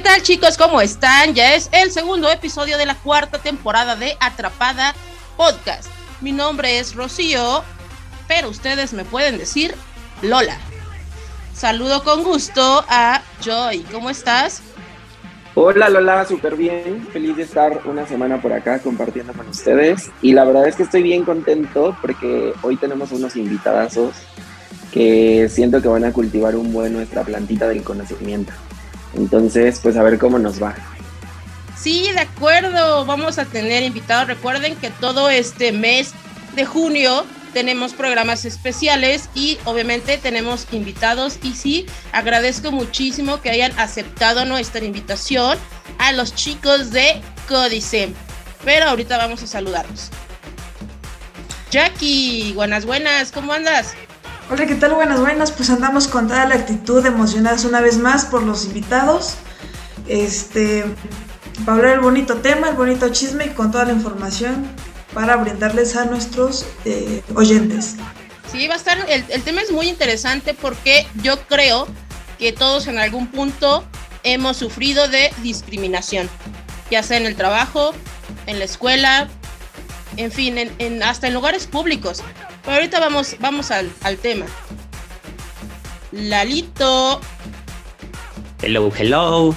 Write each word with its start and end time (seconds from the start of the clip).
¿Qué 0.00 0.04
tal 0.04 0.22
chicos? 0.22 0.56
¿Cómo 0.56 0.80
están? 0.80 1.34
Ya 1.34 1.54
es 1.54 1.68
el 1.72 1.90
segundo 1.90 2.30
episodio 2.30 2.78
de 2.78 2.86
la 2.86 2.94
cuarta 2.94 3.36
temporada 3.36 3.96
de 3.96 4.16
Atrapada 4.18 4.94
Podcast. 5.36 5.90
Mi 6.22 6.32
nombre 6.32 6.78
es 6.78 6.94
Rocío, 6.94 7.62
pero 8.26 8.48
ustedes 8.48 8.94
me 8.94 9.04
pueden 9.04 9.36
decir 9.36 9.74
Lola. 10.22 10.56
Saludo 11.52 12.02
con 12.02 12.24
gusto 12.24 12.82
a 12.88 13.20
Joy. 13.42 13.80
¿Cómo 13.92 14.08
estás? 14.08 14.62
Hola 15.54 15.90
Lola, 15.90 16.24
súper 16.24 16.56
bien. 16.56 17.06
Feliz 17.12 17.36
de 17.36 17.42
estar 17.42 17.82
una 17.84 18.06
semana 18.06 18.40
por 18.40 18.54
acá 18.54 18.78
compartiendo 18.78 19.34
con 19.34 19.48
ustedes. 19.48 20.10
Y 20.22 20.32
la 20.32 20.44
verdad 20.44 20.66
es 20.66 20.76
que 20.76 20.84
estoy 20.84 21.02
bien 21.02 21.26
contento 21.26 21.94
porque 22.00 22.54
hoy 22.62 22.78
tenemos 22.78 23.12
unos 23.12 23.36
invitadazos 23.36 24.14
que 24.92 25.50
siento 25.50 25.82
que 25.82 25.88
van 25.88 26.06
a 26.06 26.12
cultivar 26.14 26.56
un 26.56 26.72
buen 26.72 26.94
nuestra 26.94 27.22
plantita 27.22 27.68
del 27.68 27.82
conocimiento. 27.82 28.54
Entonces, 29.14 29.80
pues 29.82 29.96
a 29.96 30.02
ver 30.02 30.18
cómo 30.18 30.38
nos 30.38 30.62
va. 30.62 30.74
Sí, 31.76 32.10
de 32.12 32.20
acuerdo. 32.20 33.04
Vamos 33.06 33.38
a 33.38 33.44
tener 33.44 33.82
invitados. 33.82 34.28
Recuerden 34.28 34.76
que 34.76 34.90
todo 34.90 35.30
este 35.30 35.72
mes 35.72 36.12
de 36.54 36.66
junio 36.66 37.24
tenemos 37.52 37.94
programas 37.94 38.44
especiales 38.44 39.28
y 39.34 39.58
obviamente 39.64 40.18
tenemos 40.18 40.66
invitados. 40.72 41.38
Y 41.42 41.54
sí, 41.54 41.86
agradezco 42.12 42.70
muchísimo 42.70 43.40
que 43.40 43.50
hayan 43.50 43.78
aceptado 43.78 44.44
nuestra 44.44 44.84
invitación 44.84 45.58
a 45.98 46.12
los 46.12 46.34
chicos 46.34 46.90
de 46.90 47.20
Códice. 47.48 48.10
Pero 48.64 48.86
ahorita 48.86 49.16
vamos 49.16 49.42
a 49.42 49.46
saludarlos. 49.46 50.10
Jackie, 51.70 52.52
buenas, 52.54 52.84
buenas, 52.84 53.30
¿cómo 53.30 53.52
andas? 53.52 53.94
Hola, 54.52 54.66
¿qué 54.66 54.74
tal? 54.74 54.94
Buenas, 54.94 55.20
buenas. 55.20 55.52
Pues 55.52 55.70
andamos 55.70 56.08
con 56.08 56.26
toda 56.26 56.44
la 56.44 56.56
actitud 56.56 57.06
emocionadas 57.06 57.64
una 57.64 57.80
vez 57.80 57.98
más 57.98 58.24
por 58.24 58.42
los 58.42 58.64
invitados. 58.64 59.34
Este, 60.08 60.84
para 61.64 61.76
hablar 61.76 61.94
el 61.94 62.00
bonito 62.00 62.38
tema, 62.38 62.70
el 62.70 62.74
bonito 62.74 63.08
chisme 63.10 63.46
y 63.46 63.50
con 63.50 63.70
toda 63.70 63.84
la 63.84 63.92
información 63.92 64.66
para 65.14 65.36
brindarles 65.36 65.94
a 65.94 66.06
nuestros 66.06 66.66
eh, 66.84 67.22
oyentes. 67.36 67.94
Sí, 68.50 68.66
va 68.66 68.74
a 68.74 68.76
estar, 68.76 68.98
el, 69.08 69.42
tema 69.42 69.60
es 69.60 69.70
muy 69.70 69.88
interesante 69.88 70.52
porque 70.52 71.06
yo 71.22 71.40
creo 71.46 71.86
que 72.36 72.52
todos 72.52 72.88
en 72.88 72.98
algún 72.98 73.28
punto 73.28 73.84
hemos 74.24 74.56
sufrido 74.56 75.06
de 75.06 75.30
discriminación, 75.44 76.28
ya 76.90 77.04
sea 77.04 77.18
en 77.18 77.26
el 77.26 77.36
trabajo, 77.36 77.94
en 78.48 78.58
la 78.58 78.64
escuela, 78.64 79.28
en 80.16 80.32
fin, 80.32 80.56
hasta 81.04 81.28
en 81.28 81.34
lugares 81.34 81.68
públicos. 81.68 82.24
Pero 82.70 82.82
ahorita 82.82 83.00
vamos, 83.00 83.36
vamos 83.40 83.72
al, 83.72 83.90
al 84.04 84.16
tema. 84.16 84.46
Lalito. 86.12 87.20
Hello, 88.62 88.92
hello. 88.96 89.52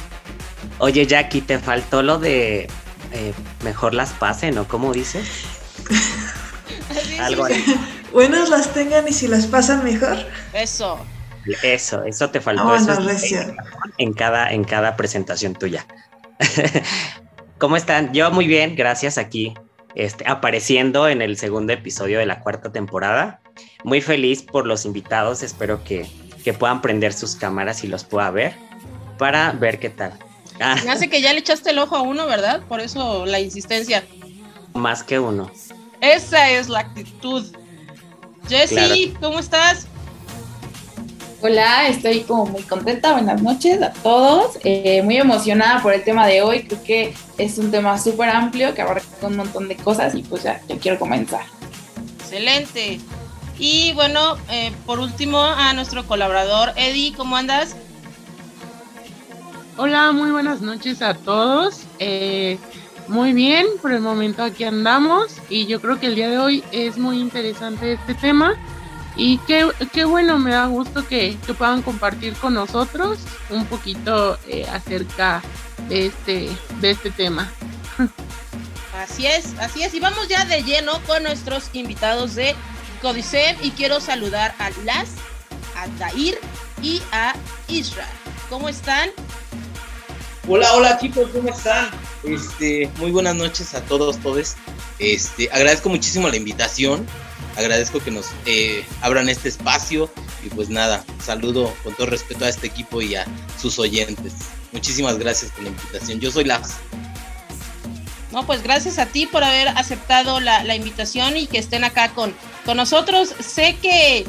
Oye, 0.80 1.06
Jackie, 1.06 1.42
te 1.42 1.60
faltó 1.60 2.02
lo 2.02 2.18
de 2.18 2.68
eh, 3.12 3.34
mejor 3.64 3.94
las 3.94 4.14
pasen, 4.14 4.56
¿no? 4.56 4.68
¿Cómo 4.68 4.92
dices? 4.94 5.46
Algo 7.20 7.46
así. 7.46 7.64
Buenas 8.12 8.50
las 8.50 8.74
tengan 8.74 9.08
y 9.08 9.14
si 9.14 9.28
las 9.28 9.46
pasan 9.46 9.84
mejor. 9.84 10.18
Eso. 10.52 10.98
Eso, 11.62 12.04
eso 12.06 12.32
te 12.32 12.42
faltó. 12.42 12.68
Oh, 12.68 12.76
eso 12.76 12.96
no, 12.96 13.12
es 13.12 13.22
recio. 13.22 13.56
en, 14.00 14.14
cada, 14.14 14.52
en 14.52 14.64
cada 14.64 14.96
presentación 14.96 15.54
tuya. 15.54 15.86
¿Cómo 17.60 17.78
están? 17.78 18.12
Yo 18.12 18.32
muy 18.32 18.48
bien, 18.48 18.76
gracias 18.76 19.20
aquí, 19.20 19.54
este, 19.96 20.26
apareciendo 20.28 21.08
en 21.08 21.22
el 21.22 21.38
segundo 21.38 21.74
episodio 21.74 22.20
de 22.20 22.26
la 22.26 22.40
cuarta 22.42 22.72
temporada. 22.72 23.42
Muy 23.84 24.02
feliz 24.02 24.42
por 24.42 24.66
los 24.66 24.86
invitados, 24.86 25.44
espero 25.44 25.84
que, 25.84 26.08
que 26.44 26.54
puedan 26.54 26.82
prender 26.82 27.14
sus 27.14 27.36
cámaras 27.36 27.84
y 27.84 27.88
los 27.88 28.04
pueda 28.04 28.32
ver 28.32 28.54
para 29.18 29.52
ver 29.52 29.80
qué 29.80 29.90
tal. 29.90 30.14
Ah, 30.60 30.78
Me 30.84 30.92
hace 30.92 31.10
que 31.10 31.22
ya 31.22 31.34
le 31.34 31.40
echaste 31.40 31.72
el 31.72 31.80
ojo 31.80 31.96
a 31.96 32.02
uno, 32.02 32.26
¿verdad? 32.28 32.62
Por 32.68 32.80
eso 32.80 33.26
la 33.26 33.40
insistencia. 33.40 34.04
más 34.74 35.04
que 35.04 35.20
uno. 35.20 35.52
Esa 36.02 36.50
es 36.50 36.70
la 36.70 36.80
actitud. 36.80 37.46
Claro. 38.48 38.96
¿cómo 39.22 39.40
estás? 39.40 39.88
Hola, 41.46 41.90
estoy 41.90 42.22
como 42.22 42.46
muy 42.46 42.62
contenta. 42.62 43.12
Buenas 43.12 43.42
noches 43.42 43.82
a 43.82 43.92
todos. 43.92 44.58
Eh, 44.64 45.02
muy 45.04 45.18
emocionada 45.18 45.84
por 45.84 45.94
el 45.94 46.02
tema 46.02 46.26
de 46.26 46.42
hoy. 46.42 46.64
Creo 46.64 46.82
que 46.84 47.14
es 47.38 47.58
un 47.58 47.70
tema 47.70 48.00
súper 48.00 48.30
amplio 48.30 48.74
que 48.74 48.82
abarca 48.82 49.04
un 49.24 49.36
montón 49.36 49.68
de 49.68 49.76
cosas 49.76 50.16
y 50.16 50.24
pues 50.24 50.44
ya, 50.44 50.62
ya 50.70 50.78
quiero 50.78 50.98
comenzar. 50.98 51.42
Excelente. 52.22 53.02
Y 53.60 53.92
bueno, 53.92 54.38
eh, 54.50 54.72
por 54.86 55.02
último, 55.02 55.42
a 55.44 55.74
nuestro 55.74 56.08
colaborador 56.08 56.72
Eddie, 56.78 57.12
¿cómo 57.12 57.36
andas? 57.36 57.76
Hola, 59.76 60.14
muy 60.14 60.32
buenas 60.32 60.62
noches 60.62 61.02
a 61.02 61.14
todos. 61.14 61.82
Eh, 62.00 62.58
muy 63.10 63.34
bien, 63.34 63.68
por 63.82 63.92
el 63.92 64.00
momento 64.00 64.44
aquí 64.44 64.64
andamos 64.64 65.36
y 65.50 65.66
yo 65.66 65.82
creo 65.82 66.00
que 66.00 66.08
el 66.08 66.16
día 66.16 66.30
de 66.30 66.38
hoy 66.38 66.64
es 66.72 66.98
muy 66.98 67.20
interesante 67.20 67.92
este 67.92 68.14
tema 68.14 68.58
y 69.16 69.38
qué, 69.40 69.70
qué 69.92 70.06
bueno, 70.06 70.40
me 70.40 70.52
da 70.52 70.66
gusto 70.68 71.08
que, 71.08 71.38
que 71.46 71.54
puedan 71.54 71.82
compartir 71.82 72.34
con 72.34 72.54
nosotros 72.54 73.20
un 73.50 73.66
poquito 73.66 74.38
eh, 74.48 74.66
acerca 74.72 75.42
de 75.90 76.08
este, 76.08 76.50
de 76.82 76.92
este 76.92 77.12
tema. 77.12 77.52
Así 78.98 79.28
es, 79.28 79.54
así 79.60 79.84
es. 79.84 79.94
Y 79.94 80.00
vamos 80.00 80.28
ya 80.28 80.46
de 80.46 80.64
lleno 80.64 80.94
con 81.06 81.24
nuestros 81.24 81.70
invitados 81.74 82.36
de 82.36 82.56
Codicem 83.02 83.58
y 83.62 83.72
quiero 83.72 84.00
saludar 84.00 84.56
a 84.60 84.70
Las, 84.86 85.10
a 85.76 85.88
Dair 86.00 86.40
y 86.82 87.02
a 87.12 87.36
Isra. 87.68 88.08
¿Cómo 88.50 88.70
están? 88.70 89.10
Hola, 90.48 90.74
hola 90.74 90.98
chicos, 91.00 91.30
¿cómo 91.34 91.50
están? 91.50 91.90
Este, 92.24 92.90
muy 92.98 93.12
buenas 93.12 93.36
noches 93.36 93.74
a 93.74 93.82
todos, 93.82 94.18
todos. 94.20 94.56
Este, 95.00 95.50
agradezco 95.52 95.90
muchísimo 95.90 96.30
la 96.30 96.38
invitación, 96.38 97.06
agradezco 97.56 98.00
que 98.00 98.12
nos 98.12 98.28
eh, 98.46 98.86
abran 99.02 99.30
este 99.30 99.50
espacio 99.50 100.10
y 100.44 100.50
pues 100.50 100.70
nada, 100.70 101.04
saludo 101.24 101.74
con 101.84 101.94
todo 101.96 102.08
respeto 102.08 102.46
a 102.46 102.50
este 102.50 102.68
equipo 102.68 103.02
y 103.02 103.16
a 103.16 103.26
sus 103.62 103.80
oyentes. 103.80 104.34
Muchísimas 104.72 105.18
gracias 105.18 105.52
por 105.52 105.64
la 105.64 105.70
invitación. 105.70 106.20
Yo 106.20 106.32
soy 106.32 106.46
Las. 106.46 106.78
No, 108.32 108.46
pues 108.48 108.64
gracias 108.64 108.98
a 108.98 109.06
ti 109.06 109.28
por 109.28 109.44
haber 109.44 109.68
aceptado 109.70 110.40
la, 110.40 110.64
la 110.64 110.76
invitación 110.76 111.38
y 111.38 111.46
que 111.46 111.60
estén 111.60 111.84
acá 111.84 112.10
con, 112.10 112.34
con 112.66 112.78
nosotros. 112.78 113.34
Sé 113.40 113.78
que 113.82 114.26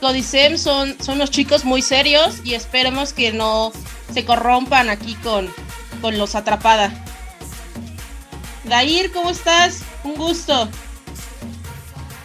Codicem 0.00 0.56
son, 0.56 0.96
son 1.02 1.16
unos 1.16 1.30
chicos 1.30 1.64
muy 1.64 1.82
serios 1.82 2.36
y 2.44 2.54
esperemos 2.54 3.12
que 3.12 3.32
no 3.32 3.72
se 4.14 4.24
corrompan 4.24 4.88
aquí 4.88 5.16
con, 5.16 5.52
con 6.00 6.16
los 6.18 6.36
atrapada. 6.36 6.92
Dair, 8.64 9.10
¿cómo 9.10 9.30
estás? 9.30 9.80
Un 10.04 10.14
gusto. 10.14 10.68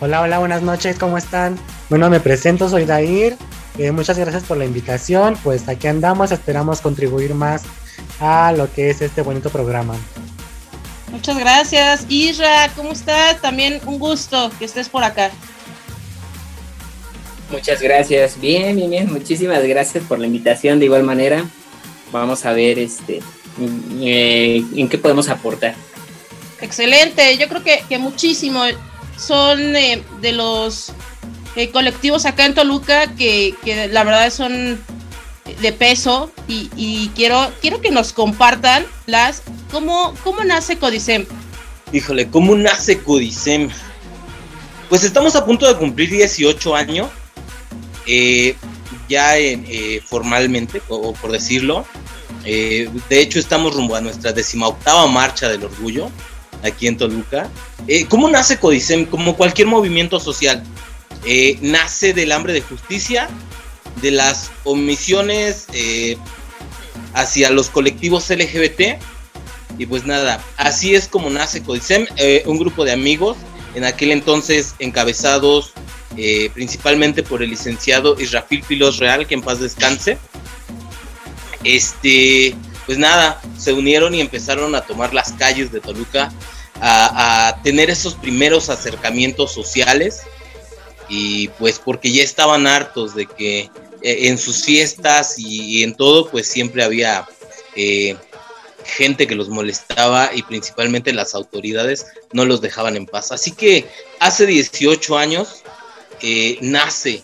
Hola, 0.03 0.19
hola, 0.19 0.39
buenas 0.39 0.61
noches, 0.61 0.99
¿cómo 0.99 1.17
están? 1.17 1.57
Bueno, 1.89 2.09
me 2.09 2.19
presento, 2.19 2.67
soy 2.67 2.83
Dair. 2.83 3.37
eh, 3.77 3.89
muchas 3.93 4.17
gracias 4.17 4.43
por 4.43 4.57
la 4.57 4.65
invitación. 4.65 5.37
Pues 5.41 5.69
aquí 5.69 5.87
andamos, 5.87 6.33
esperamos 6.33 6.81
contribuir 6.81 7.33
más 7.33 7.61
a 8.19 8.51
lo 8.51 8.69
que 8.69 8.89
es 8.89 9.01
este 9.01 9.21
bonito 9.21 9.49
programa. 9.49 9.95
Muchas 11.09 11.37
gracias. 11.37 12.05
Isra, 12.09 12.69
¿cómo 12.75 12.91
estás? 12.91 13.39
También 13.39 13.79
un 13.85 13.97
gusto 13.97 14.51
que 14.59 14.65
estés 14.65 14.89
por 14.89 15.05
acá. 15.05 15.31
Muchas 17.49 17.81
gracias. 17.81 18.37
Bien, 18.41 18.75
bien, 18.75 18.89
bien. 18.89 19.09
Muchísimas 19.09 19.63
gracias 19.63 20.03
por 20.03 20.19
la 20.19 20.27
invitación. 20.27 20.79
De 20.79 20.85
igual 20.85 21.03
manera, 21.03 21.45
vamos 22.11 22.45
a 22.45 22.51
ver 22.51 22.77
este 22.77 23.21
eh, 24.01 24.65
en 24.75 24.89
qué 24.89 24.97
podemos 24.97 25.29
aportar. 25.29 25.75
Excelente, 26.59 27.37
yo 27.37 27.47
creo 27.47 27.63
que, 27.63 27.85
que 27.87 27.97
muchísimo. 27.99 28.65
Son 29.17 29.75
eh, 29.75 30.03
de 30.21 30.31
los 30.31 30.91
eh, 31.55 31.69
colectivos 31.69 32.25
acá 32.25 32.45
en 32.45 32.53
Toluca 32.53 33.15
que, 33.15 33.55
que 33.63 33.87
la 33.87 34.03
verdad 34.03 34.31
son 34.31 34.81
de 35.61 35.71
peso 35.73 36.31
y, 36.47 36.69
y 36.75 37.09
quiero, 37.15 37.51
quiero 37.61 37.81
que 37.81 37.91
nos 37.91 38.13
compartan 38.13 38.85
las 39.05 39.43
cómo, 39.71 40.13
cómo 40.23 40.43
nace 40.43 40.77
Codicem. 40.77 41.25
Híjole, 41.91 42.29
¿cómo 42.29 42.55
nace 42.55 42.99
Codicem? 42.99 43.69
Pues 44.89 45.03
estamos 45.03 45.35
a 45.35 45.45
punto 45.45 45.67
de 45.67 45.75
cumplir 45.75 46.09
18 46.09 46.75
años, 46.75 47.09
eh, 48.05 48.55
ya 49.09 49.37
eh, 49.37 50.01
formalmente, 50.05 50.81
o 50.87 51.13
por 51.13 51.31
decirlo. 51.31 51.85
Eh, 52.45 52.89
de 53.09 53.21
hecho, 53.21 53.39
estamos 53.39 53.73
rumbo 53.73 53.95
a 53.95 54.01
nuestra 54.01 54.31
decimoctava 54.33 55.07
marcha 55.07 55.49
del 55.49 55.63
orgullo 55.63 56.11
aquí 56.63 56.87
en 56.87 56.97
Toluca. 56.97 57.49
Eh, 57.87 58.05
¿Cómo 58.05 58.29
nace 58.29 58.57
Codicem? 58.57 59.05
Como 59.05 59.35
cualquier 59.35 59.67
movimiento 59.67 60.19
social, 60.19 60.63
eh, 61.25 61.57
nace 61.61 62.13
del 62.13 62.31
hambre 62.31 62.53
de 62.53 62.61
justicia, 62.61 63.29
de 64.01 64.11
las 64.11 64.51
omisiones 64.65 65.67
eh, 65.73 66.17
hacia 67.13 67.49
los 67.49 67.69
colectivos 67.69 68.29
LGBT. 68.29 68.99
Y 69.77 69.85
pues 69.85 70.05
nada, 70.05 70.43
así 70.57 70.93
es 70.95 71.07
como 71.07 71.29
nace 71.29 71.63
Codicem, 71.63 72.05
eh, 72.17 72.43
un 72.45 72.59
grupo 72.59 72.85
de 72.85 72.91
amigos, 72.91 73.37
en 73.75 73.85
aquel 73.85 74.11
entonces 74.11 74.75
encabezados 74.79 75.73
principalmente 76.53 77.23
por 77.23 77.41
el 77.41 77.49
licenciado 77.49 78.15
Israfil 78.21 78.61
Pilos 78.61 78.99
Real, 78.99 79.25
que 79.25 79.33
en 79.33 79.41
paz 79.41 79.59
descanse. 79.59 80.19
Este, 81.63 82.53
pues 82.85 82.97
nada, 82.97 83.41
se 83.57 83.73
unieron 83.73 84.13
y 84.13 84.21
empezaron 84.21 84.75
a 84.75 84.81
tomar 84.81 85.13
las 85.13 85.33
calles 85.33 85.71
de 85.71 85.79
Toluca, 85.79 86.31
a, 86.81 87.59
tener 87.63 87.89
esos 87.89 88.15
primeros 88.15 88.69
acercamientos 88.69 89.53
sociales 89.53 90.21
y 91.07 91.47
pues 91.59 91.79
porque 91.79 92.11
ya 92.11 92.23
estaban 92.23 92.67
hartos 92.67 93.15
de 93.15 93.25
que 93.25 93.59
eh, 94.01 94.27
en 94.27 94.37
sus 94.37 94.63
fiestas 94.63 95.35
y, 95.37 95.83
en 95.83 95.95
todo 95.95 96.29
pues 96.29 96.47
siempre 96.47 96.83
había 96.83 97.27
eh, 97.75 98.17
gente 98.85 99.27
que 99.27 99.35
los 99.35 99.49
molestaba 99.49 100.31
y 100.33 100.43
principalmente 100.43 101.13
las 101.13 101.35
autoridades 101.35 102.07
no 102.33 102.45
los 102.45 102.59
dejaban 102.61 102.97
en 102.97 103.05
paz. 103.05 103.31
Así 103.31 103.51
que 103.51 103.85
hace 104.19 104.45
18 104.45 105.17
años 105.17 105.63
eh, 106.21 106.57
nace 106.61 107.23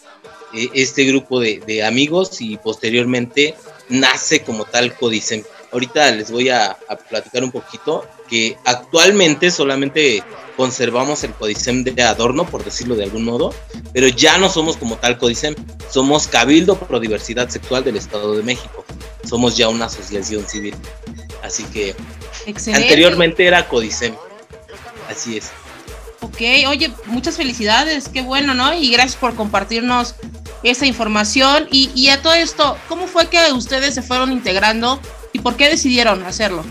este 0.74 1.04
grupo 1.04 1.40
de, 1.40 1.84
amigos 1.84 2.42
y 2.42 2.58
posteriormente 2.58 3.56
nace 3.90 4.42
como 4.44 4.66
tal 4.66 4.96
Codicem. 4.96 5.44
Ahorita 5.72 6.10
les 6.12 6.32
voy 6.32 6.50
a, 6.50 6.78
platicar 7.10 7.44
un 7.44 7.52
poquito 7.52 8.08
que 8.28 8.58
actualmente 8.66 9.52
solamente 9.52 10.24
conservamos 10.58 11.24
el 11.24 11.34
Codicem 11.34 11.84
de 11.84 12.02
adorno, 12.02 12.46
por 12.46 12.64
decirlo 12.64 12.96
de 12.96 13.04
algún 13.04 13.24
modo, 13.24 13.54
pero 13.94 14.08
ya 14.08 14.38
no 14.38 14.50
somos 14.50 14.78
como 14.78 14.98
tal 14.98 15.18
Codicem, 15.18 15.56
somos 15.92 16.28
Cabildo 16.28 16.78
Pro 16.80 17.00
Diversidad 17.00 17.50
Sexual 17.50 17.84
del 17.84 17.98
Estado 17.98 18.36
de 18.36 18.44
México. 18.44 18.84
Somos 19.28 19.58
ya 19.58 19.70
una 19.70 19.86
asociación 19.86 20.48
civil. 20.48 20.74
Así 21.44 21.64
que 21.66 21.96
anteriormente 22.74 23.46
era 23.46 23.68
Codicem. 23.68 24.16
Así 25.10 25.38
es. 25.38 25.52
Ok, 26.22 26.42
oye, 26.68 26.92
muchas 27.06 27.38
felicidades, 27.38 28.10
qué 28.10 28.22
bueno, 28.22 28.54
¿no? 28.54 28.74
Y 28.74 28.92
gracias 28.92 29.16
por 29.16 29.36
compartirnos 29.36 30.16
esa 30.64 30.86
información. 30.86 31.68
Y, 31.72 31.92
y 31.96 32.10
a 32.10 32.22
todo 32.22 32.34
esto, 32.34 32.78
¿cómo 32.88 33.08
fue 33.08 33.28
que 33.28 33.52
ustedes 33.52 33.94
se 33.94 34.02
fueron 34.02 34.32
integrando 34.32 35.00
y 35.34 35.40
por 35.40 35.56
qué 35.56 35.70
decidieron 35.70 36.24
hacerlo? 36.26 36.64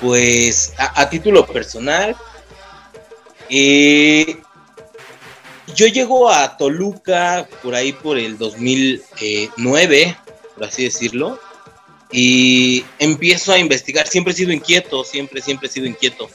Pues 0.00 0.74
a, 0.76 1.08
título 1.08 1.46
personal, 1.46 2.14
eh, 3.48 4.36
yo 5.74 5.86
llego 5.86 6.28
a 6.28 6.58
Toluca 6.58 7.48
por 7.62 7.74
ahí 7.74 7.94
por 7.94 8.18
el 8.18 8.36
2009, 8.36 10.16
por 10.54 10.64
así 10.64 10.84
decirlo, 10.84 11.40
y 12.12 12.84
empiezo 12.98 13.52
a 13.52 13.58
investigar. 13.58 14.06
Siempre 14.06 14.34
he 14.34 14.36
sido 14.36 14.52
inquieto, 14.52 15.04
siempre, 15.04 15.40
siempre 15.40 15.68
he 15.68 15.72
sido 15.72 15.86
inquieto. 15.86 16.28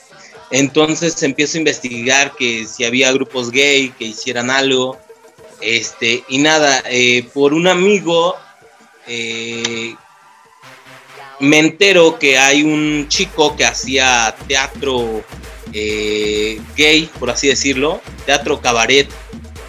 Entonces 0.50 1.22
empiezo 1.22 1.56
a 1.56 1.60
investigar 1.60 2.34
que 2.36 2.66
si 2.66 2.84
había 2.84 3.12
grupos 3.12 3.50
gay 3.50 3.90
que 3.90 4.06
hicieran 4.06 4.50
algo. 4.50 4.98
Este, 5.60 6.24
y 6.28 6.38
nada, 6.38 6.82
eh, 6.86 7.28
por 7.34 7.52
un 7.52 7.68
amigo 7.68 8.34
eh, 9.06 9.94
me 11.38 11.58
entero 11.58 12.18
que 12.18 12.38
hay 12.38 12.62
un 12.62 13.06
chico 13.08 13.56
que 13.56 13.66
hacía 13.66 14.34
teatro 14.48 15.22
eh, 15.72 16.60
gay, 16.76 17.10
por 17.18 17.30
así 17.30 17.48
decirlo, 17.48 18.00
teatro 18.26 18.60
cabaret, 18.60 19.08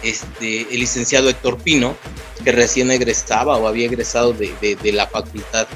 este, 0.02 0.62
el 0.70 0.80
licenciado 0.80 1.28
Héctor 1.28 1.58
Pino, 1.58 1.94
que 2.42 2.52
recién 2.52 2.90
egresaba 2.90 3.56
o 3.58 3.68
había 3.68 3.86
egresado 3.86 4.32
de, 4.32 4.78
la 4.92 5.06
Facultad 5.06 5.68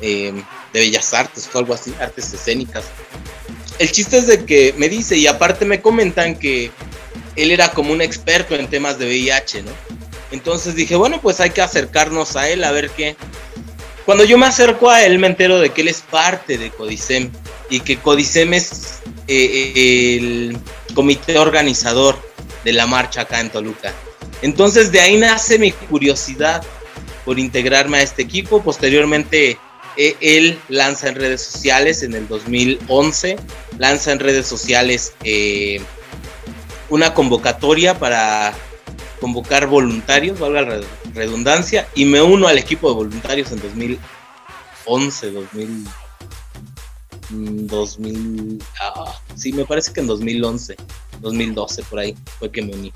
de 0.00 0.42
Bellas 0.72 1.14
Artes 1.14 1.48
o 1.52 1.58
algo 1.58 1.74
así, 1.74 1.94
artes 2.00 2.32
escénicas 2.32 2.84
el 3.78 3.92
chiste 3.92 4.18
es 4.18 4.26
de 4.26 4.44
que 4.44 4.74
me 4.76 4.88
dice, 4.88 5.16
y 5.16 5.26
aparte 5.26 5.64
me 5.64 5.80
comentan 5.80 6.36
que 6.36 6.70
él 7.36 7.50
era 7.50 7.70
como 7.70 7.92
un 7.92 8.02
experto 8.02 8.54
en 8.56 8.68
temas 8.68 8.98
de 8.98 9.06
VIH, 9.06 9.62
¿no? 9.62 9.70
Entonces 10.30 10.74
dije, 10.74 10.96
bueno, 10.96 11.20
pues 11.20 11.40
hay 11.40 11.50
que 11.50 11.62
acercarnos 11.62 12.36
a 12.36 12.48
él 12.48 12.64
a 12.64 12.72
ver 12.72 12.90
qué. 12.90 13.16
Cuando 14.04 14.24
yo 14.24 14.38
me 14.38 14.46
acerco 14.46 14.90
a 14.90 15.04
él 15.04 15.18
me 15.18 15.26
entero 15.26 15.58
de 15.58 15.70
que 15.70 15.82
él 15.82 15.88
es 15.88 16.00
parte 16.00 16.58
de 16.58 16.70
Codicem 16.70 17.30
y 17.70 17.80
que 17.80 17.98
Codicem 17.98 18.54
es 18.54 19.00
eh, 19.26 20.16
el 20.18 20.58
comité 20.94 21.38
organizador 21.38 22.18
de 22.64 22.72
la 22.72 22.86
marcha 22.86 23.22
acá 23.22 23.40
en 23.40 23.50
Toluca. 23.50 23.92
Entonces 24.42 24.92
de 24.92 25.00
ahí 25.00 25.16
nace 25.16 25.58
mi 25.58 25.72
curiosidad 25.72 26.62
por 27.24 27.38
integrarme 27.38 27.98
a 27.98 28.02
este 28.02 28.22
equipo. 28.22 28.62
Posteriormente 28.62 29.58
él 29.98 30.58
lanza 30.68 31.08
en 31.08 31.16
redes 31.16 31.42
sociales 31.42 32.02
en 32.02 32.14
el 32.14 32.28
2011, 32.28 33.36
lanza 33.78 34.12
en 34.12 34.20
redes 34.20 34.46
sociales 34.46 35.12
eh, 35.24 35.80
una 36.88 37.14
convocatoria 37.14 37.98
para 37.98 38.54
convocar 39.20 39.66
voluntarios, 39.66 40.38
valga 40.38 40.62
la 40.62 40.80
redundancia, 41.12 41.88
y 41.96 42.04
me 42.04 42.22
uno 42.22 42.46
al 42.46 42.58
equipo 42.58 42.88
de 42.88 42.94
voluntarios 42.94 43.50
en 43.50 43.60
2011, 43.60 45.30
2000, 45.32 45.88
2000, 47.66 48.62
ah, 48.80 49.20
sí, 49.34 49.52
me 49.52 49.64
parece 49.64 49.92
que 49.92 50.00
en 50.00 50.06
2011, 50.06 50.76
2012, 51.20 51.82
por 51.84 51.98
ahí 51.98 52.16
fue 52.38 52.52
que 52.52 52.62
me 52.62 52.72
uní. 52.72 52.92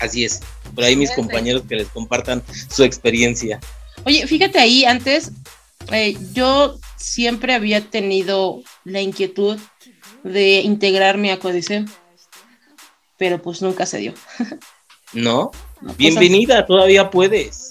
Así 0.00 0.24
es, 0.24 0.40
por 0.74 0.84
ahí 0.84 0.96
mis 0.96 1.10
compañeros 1.10 1.62
que 1.68 1.76
les 1.76 1.88
compartan 1.88 2.42
su 2.70 2.82
experiencia. 2.84 3.60
Oye, 4.04 4.26
fíjate 4.26 4.58
ahí, 4.58 4.84
antes 4.86 5.30
eh, 5.92 6.16
yo 6.32 6.78
siempre 6.96 7.54
había 7.54 7.80
tenido 7.90 8.62
la 8.84 9.00
inquietud 9.00 9.58
de 10.22 10.60
integrarme 10.60 11.32
a 11.32 11.38
Códice, 11.38 11.84
pero 13.18 13.40
pues 13.40 13.62
nunca 13.62 13.86
se 13.86 13.98
dio. 13.98 14.14
no, 15.12 15.50
pues, 15.80 15.96
bienvenida, 15.96 16.66
todavía 16.66 17.10
puedes. 17.10 17.70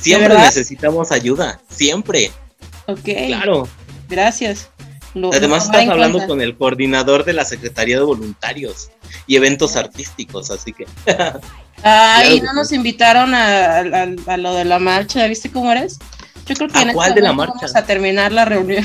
Siempre 0.00 0.34
necesitamos 0.34 1.10
ayuda, 1.10 1.60
siempre. 1.68 2.30
Ok. 2.86 3.08
Claro. 3.26 3.68
Gracias. 4.08 4.70
Además 5.14 5.64
estás 5.64 5.88
hablando 5.88 6.26
con 6.26 6.40
el 6.40 6.56
coordinador 6.56 7.24
de 7.24 7.32
la 7.32 7.44
Secretaría 7.44 7.96
de 7.96 8.04
Voluntarios 8.04 8.90
y 9.26 9.36
Eventos 9.36 9.76
Artísticos, 9.76 10.50
así 10.50 10.72
que... 10.72 10.86
Ay, 11.82 12.40
no 12.44 12.52
nos 12.52 12.72
invitaron 12.72 13.34
a, 13.34 13.78
a, 13.78 14.36
lo 14.36 14.54
de 14.54 14.64
la 14.64 14.78
marcha, 14.78 15.26
¿viste 15.26 15.50
cómo 15.50 15.72
eres? 15.72 15.98
Yo 16.48 16.54
creo 16.54 16.68
que 16.68 16.80
en 16.80 16.92
cuál 16.92 17.10
este 17.10 17.20
de 17.20 17.26
la 17.26 17.32
marcha? 17.34 17.54
vamos 17.54 17.76
a 17.76 17.84
terminar 17.84 18.32
la 18.32 18.46
reunión. 18.46 18.84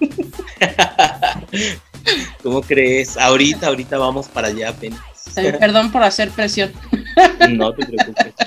¿Cómo 2.42 2.60
crees? 2.60 3.16
Ahorita, 3.16 3.68
ahorita 3.68 3.98
vamos 3.98 4.28
para 4.28 4.48
allá 4.48 4.70
apenas. 4.70 5.00
Perdón 5.34 5.92
por 5.92 6.02
hacer 6.02 6.30
presión. 6.30 6.72
No 7.50 7.72
te 7.72 7.86
preocupes. 7.86 8.34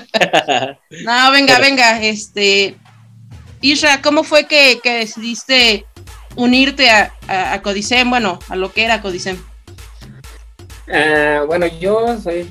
No, 1.04 1.30
venga, 1.30 1.58
venga. 1.60 2.02
Este, 2.02 2.76
Isra, 3.60 4.02
¿cómo 4.02 4.24
fue 4.24 4.46
que, 4.46 4.80
decidiste 4.82 5.86
unirte 6.34 6.90
a, 6.90 7.12
a, 7.28 7.62
Codicem? 7.62 8.10
Bueno, 8.10 8.40
a 8.48 8.56
lo 8.56 8.72
que 8.72 8.84
era 8.84 9.00
Codicem. 9.00 9.38
Ah, 10.92 11.44
bueno, 11.46 11.66
yo 11.66 12.18
soy 12.20 12.50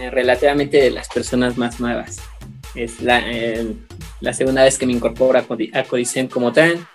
eh, 0.00 0.10
relativamente 0.10 0.78
de 0.78 0.90
las 0.90 1.08
personas 1.08 1.56
más 1.56 1.80
nuevas. 1.80 2.18
Es 2.74 3.00
la, 3.00 3.22
la 4.20 4.32
segunda 4.32 4.64
vez 4.64 4.78
que 4.78 4.86
me 4.86 4.92
incorporo 4.92 5.38
a, 5.38 5.84
Codicen 5.84 6.28
como 6.28 6.52
tal. 6.52 6.86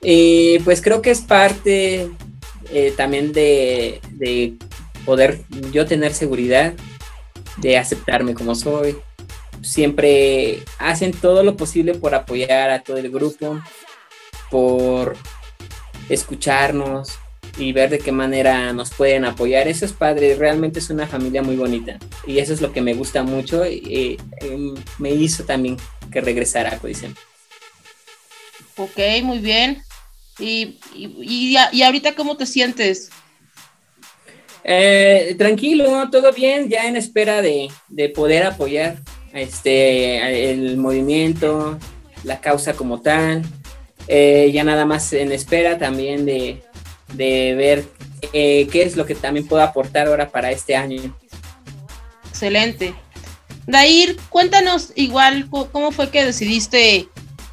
Y 0.00 0.58
pues 0.60 0.82
creo 0.82 1.02
que 1.02 1.10
es 1.10 1.20
parte 1.20 2.10
eh, 2.70 2.92
también 2.96 3.32
de, 3.32 4.00
poder 5.04 5.40
yo 5.72 5.86
tener 5.86 6.14
seguridad, 6.14 6.74
de 7.58 7.78
aceptarme 7.78 8.34
como 8.34 8.54
soy. 8.54 8.96
Siempre 9.62 10.62
hacen 10.78 11.12
todo 11.12 11.42
lo 11.42 11.56
posible 11.56 11.94
por 11.94 12.14
apoyar 12.14 12.70
a 12.70 12.82
todo 12.82 12.98
el 12.98 13.10
grupo, 13.10 13.60
por 14.50 15.16
escucharnos 16.08 17.18
y 17.56 17.72
ver 17.72 17.90
de 17.90 17.98
qué 17.98 18.12
manera 18.12 18.72
nos 18.72 18.90
pueden 18.90 19.24
apoyar. 19.24 19.68
Eso 19.68 19.84
es 19.84 19.92
padre, 19.92 20.34
realmente 20.34 20.78
es 20.78 20.90
una 20.90 21.06
familia 21.06 21.42
muy 21.42 21.56
bonita 21.56 21.98
y 22.26 22.38
eso 22.38 22.52
es 22.52 22.60
lo 22.60 22.72
que 22.72 22.80
me 22.80 22.94
gusta 22.94 23.22
mucho 23.22 23.66
y, 23.66 24.18
me 24.98 25.10
hizo 25.10 25.44
también 25.44 25.76
que 26.12 26.20
regresara 26.20 26.74
a 26.74 26.78
Codicen. 26.78 27.14
Ok, 28.76 28.98
muy 29.22 29.38
bien. 29.38 29.82
¿Y, 30.38 30.78
y, 30.94 31.56
ahorita 31.82 32.14
cómo 32.14 32.36
te 32.36 32.46
sientes? 32.46 33.10
Eh, 34.64 35.34
tranquilo, 35.38 36.08
todo 36.10 36.32
bien, 36.32 36.68
ya 36.68 36.86
en 36.86 36.96
espera 36.96 37.42
de, 37.42 37.70
poder 38.14 38.44
apoyar 38.44 38.96
este, 39.32 40.50
el 40.50 40.76
movimiento, 40.76 41.78
la 42.24 42.40
causa 42.40 42.74
como 42.74 43.00
tal. 43.00 43.42
Eh, 44.06 44.50
ya 44.52 44.64
nada 44.64 44.84
más 44.84 45.12
en 45.12 45.32
espera 45.32 45.78
también 45.78 46.26
de, 46.26 46.62
ver 47.12 47.84
eh, 48.32 48.68
qué 48.70 48.82
es 48.82 48.96
lo 48.96 49.06
que 49.06 49.14
también 49.14 49.46
puedo 49.46 49.62
aportar 49.62 50.06
ahora 50.06 50.28
para 50.28 50.50
este 50.50 50.76
año. 50.76 51.14
Excelente. 52.28 52.94
Dair, 53.66 54.16
cuéntanos 54.28 54.92
igual 54.94 55.48
cómo 55.50 55.90
fue 55.90 56.10
que 56.10 56.24
decidiste 56.24 57.08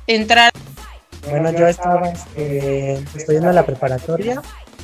entrar. 0.07 0.51
Bueno, 1.29 1.51
yo 1.51 1.67
estaba 1.67 2.09
este, 2.09 2.93
estudiando 3.15 3.51
la 3.51 3.65
preparatoria. 3.65 4.41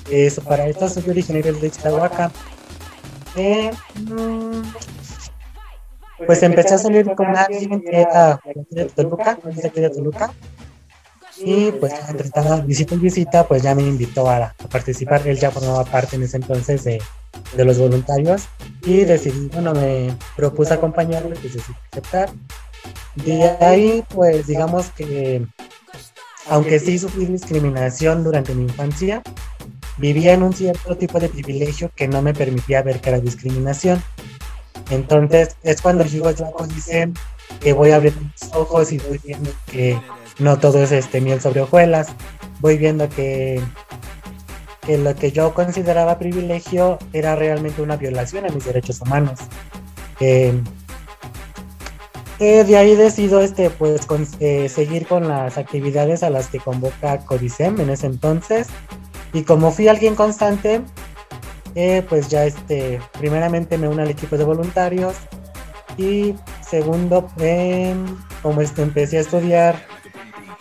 Eso, 0.10 0.42
para 0.44 0.68
esto 0.68 0.88
soy 0.88 1.10
originario 1.10 1.54
de 1.54 1.68
Ixtahuaca. 1.68 2.32
Eh, 3.36 3.72
mm, 3.96 4.62
pues 6.26 6.42
empecé 6.44 6.76
a 6.76 6.78
salir 6.78 7.14
con 7.14 7.36
alguien 7.36 7.82
que 7.82 8.02
era 8.02 8.40
de 8.70 8.86
Toluca, 8.86 9.38
de 9.44 9.70
de 9.70 9.90
Toluca, 9.90 10.32
y 11.39 11.72
pues 11.72 11.94
entre 12.10 12.29
cada 12.32 12.62
visita 12.62 12.96
y 12.96 13.00
visita, 13.00 13.48
pues 13.48 13.63
ya 13.63 13.75
me 13.75 13.84
invitó 13.84 14.29
a, 14.29 14.53
participar. 14.72 15.27
Él 15.27 15.38
ya 15.38 15.51
formaba 15.51 15.86
parte 15.86 16.15
en 16.15 16.24
ese 16.24 16.38
entonces 16.38 16.84
de, 16.84 17.01
de, 17.56 17.65
los 17.65 17.77
voluntarios 17.77 18.48
y 18.84 19.03
decidí, 19.03 19.48
bueno, 19.48 19.74
me 19.74 20.15
propuse 20.36 20.74
acompañarlo 20.74 21.29
y 21.29 21.38
pues 21.39 21.53
decidí 21.53 21.77
aceptar. 21.91 22.29
De 23.15 23.50
ahí, 23.62 24.03
pues 24.10 24.48
digamos 24.48 24.89
que, 24.91 25.46
aunque 26.50 26.79
sí 26.79 26.98
sufrí 26.98 27.25
discriminación 27.25 28.24
durante 28.24 28.53
mi 28.53 28.63
infancia, 28.63 29.22
vivía 29.98 30.34
en 30.34 30.44
un 30.44 30.53
cierto 30.53 30.96
tipo 30.96 31.20
de 31.20 31.29
privilegio 31.29 31.91
que 31.96 32.08
no 32.08 32.22
me 32.22 32.34
permitía 32.34 32.82
ver 32.82 33.01
que 33.01 33.10
era 33.10 33.20
discriminación. 33.20 34.01
Entonces 34.89 35.58
es 35.63 35.82
cuando 35.82 36.06
yo 36.06 36.27
a 36.27 36.67
dicen 36.67 37.13
que 37.60 37.74
voy 37.74 37.91
a 37.91 37.98
abrir 37.98 38.13
mis 38.22 38.53
ojos 38.53 38.91
y 38.91 39.00
voy 39.00 39.20
viendo 39.24 39.50
que 39.65 40.00
no 40.39 40.60
todo 40.60 40.82
es 40.82 40.91
este 40.91 41.22
miel 41.22 41.41
sobre 41.41 41.62
hojuelas. 41.62 42.10
Voy 42.60 42.77
viendo 42.77 43.10
que, 43.10 43.62
que 44.82 44.98
lo 44.98 45.15
que 45.15 45.32
yo 45.32 45.53
consideraba 45.53 46.17
privilegio 46.17 46.98
era 47.13 47.36
realmente 47.36 47.82
una 47.82 47.98
violación 47.98 48.46
a 48.46 48.50
mis 48.50 48.65
derechos 48.65 49.01
humanos. 49.01 49.39
Eh, 50.20 50.53
eh, 52.39 52.63
de 52.63 52.77
ahí 52.77 52.96
decido 52.96 53.41
este, 53.41 53.70
pues, 53.70 54.08
eh, 54.39 54.70
seguir 54.70 55.08
con 55.08 55.27
las 55.27 55.58
actividades 55.58 56.24
a 56.24 56.29
las 56.29 56.48
que 56.48 56.60
convoca 56.60 57.20
Codicem 57.20 57.79
en 57.82 57.89
ese 57.89 58.06
entonces. 58.06 58.67
Y 59.34 59.44
como 59.44 59.72
fui 59.72 59.88
alguien 59.88 60.15
constante, 60.15 60.82
pues 62.10 62.27
ya 62.29 62.46
este, 62.46 63.00
primeramente 63.20 63.77
me 63.77 63.88
uno 63.88 64.01
al 64.01 64.10
equipo 64.10 64.36
de 64.36 64.44
voluntarios 64.44 65.15
y 65.96 66.34
segundo, 66.67 67.27
como 68.41 68.62
este, 68.62 68.82
empecé 68.82 69.17
a 69.17 69.22
estudiar 69.22 69.75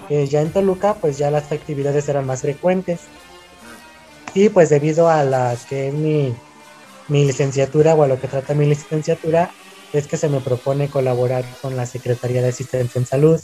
eh, 0.09 0.27
ya 0.27 0.41
en 0.41 0.53
Toluca, 0.53 0.95
pues 0.95 1.19
ya 1.19 1.31
las 1.31 1.53
actividades 1.53 2.09
eran 2.09 2.27
más 2.27 2.43
frecuentes. 2.43 3.01
Y 4.35 4.49
pues 4.51 4.69
debido 4.69 5.09
a 5.09 5.25
la 5.25 5.57
que 5.69 5.89
es 5.89 5.95
mi, 5.95 6.35
mi 7.09 7.25
licenciatura 7.25 7.95
o 7.95 8.03
a 8.03 8.07
lo 8.09 8.21
que 8.21 8.29
trata 8.29 8.55
mi 8.55 8.67
licenciatura, 8.67 9.51
es 9.93 10.07
que 10.07 10.17
se 10.17 10.29
me 10.29 10.41
propone 10.41 10.89
colaborar 10.89 11.45
con 11.63 11.77
la 11.77 11.87
Secretaría 11.87 12.43
de 12.43 12.49
Asistencia 12.49 12.99
en 12.99 13.07
Salud. 13.07 13.41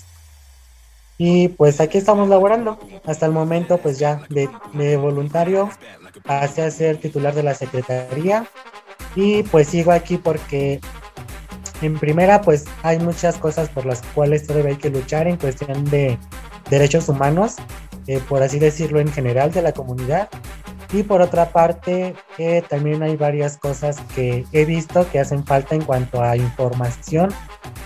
Y 1.19 1.49
pues 1.49 1.81
aquí 1.81 1.99
estamos 1.99 2.29
laborando. 2.29 2.79
Hasta 3.07 3.27
el 3.27 3.33
momento, 3.33 3.79
pues 3.79 3.99
ya 3.99 4.23
de, 4.29 4.97
voluntario 4.97 5.71
pasé 6.25 6.71
ser 6.71 6.99
titular 6.99 7.35
de 7.35 7.43
la 7.43 7.55
Secretaría. 7.55 8.47
Y 9.15 9.43
pues 9.45 9.69
sigo 9.69 9.93
aquí 9.93 10.17
porque 10.17 10.81
en 11.81 11.99
primera, 11.99 12.41
pues 12.43 12.65
hay 12.83 12.99
muchas 12.99 13.37
cosas 13.37 13.69
por 13.69 13.87
las 13.87 14.03
cuales 14.15 14.47
todavía 14.47 14.71
hay 14.71 14.77
que 14.77 14.91
luchar 14.91 15.27
en 15.29 15.37
cuestión 15.37 15.85
de 15.91 16.19
derechos 16.71 17.09
humanos, 17.09 17.57
eh, 18.07 18.21
por 18.29 18.43
así 18.43 18.59
decirlo, 18.59 19.01
en 19.01 19.13
general 19.13 19.53
de 19.53 19.63
la 19.63 19.73
comunidad. 19.73 20.29
Y 20.93 21.05
por 21.05 21.23
otra 21.23 21.51
parte, 21.51 22.15
eh, 22.39 22.63
también 22.69 23.03
hay 23.03 23.17
varias 23.17 23.57
cosas 23.57 23.97
que 24.15 24.45
he 24.53 24.65
visto 24.65 25.09
que 25.11 25.21
hacen 25.21 25.45
falta 25.45 25.75
en 25.75 25.85
cuanto 25.85 26.23
a 26.23 26.37
información 26.37 27.33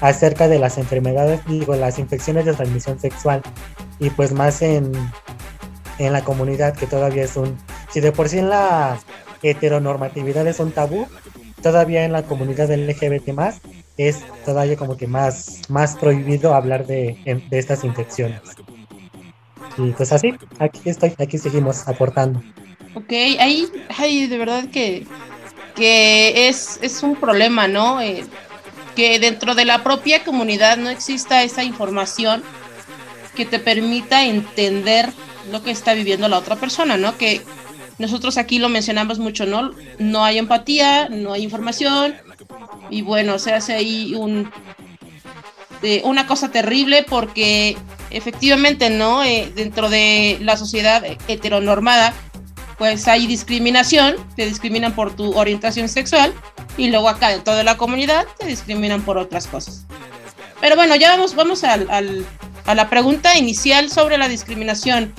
acerca 0.00 0.48
de 0.48 0.58
las 0.58 0.76
enfermedades, 0.76 1.40
digo, 1.46 1.76
las 1.76 1.98
infecciones 1.98 2.44
de 2.46 2.54
transmisión 2.54 2.98
sexual. 2.98 3.42
Y 4.00 4.10
pues 4.10 4.32
más 4.32 4.60
en, 4.60 4.92
en 5.98 6.12
la 6.12 6.22
comunidad 6.22 6.74
que 6.74 6.86
todavía 6.86 7.22
es 7.22 7.36
un, 7.36 7.56
si 7.90 8.00
de 8.00 8.12
por 8.12 8.28
sí 8.28 8.38
en 8.38 8.50
la 8.50 8.98
heteronormatividad 9.42 10.46
es 10.48 10.58
un 10.58 10.72
tabú, 10.72 11.06
todavía 11.62 12.04
en 12.04 12.12
la 12.12 12.24
comunidad 12.24 12.70
LGBT 12.70 13.28
más 13.32 13.60
es 13.96 14.24
todavía 14.44 14.76
como 14.76 14.96
que 14.96 15.06
más, 15.06 15.62
más 15.68 15.96
prohibido 15.96 16.54
hablar 16.54 16.86
de, 16.86 17.16
estas 17.50 17.84
infecciones. 17.84 18.40
Y 19.78 19.90
pues 19.92 20.12
así, 20.12 20.34
aquí 20.58 20.80
estoy, 20.88 21.14
aquí 21.18 21.38
seguimos 21.38 21.86
aportando. 21.88 22.42
Ok, 22.94 23.12
ahí, 23.40 23.66
ahí 23.98 24.26
de 24.26 24.38
verdad 24.38 24.68
que, 24.70 25.06
que 25.74 26.48
es, 26.48 26.78
es 26.82 27.02
un 27.02 27.16
problema, 27.16 27.68
¿no? 27.68 28.00
Eh, 28.00 28.24
que 28.94 29.18
dentro 29.18 29.54
de 29.54 29.66
la 29.66 29.84
propia 29.84 30.24
comunidad 30.24 30.78
no 30.78 30.88
exista 30.88 31.42
esa 31.42 31.62
información 31.62 32.42
que 33.34 33.44
te 33.44 33.58
permita 33.58 34.24
entender 34.24 35.12
lo 35.52 35.62
que 35.62 35.70
está 35.70 35.92
viviendo 35.92 36.28
la 36.28 36.38
otra 36.38 36.56
persona, 36.56 36.96
¿no? 36.96 37.16
Que 37.18 37.42
nosotros 37.98 38.38
aquí 38.38 38.58
lo 38.58 38.68
mencionamos 38.68 39.18
mucho, 39.18 39.46
¿no? 39.46 39.72
No 39.98 40.24
hay 40.24 40.38
empatía, 40.38 41.08
no 41.08 41.32
hay 41.32 41.42
información, 41.44 42.14
y 42.90 43.02
bueno, 43.02 43.38
se 43.38 43.52
hace 43.52 43.74
ahí 43.74 44.14
un, 44.14 44.50
eh, 45.82 46.02
una 46.04 46.26
cosa 46.26 46.50
terrible 46.50 47.04
porque 47.08 47.76
efectivamente, 48.10 48.90
¿no? 48.90 49.22
Eh, 49.24 49.52
dentro 49.54 49.88
de 49.88 50.38
la 50.40 50.56
sociedad 50.56 51.02
heteronormada, 51.28 52.14
pues 52.78 53.08
hay 53.08 53.26
discriminación, 53.26 54.16
te 54.36 54.46
discriminan 54.46 54.94
por 54.94 55.14
tu 55.14 55.36
orientación 55.36 55.88
sexual 55.88 56.32
y 56.76 56.88
luego 56.90 57.08
acá 57.08 57.30
dentro 57.30 57.54
de 57.54 57.64
la 57.64 57.76
comunidad 57.76 58.26
te 58.38 58.46
discriminan 58.46 59.02
por 59.02 59.18
otras 59.18 59.46
cosas. 59.46 59.86
Pero 60.60 60.76
bueno, 60.76 60.96
ya 60.96 61.10
vamos, 61.10 61.34
vamos 61.34 61.64
al, 61.64 62.26
a 62.66 62.74
la 62.74 62.90
pregunta 62.90 63.36
inicial 63.36 63.90
sobre 63.90 64.18
la 64.18 64.28
discriminación. 64.28 65.12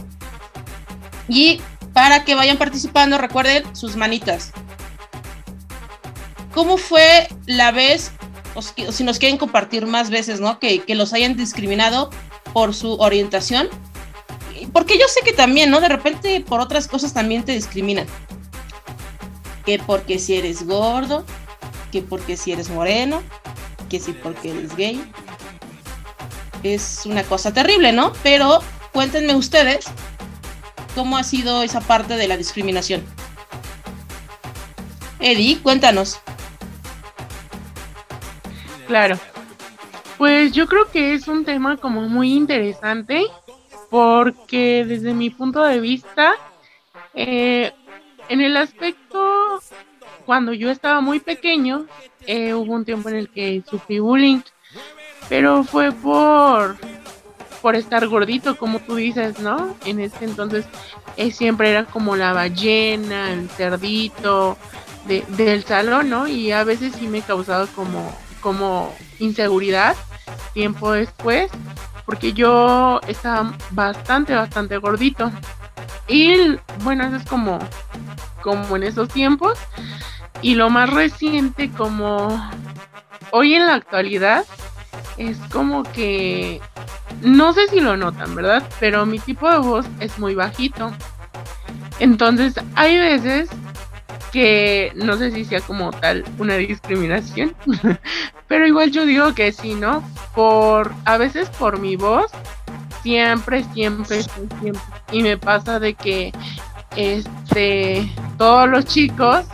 Y 1.28 1.62
para 1.94 2.24
que 2.24 2.36
vayan 2.36 2.58
participando, 2.58 3.18
recuerden 3.18 3.76
sus 3.76 3.96
manitas. 3.96 4.52
¿Cómo 6.58 6.78
fue 6.78 7.28
la 7.46 7.72
vez, 7.72 8.12
si 8.90 9.04
nos 9.04 9.20
quieren 9.20 9.38
compartir 9.38 9.86
más 9.86 10.10
veces, 10.10 10.40
¿no? 10.40 10.58
Que, 10.58 10.80
que 10.80 10.96
los 10.96 11.14
hayan 11.14 11.38
discriminado 11.38 12.10
por 12.52 12.74
su 12.74 12.94
orientación. 12.94 13.70
Porque 14.74 14.98
yo 14.98 15.06
sé 15.08 15.20
que 15.24 15.34
también, 15.34 15.70
¿no? 15.70 15.82
De 15.82 15.88
repente 15.88 16.42
por 16.42 16.60
otras 16.60 16.88
cosas 16.88 17.14
también 17.14 17.44
te 17.44 17.52
discriminan. 17.52 18.08
Que 19.68 19.78
porque 19.78 20.18
si 20.18 20.34
eres 20.34 20.66
gordo, 20.66 21.26
que 21.92 22.02
porque 22.02 22.36
si 22.36 22.54
eres 22.54 22.72
moreno, 22.72 23.22
que 23.88 24.00
si 24.00 24.14
porque 24.14 24.50
eres 24.50 24.76
gay. 24.76 25.00
Es 26.64 27.04
una 27.06 27.22
cosa 27.22 27.54
terrible, 27.54 27.94
¿no? 27.94 28.14
Pero 28.24 28.64
cuéntenme 28.94 29.36
ustedes 29.36 29.86
cómo 30.96 31.20
ha 31.20 31.24
sido 31.24 31.62
esa 31.62 31.82
parte 31.82 32.18
de 32.18 32.28
la 32.28 32.36
discriminación. 32.36 33.06
Eddie, 35.20 35.60
cuéntanos. 35.60 36.20
Claro. 38.88 39.18
Pues 40.18 40.54
yo 40.54 40.66
creo 40.68 40.90
que 40.90 41.14
es 41.14 41.28
un 41.28 41.46
tema 41.46 41.78
como 41.78 42.02
muy 42.02 42.34
interesante 42.34 43.28
porque 43.90 44.84
desde 44.88 45.14
mi 45.14 45.30
punto 45.30 45.64
de 45.64 45.80
vista, 45.80 46.34
eh, 47.14 47.72
en 48.30 48.42
el 48.42 48.58
aspecto, 48.58 49.62
cuando 50.26 50.54
yo 50.54 50.72
estaba 50.72 51.02
muy 51.02 51.20
pequeño, 51.20 51.86
eh, 52.26 52.54
hubo 52.54 52.74
un 52.74 52.86
tiempo 52.86 53.10
en 53.10 53.16
el 53.16 53.30
que 53.30 53.64
sufrí 53.70 54.00
bullying, 54.00 54.42
pero 55.30 55.64
fue 55.64 55.92
por, 55.92 56.78
por 57.62 57.76
estar 57.76 58.08
gordito, 58.08 58.58
como 58.58 58.80
tú 58.80 58.96
dices, 58.96 59.40
¿no? 59.40 59.78
En 59.86 60.00
ese 60.00 60.26
entonces 60.26 60.66
eh, 61.16 61.32
siempre 61.32 61.70
era 61.70 61.86
como 61.86 62.16
la 62.16 62.34
ballena, 62.34 63.32
el 63.34 63.50
cerdito 63.50 64.58
del 65.06 65.64
salón, 65.64 66.10
¿no? 66.10 66.28
Y 66.28 66.52
a 66.52 66.64
veces 66.64 66.94
sí 66.98 67.08
me 67.08 67.22
causaba 67.22 67.68
como 67.68 68.12
como 68.42 68.96
inseguridad 69.20 69.96
tiempo 70.54 70.92
después, 70.92 71.52
porque 72.06 72.34
yo 72.34 73.00
estaba 73.08 73.54
bastante, 73.72 74.34
bastante 74.34 74.78
gordito. 74.78 75.32
Y 76.08 76.58
bueno, 76.84 77.06
eso 77.06 77.18
es 77.18 77.26
como, 77.26 77.60
como 78.42 78.76
en 78.76 78.84
esos 78.84 79.10
tiempos. 79.10 79.58
Y 80.42 80.56
lo 80.56 80.70
más 80.70 80.90
reciente, 80.90 81.70
como 81.72 82.30
hoy 83.32 83.56
en 83.56 83.66
la 83.66 83.76
actualidad, 83.76 84.46
es 85.18 85.38
como 85.52 85.84
que 85.84 86.62
no 87.22 87.54
sé 87.54 87.68
si 87.68 87.80
lo 87.80 87.98
notan, 87.98 88.36
¿verdad? 88.36 88.64
Pero 88.80 89.06
mi 89.06 89.20
tipo 89.20 89.50
de 89.50 89.58
voz 89.58 89.86
es 90.00 90.18
muy 90.20 90.36
bajito. 90.36 90.92
Entonces, 92.00 92.56
hay 92.76 92.98
veces 92.98 93.50
que 94.32 94.92
no 94.96 95.18
sé 95.18 95.32
si 95.32 95.46
sea 95.46 95.62
como 95.62 95.92
tal 95.92 96.24
una 96.38 96.56
discriminación, 96.56 97.56
pero 98.48 98.68
igual 98.68 98.92
yo 98.92 99.06
digo 99.06 99.34
que 99.34 99.52
sí, 99.52 99.76
¿no? 99.76 100.04
Por 100.36 100.92
a 101.06 101.18
veces 101.18 101.50
por 101.50 101.80
mi 101.80 101.96
voz 101.96 102.32
siempre, 103.04 103.64
siempre, 103.74 104.24
siempre 104.24 104.82
y 105.12 105.24
me 105.24 105.38
pasa 105.38 105.80
de 105.80 105.94
que 105.94 106.34
este 106.96 108.12
todos 108.38 108.68
los 108.70 108.86
chicos 108.86 109.46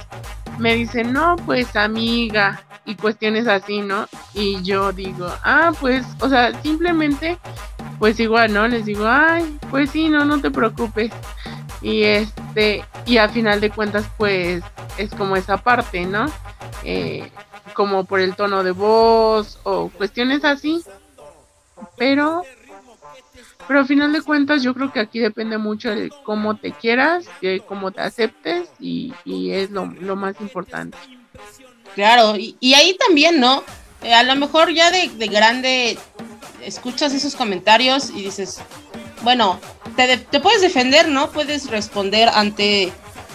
me 0.57 0.75
dicen, 0.75 1.13
"No, 1.13 1.35
pues 1.45 1.75
amiga" 1.75 2.61
y 2.85 2.95
cuestiones 2.95 3.47
así, 3.47 3.81
¿no? 3.81 4.07
Y 4.33 4.61
yo 4.63 4.91
digo, 4.91 5.27
"Ah, 5.43 5.71
pues, 5.79 6.05
o 6.19 6.29
sea, 6.29 6.59
simplemente 6.61 7.37
pues 7.99 8.19
igual, 8.19 8.53
¿no? 8.53 8.67
Les 8.67 8.85
digo, 8.85 9.05
"Ay, 9.07 9.57
pues 9.69 9.91
sí, 9.91 10.09
no, 10.09 10.25
no 10.25 10.41
te 10.41 10.51
preocupes." 10.51 11.11
Y 11.83 12.03
este, 12.03 12.83
y 13.05 13.17
a 13.17 13.29
final 13.29 13.59
de 13.59 13.69
cuentas, 13.69 14.05
pues 14.17 14.63
es 14.97 15.11
como 15.11 15.35
esa 15.35 15.57
parte, 15.57 16.05
¿no? 16.05 16.25
Eh, 16.83 17.29
como 17.73 18.05
por 18.05 18.19
el 18.19 18.35
tono 18.35 18.63
de 18.63 18.71
voz 18.71 19.59
o 19.63 19.89
cuestiones 19.89 20.45
así. 20.45 20.81
Pero, 21.97 22.43
pero 23.67 23.79
al 23.79 23.87
final 23.87 24.13
de 24.13 24.21
cuentas 24.21 24.63
yo 24.63 24.73
creo 24.73 24.91
que 24.91 24.99
aquí 24.99 25.19
depende 25.19 25.57
mucho 25.57 25.93
de 25.93 26.09
cómo 26.23 26.55
te 26.55 26.71
quieras, 26.71 27.25
de 27.41 27.61
cómo 27.61 27.91
te 27.91 28.01
aceptes 28.01 28.69
y, 28.79 29.13
es 29.25 29.69
lo, 29.71 29.85
más 30.15 30.39
importante. 30.39 30.97
Claro, 31.95 32.35
y, 32.37 32.73
ahí 32.73 32.95
también, 33.05 33.39
¿no? 33.39 33.63
Eh, 34.01 34.13
a 34.13 34.23
lo 34.23 34.35
mejor 34.35 34.73
ya 34.73 34.91
de, 34.91 35.07
grande 35.27 35.97
escuchas 36.61 37.13
esos 37.13 37.35
comentarios 37.35 38.09
y 38.09 38.23
dices, 38.23 38.61
bueno, 39.23 39.59
te, 39.95 40.17
puedes 40.39 40.61
defender, 40.61 41.07
¿no? 41.07 41.31
Puedes 41.31 41.69
responder 41.69 42.29
ante 42.29 42.91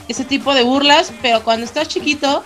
ese 0.07 0.25
tipo 0.25 0.54
de 0.54 0.62
burlas, 0.62 1.12
pero 1.23 1.42
cuando 1.42 1.64
estás 1.64 1.88
chiquito, 1.88 2.45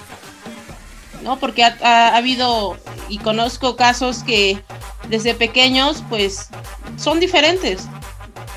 ¿no? 1.22 1.38
Porque 1.38 1.64
ha, 1.64 2.16
habido 2.16 2.76
y 3.08 3.18
conozco 3.18 3.76
casos 3.76 4.22
que 4.22 4.62
desde 5.08 5.34
pequeños 5.34 6.02
pues 6.08 6.49
son 6.96 7.20
diferentes 7.20 7.87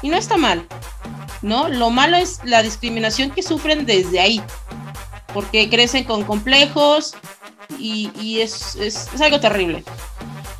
y 0.01 0.09
no 0.09 0.17
está 0.17 0.37
mal, 0.37 0.67
¿no? 1.41 1.67
Lo 1.67 1.89
malo 1.89 2.17
es 2.17 2.39
la 2.43 2.61
discriminación 2.61 3.31
que 3.31 3.41
sufren 3.41 3.85
desde 3.85 4.19
ahí, 4.19 4.41
porque 5.33 5.69
crecen 5.69 6.03
con 6.03 6.23
complejos 6.23 7.15
y, 7.79 8.39
es, 8.39 8.75
es, 8.75 9.09
algo 9.19 9.39
terrible. 9.39 9.83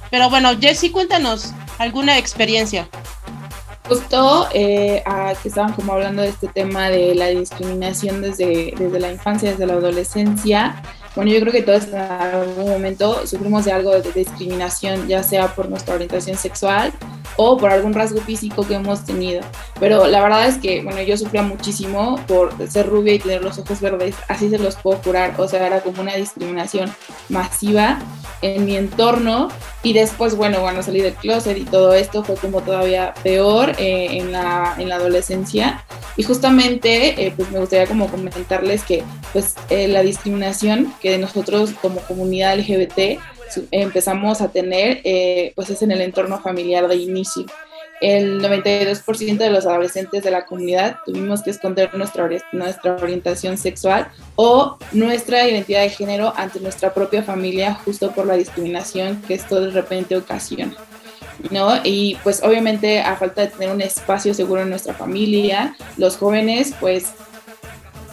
Pero 0.10 0.30
bueno, 0.30 0.58
Jessy, 0.60 0.90
cuéntanos 0.90 1.52
alguna 1.78 2.18
experiencia. 2.18 2.88
Justo 3.88 4.48
eh, 4.54 5.04
que 5.42 5.48
estaban 5.48 5.74
como 5.74 5.94
hablando 5.94 6.22
de 6.24 6.30
este 6.30 6.48
tema 6.48 6.90
de 6.90 7.14
la 7.14 7.28
discriminación 7.28 8.22
desde, 8.22 8.74
desde 8.78 9.00
la 9.00 9.12
infancia, 9.12 9.52
desde 9.52 9.68
la 9.68 9.74
adolescencia, 9.74 10.82
bueno, 11.16 11.32
yo 11.32 11.40
creo 11.40 11.54
que 11.54 11.62
todos 11.62 11.86
en 11.86 11.96
algún 11.96 12.68
momento 12.68 13.26
sufrimos 13.26 13.64
de 13.64 13.72
algo 13.72 13.92
de 13.92 14.12
discriminación, 14.12 15.08
ya 15.08 15.24
sea 15.24 15.56
por 15.56 15.70
nuestra 15.70 15.96
orientación 15.96 16.38
sexual 16.38 16.92
o 17.38 17.58
por 17.58 17.72
algún 17.72 17.94
rasgo 17.94 18.22
físico 18.22 18.66
que 18.68 18.76
hemos 18.76 19.06
tenido. 19.06 19.42
Pero 19.80 20.08
la 20.08 20.22
verdad 20.22 20.48
es 20.48 20.58
que, 20.58 20.82
bueno, 20.84 21.02
yo 21.02 21.18
sufría 21.18 21.44
muchísimo 21.44 22.20
por 22.28 22.54
ser 22.70 22.88
rubia 22.88 23.14
y 23.14 23.20
tener 23.20 23.44
los 23.44 23.58
ojos 23.58 23.82
verdes, 23.82 24.16
así 24.28 24.50
se 24.50 24.58
los 24.58 24.76
puedo 24.76 25.00
curar. 25.00 25.36
O 25.38 25.48
sea, 25.48 25.66
era 25.66 25.82
como 25.82 26.02
una 26.02 26.16
discriminación 26.16 26.94
masiva 27.30 28.00
en 28.42 28.66
mi 28.66 28.76
entorno. 28.76 29.50
Y 29.84 29.94
después, 29.94 30.36
bueno, 30.36 30.62
bueno, 30.62 30.82
salí 30.82 31.02
del 31.02 31.14
closet 31.14 31.58
y 31.58 31.64
todo 31.64 31.94
esto 31.94 32.24
fue 32.24 32.36
como 32.36 32.62
todavía 32.62 33.14
peor 33.24 33.72
eh, 33.78 34.18
en, 34.18 34.32
la, 34.32 34.76
en 34.78 34.90
la 34.90 34.96
adolescencia. 34.96 35.84
Y 36.18 36.24
justamente, 36.24 37.26
eh, 37.26 37.34
pues 37.36 37.52
me 37.52 37.60
gustaría 37.60 37.86
como 37.86 38.08
comentarles 38.08 38.84
que, 38.84 39.04
pues, 39.34 39.56
eh, 39.70 39.88
la 39.88 40.02
discriminación 40.02 40.94
que 41.02 41.18
nosotros 41.18 41.72
como 41.82 42.00
comunidad 42.02 42.58
LGBT 42.58 43.20
empezamos 43.72 44.42
a 44.42 44.50
tener, 44.50 45.02
eh, 45.04 45.54
pues 45.56 45.70
es 45.70 45.82
en 45.82 45.92
el 45.92 46.02
entorno 46.02 46.40
familiar 46.40 46.88
de 46.88 46.96
inicio. 46.96 47.46
El 48.02 48.42
92% 48.42 49.38
de 49.38 49.50
los 49.50 49.66
adolescentes 49.66 50.24
de 50.24 50.32
la 50.32 50.46
comunidad 50.46 50.98
tuvimos 51.06 51.42
que 51.42 51.52
esconder 51.52 51.94
nuestra, 51.96 52.30
nuestra 52.52 52.96
orientación 52.96 53.58
sexual 53.58 54.10
o 54.36 54.78
nuestra 54.92 55.48
identidad 55.48 55.82
de 55.82 55.90
género 55.90 56.34
ante 56.36 56.60
nuestra 56.60 56.94
propia 56.94 57.24
familia 57.24 57.74
justo 57.86 58.12
por 58.12 58.26
la 58.26 58.36
discriminación 58.36 59.22
que 59.22 59.36
esto 59.36 59.62
de 59.62 59.72
repente 59.72 60.18
ocasiona. 60.18 60.76
¿no? 61.52 61.80
Y 61.84 62.18
pues 62.24 62.44
obviamente 62.44 63.00
a 63.00 63.16
falta 63.16 63.42
de 63.42 63.48
tener 63.48 63.74
un 63.74 63.82
espacio 63.82 64.34
seguro 64.34 64.62
en 64.62 64.70
nuestra 64.70 64.94
familia, 64.94 65.76
los 65.98 66.18
jóvenes 66.18 66.74
pues 66.80 67.14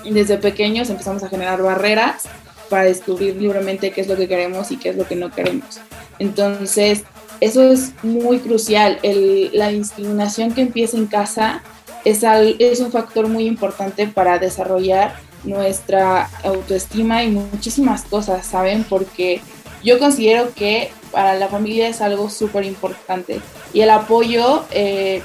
desde 0.04 0.38
pequeños 0.38 0.90
empezamos 0.90 1.22
a 1.22 1.28
generar 1.28 1.62
barreras 1.62 2.24
para 2.72 2.84
descubrir 2.84 3.36
libremente 3.36 3.90
qué 3.90 4.00
es 4.00 4.08
lo 4.08 4.16
que 4.16 4.26
queremos 4.26 4.70
y 4.70 4.78
qué 4.78 4.88
es 4.88 4.96
lo 4.96 5.06
que 5.06 5.14
no 5.14 5.30
queremos. 5.30 5.78
Entonces, 6.18 7.04
eso 7.40 7.62
es 7.70 7.92
muy 8.02 8.38
crucial. 8.38 8.98
la 9.52 9.68
discriminación 9.68 10.54
que 10.54 10.62
empieza 10.62 10.96
en 10.96 11.06
casa 11.06 11.62
es, 12.06 12.80
un 12.80 12.90
factor 12.90 13.28
muy 13.28 13.44
importante 13.44 14.06
para 14.06 14.38
desarrollar 14.38 15.16
nuestra 15.44 16.30
autoestima 16.44 17.22
y 17.24 17.30
muchísimas 17.30 18.04
cosas, 18.04 18.46
¿saben? 18.46 18.84
Porque 18.84 19.42
yo 19.84 19.98
considero 19.98 20.54
que 20.54 20.90
para 21.10 21.34
la 21.34 21.48
familia 21.48 21.88
es 21.88 22.00
algo 22.00 22.30
súper 22.30 22.64
importante 22.64 23.42
y 23.74 23.82
el 23.82 23.90
apoyo 23.90 24.64
eh, 24.70 25.20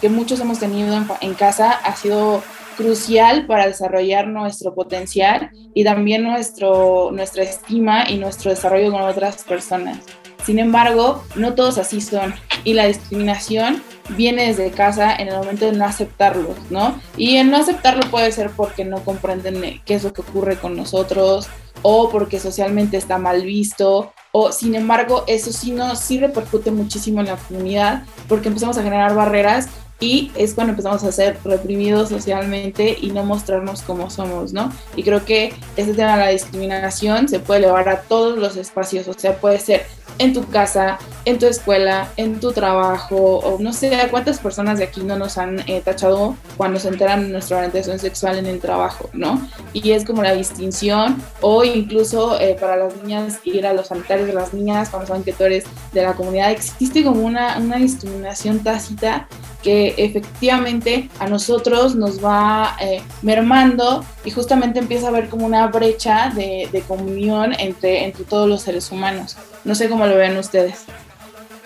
que 0.00 0.08
muchos 0.08 0.40
hemos 0.40 0.60
tenido 0.60 0.96
en, 0.96 1.06
en 1.20 1.34
casa 1.34 1.72
ha 1.72 1.94
sido 1.94 2.42
crucial 2.76 3.46
para 3.46 3.66
desarrollar 3.66 4.28
nuestro 4.28 4.74
potencial 4.74 5.50
y 5.74 5.84
también 5.84 6.22
nuestro, 6.22 7.10
nuestra 7.12 7.42
estima 7.42 8.08
y 8.08 8.18
nuestro 8.18 8.50
desarrollo 8.50 8.92
con 8.92 9.02
otras 9.02 9.42
personas. 9.44 9.98
Sin 10.44 10.58
embargo, 10.58 11.24
no 11.34 11.54
todos 11.54 11.78
así 11.78 12.00
son 12.00 12.34
y 12.62 12.74
la 12.74 12.86
discriminación 12.86 13.82
viene 14.10 14.46
desde 14.46 14.70
casa 14.70 15.14
en 15.16 15.28
el 15.28 15.36
momento 15.36 15.66
de 15.66 15.72
no 15.72 15.84
aceptarlo, 15.84 16.54
¿no? 16.70 17.00
Y 17.16 17.36
el 17.36 17.50
no 17.50 17.56
aceptarlo 17.56 18.08
puede 18.10 18.30
ser 18.30 18.50
porque 18.50 18.84
no 18.84 19.04
comprenden 19.04 19.80
qué 19.84 19.94
es 19.94 20.04
lo 20.04 20.12
que 20.12 20.20
ocurre 20.20 20.56
con 20.56 20.76
nosotros 20.76 21.48
o 21.82 22.10
porque 22.10 22.38
socialmente 22.38 22.96
está 22.96 23.18
mal 23.18 23.42
visto 23.42 24.12
o 24.32 24.52
sin 24.52 24.74
embargo 24.74 25.24
eso 25.26 25.52
sí 25.52 25.72
no 25.72 25.94
sí 25.94 26.18
repercute 26.18 26.70
muchísimo 26.70 27.20
en 27.20 27.26
la 27.26 27.36
comunidad 27.36 28.04
porque 28.28 28.48
empezamos 28.48 28.78
a 28.78 28.82
generar 28.82 29.14
barreras 29.14 29.68
y 29.98 30.30
es 30.34 30.54
cuando 30.54 30.72
empezamos 30.72 31.02
a 31.04 31.12
ser 31.12 31.38
reprimidos 31.44 32.10
socialmente 32.10 32.96
y 33.00 33.10
no 33.10 33.24
mostrarnos 33.24 33.82
como 33.82 34.10
somos, 34.10 34.52
¿no? 34.52 34.70
Y 34.94 35.02
creo 35.02 35.24
que 35.24 35.54
este 35.76 35.94
tema 35.94 36.16
de 36.16 36.24
la 36.24 36.28
discriminación 36.28 37.28
se 37.28 37.40
puede 37.40 37.60
elevar 37.60 37.88
a 37.88 38.02
todos 38.02 38.38
los 38.38 38.56
espacios, 38.56 39.08
o 39.08 39.14
sea, 39.14 39.38
puede 39.38 39.58
ser 39.58 39.86
en 40.18 40.32
tu 40.32 40.46
casa, 40.48 40.98
en 41.24 41.38
tu 41.38 41.46
escuela, 41.46 42.08
en 42.16 42.40
tu 42.40 42.52
trabajo, 42.52 43.16
o 43.16 43.58
no 43.58 43.72
sé 43.72 43.96
cuántas 44.10 44.38
personas 44.38 44.78
de 44.78 44.84
aquí 44.84 45.02
no 45.02 45.16
nos 45.18 45.38
han 45.38 45.60
eh, 45.68 45.82
tachado 45.84 46.36
cuando 46.56 46.78
se 46.78 46.88
enteran 46.88 47.22
de 47.22 47.28
nuestra 47.28 47.58
orientación 47.58 47.98
sexual 47.98 48.38
en 48.38 48.46
el 48.46 48.60
trabajo, 48.60 49.10
¿no? 49.12 49.46
Y 49.72 49.92
es 49.92 50.04
como 50.04 50.22
la 50.22 50.34
distinción, 50.34 51.22
o 51.40 51.64
incluso 51.64 52.40
eh, 52.40 52.56
para 52.58 52.76
las 52.76 52.96
niñas 53.02 53.38
ir 53.44 53.66
a 53.66 53.72
los 53.72 53.88
sanitarios 53.88 54.28
de 54.28 54.34
las 54.34 54.54
niñas 54.54 54.88
cuando 54.88 55.08
saben 55.08 55.24
que 55.24 55.32
tú 55.32 55.44
eres 55.44 55.64
de 55.92 56.02
la 56.02 56.14
comunidad, 56.14 56.50
existe 56.50 57.04
como 57.04 57.22
una, 57.22 57.58
una 57.58 57.76
discriminación 57.76 58.60
tácita 58.60 59.28
que 59.62 59.94
efectivamente 59.96 61.10
a 61.18 61.26
nosotros 61.26 61.96
nos 61.96 62.24
va 62.24 62.76
eh, 62.80 63.02
mermando 63.22 64.04
y 64.24 64.30
justamente 64.30 64.78
empieza 64.78 65.06
a 65.06 65.08
haber 65.08 65.28
como 65.28 65.44
una 65.44 65.66
brecha 65.66 66.30
de, 66.32 66.68
de 66.70 66.80
comunión 66.82 67.52
entre, 67.58 68.04
entre 68.04 68.22
todos 68.22 68.48
los 68.48 68.62
seres 68.62 68.92
humanos. 68.92 69.36
No 69.64 69.74
sé 69.74 69.88
cómo 69.88 70.05
lo 70.06 70.16
ven 70.16 70.36
ustedes. 70.36 70.84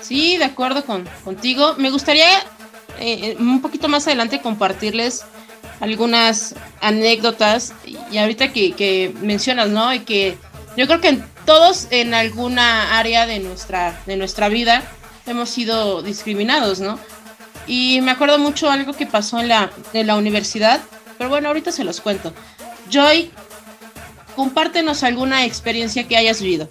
Sí, 0.01 0.37
de 0.37 0.45
acuerdo 0.45 0.85
con, 0.85 1.09
contigo. 1.25 1.75
Me 1.79 1.91
gustaría 1.91 2.27
eh, 2.99 3.37
un 3.39 3.63
poquito 3.63 3.89
más 3.89 4.07
adelante 4.07 4.41
compartirles 4.41 5.25
algunas 5.81 6.55
anécdotas 6.81 7.73
y 7.85 8.19
ahorita 8.19 8.53
que, 8.53 8.73
que, 8.73 9.15
mencionas, 9.23 9.69
¿no? 9.69 9.93
Y 9.95 10.01
que 10.01 10.37
yo 10.77 10.87
creo 10.87 11.01
que 11.01 11.23
todos 11.47 11.89
en 11.91 12.15
alguna 12.15 12.99
área 12.99 13.27
de 13.27 13.39
nuestra, 13.41 13.99
de 14.07 14.17
nuestra 14.17 14.49
vida 14.49 14.83
hemos 15.27 15.49
sido 15.49 16.03
discriminados, 16.03 16.81
¿no? 16.81 16.99
Y 17.67 18.01
me 18.03 18.11
acuerdo 18.11 18.39
mucho 18.39 18.71
algo 18.71 18.93
que 18.93 19.07
pasó 19.07 19.41
en 19.41 19.49
la, 19.49 19.71
en 19.93 20.07
la 20.07 20.17
universidad, 20.17 20.81
pero 21.19 21.31
bueno, 21.31 21.49
ahorita 21.49 21.73
se 21.73 21.85
los 21.85 22.01
cuento. 22.01 22.33
Joy, 22.91 23.31
compártenos 24.37 25.03
alguna 25.03 25.45
experiencia 25.45 26.07
que 26.07 26.17
hayas 26.17 26.43
vivido. 26.43 26.69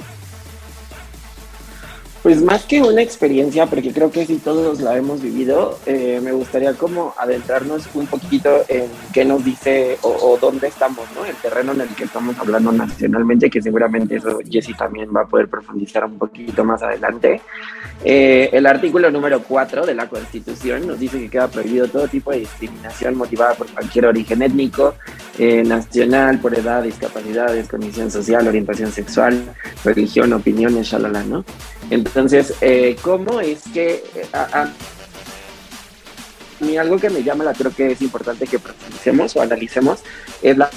Pues 2.22 2.42
más 2.42 2.66
que 2.66 2.82
una 2.82 3.02
experiencia, 3.02 3.66
porque 3.68 3.94
creo 3.94 4.12
que 4.12 4.26
sí 4.26 4.42
todos 4.44 4.82
la 4.82 4.98
hemos 4.98 5.22
vivido, 5.22 5.80
eh, 5.86 6.20
me 6.22 6.34
gustaría 6.34 6.74
como 6.74 7.14
adentrarnos 7.18 7.88
un 7.94 8.08
poquito 8.08 8.66
en 8.68 8.88
qué 9.14 9.24
nos 9.24 9.44
dice 9.46 9.98
o, 10.02 10.38
dónde 10.40 10.68
estamos, 10.68 11.06
¿no? 11.16 11.24
El 11.24 11.36
terreno 11.38 11.72
en 11.72 11.82
el 11.82 11.88
que 11.90 12.04
estamos 12.04 12.38
hablando 12.38 12.74
nacionalmente, 12.74 13.50
que 13.50 13.62
seguramente 13.62 14.18
eso 14.18 14.40
Jessy 14.50 14.74
también 14.74 15.10
va 15.16 15.22
a 15.22 15.28
poder 15.28 15.48
profundizar 15.48 16.04
un 16.04 16.18
poquito 16.18 16.66
más 16.66 16.84
adelante. 16.84 17.42
Eh, 18.04 18.50
el 18.52 18.66
artículo 18.66 19.10
número 19.12 19.42
4 19.42 19.86
de 19.86 19.96
la 19.96 20.10
Constitución 20.10 20.88
nos 20.88 21.00
dice 21.00 21.20
que 21.20 21.30
queda 21.30 21.48
prohibido 21.48 21.88
todo 21.88 22.10
tipo 22.10 22.32
de 22.32 22.40
discriminación 22.40 23.16
motivada 23.16 23.54
por 23.54 23.68
cualquier 23.68 24.08
origen 24.08 24.42
étnico, 24.42 24.96
eh, 25.38 25.64
nacional, 25.64 26.40
por 26.40 26.54
edad, 26.54 26.84
discapacidades, 26.84 27.70
condición 27.70 28.12
social, 28.12 28.46
orientación 28.46 28.92
sexual, 28.92 29.42
religión, 29.86 30.34
opiniones, 30.34 30.88
shalala, 30.88 31.24
¿no? 31.24 31.46
Entonces, 31.90 32.54
eh, 32.62 32.96
¿cómo 33.02 33.42
es 33.42 33.62
que 33.74 34.04
eh, 34.16 34.28
a, 34.34 34.70
mí 36.60 36.78
algo 36.78 36.98
que 36.98 37.10
me 37.10 37.24
llama, 37.24 37.44
la 37.44 37.54
creo 37.54 37.72
que 37.72 37.92
es 37.92 38.02
importante 38.02 38.46
que 38.46 38.60
profundicemos 38.60 39.36
o 39.36 39.42
analicemos, 39.42 40.00
es 40.42 40.58
la 40.58 40.70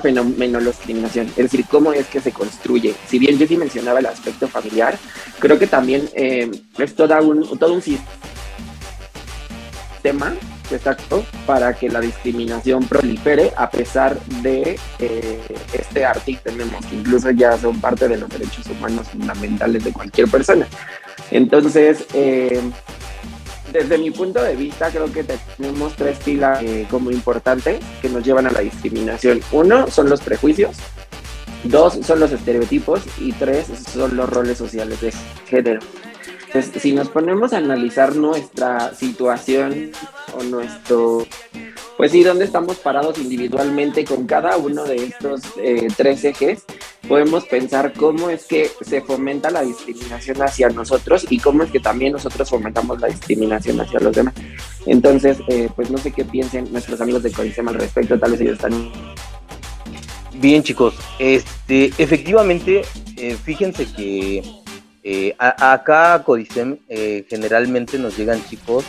fenomenología, 0.00 0.96
es 1.22 1.36
decir, 1.36 1.66
cómo 1.70 1.92
es 1.92 2.06
que 2.06 2.20
se 2.20 2.32
construye. 2.32 2.94
Si 3.06 3.18
bien 3.18 3.38
yo 3.38 3.58
mencionaba 3.58 3.98
el 4.00 4.06
aspecto 4.06 4.48
familiar, 4.48 4.98
creo 5.38 5.58
que 5.58 5.66
también 5.66 6.08
eh, 6.14 6.50
es 6.78 6.94
toda 6.94 7.20
un, 7.20 7.58
todo 7.58 7.74
un 7.74 7.82
sistema 7.82 8.12
exacto 10.72 11.24
para 11.46 11.74
que 11.74 11.88
la 11.88 12.00
discriminación 12.00 12.84
prolifere 12.84 13.52
a 13.56 13.70
pesar 13.70 14.18
de 14.42 14.78
eh, 14.98 15.40
este 15.72 16.04
artículo 16.04 16.64
que 16.88 16.96
incluso 16.96 17.30
ya 17.30 17.56
son 17.58 17.80
parte 17.80 18.08
de 18.08 18.16
los 18.16 18.28
derechos 18.28 18.66
humanos 18.66 19.08
fundamentales 19.08 19.84
de 19.84 19.92
cualquier 19.92 20.28
persona. 20.28 20.66
Entonces, 21.30 22.06
eh, 22.14 22.60
desde 23.72 23.98
mi 23.98 24.10
punto 24.10 24.42
de 24.42 24.54
vista, 24.54 24.90
creo 24.90 25.10
que 25.10 25.24
tenemos 25.24 25.94
tres 25.96 26.18
pilas 26.18 26.62
eh, 26.62 26.86
como 26.90 27.10
importantes 27.10 27.80
que 28.02 28.08
nos 28.08 28.22
llevan 28.22 28.46
a 28.46 28.50
la 28.50 28.60
discriminación. 28.60 29.40
Uno 29.50 29.90
son 29.90 30.10
los 30.10 30.20
prejuicios, 30.20 30.76
dos 31.64 31.98
son 32.02 32.20
los 32.20 32.32
estereotipos 32.32 33.02
y 33.18 33.32
tres 33.32 33.66
son 33.92 34.16
los 34.16 34.28
roles 34.28 34.58
sociales 34.58 35.00
de 35.00 35.12
género. 35.46 35.80
Entonces, 36.54 36.82
si 36.82 36.92
nos 36.92 37.08
ponemos 37.08 37.54
a 37.54 37.56
analizar 37.56 38.14
nuestra 38.14 38.94
situación 38.94 39.90
o 40.38 40.42
nuestro, 40.42 41.26
pues 41.96 42.12
sí, 42.12 42.22
dónde 42.22 42.44
estamos 42.44 42.76
parados 42.76 43.16
individualmente 43.16 44.04
con 44.04 44.26
cada 44.26 44.58
uno 44.58 44.84
de 44.84 44.96
estos 44.96 45.40
eh, 45.56 45.88
tres 45.96 46.22
ejes, 46.24 46.64
podemos 47.08 47.46
pensar 47.46 47.94
cómo 47.94 48.28
es 48.28 48.44
que 48.44 48.70
se 48.82 49.00
fomenta 49.00 49.50
la 49.50 49.62
discriminación 49.62 50.42
hacia 50.42 50.68
nosotros 50.68 51.24
y 51.30 51.38
cómo 51.38 51.62
es 51.62 51.70
que 51.70 51.80
también 51.80 52.12
nosotros 52.12 52.50
fomentamos 52.50 53.00
la 53.00 53.08
discriminación 53.08 53.80
hacia 53.80 54.00
los 54.00 54.14
demás. 54.14 54.34
Entonces, 54.84 55.38
eh, 55.48 55.70
pues 55.74 55.90
no 55.90 55.96
sé 55.96 56.12
qué 56.12 56.26
piensen 56.26 56.70
nuestros 56.70 57.00
amigos 57.00 57.22
de 57.22 57.32
Codicem 57.32 57.66
al 57.68 57.76
respecto, 57.76 58.18
tal 58.18 58.32
vez 58.32 58.42
ellos 58.42 58.56
están... 58.56 58.92
Bien 60.34 60.62
chicos, 60.62 60.94
este, 61.18 61.92
efectivamente, 61.96 62.82
eh, 63.16 63.36
fíjense 63.42 63.86
que 63.86 64.61
eh, 65.04 65.34
acá 65.38 66.14
a 66.14 66.22
Codicem 66.22 66.78
eh, 66.88 67.26
generalmente 67.28 67.98
nos 67.98 68.16
llegan 68.16 68.44
chicos 68.48 68.84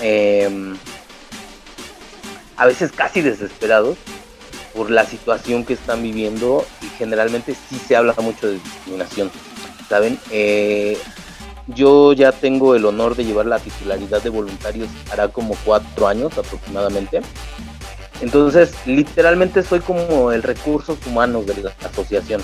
em, 0.00 0.76
a 2.56 2.66
veces 2.66 2.92
casi 2.92 3.22
desesperados 3.22 3.98
por 4.74 4.90
la 4.90 5.04
situación 5.04 5.64
que 5.64 5.72
están 5.72 6.02
viviendo 6.02 6.64
y 6.80 6.86
generalmente 6.98 7.56
sí 7.68 7.78
se 7.78 7.96
habla 7.96 8.14
mucho 8.18 8.46
de 8.46 8.54
discriminación, 8.54 9.30
¿saben? 9.88 10.18
Eh, 10.30 10.96
yo 11.68 12.12
ya 12.12 12.30
tengo 12.30 12.76
el 12.76 12.84
honor 12.84 13.16
de 13.16 13.24
llevar 13.24 13.46
la 13.46 13.58
titularidad 13.58 14.22
de 14.22 14.30
voluntarios 14.30 14.88
hará 15.10 15.28
como 15.28 15.56
cuatro 15.64 16.06
años 16.06 16.38
aproximadamente. 16.38 17.20
Entonces, 18.20 18.72
literalmente 18.86 19.62
soy 19.62 19.80
como 19.80 20.30
el 20.30 20.42
recursos 20.42 20.98
humanos 21.06 21.46
de 21.46 21.62
la 21.62 21.72
asociación. 21.84 22.42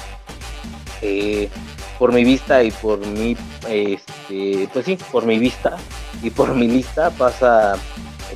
Por 2.02 2.12
mi 2.12 2.24
vista 2.24 2.64
y 2.64 2.72
por 2.72 2.98
mi, 3.06 3.36
este, 3.68 4.68
pues 4.72 4.84
sí, 4.84 4.98
por 5.12 5.24
mi 5.24 5.38
vista 5.38 5.76
y 6.20 6.30
por 6.30 6.52
mi 6.52 6.66
lista 6.66 7.10
pasa 7.10 7.74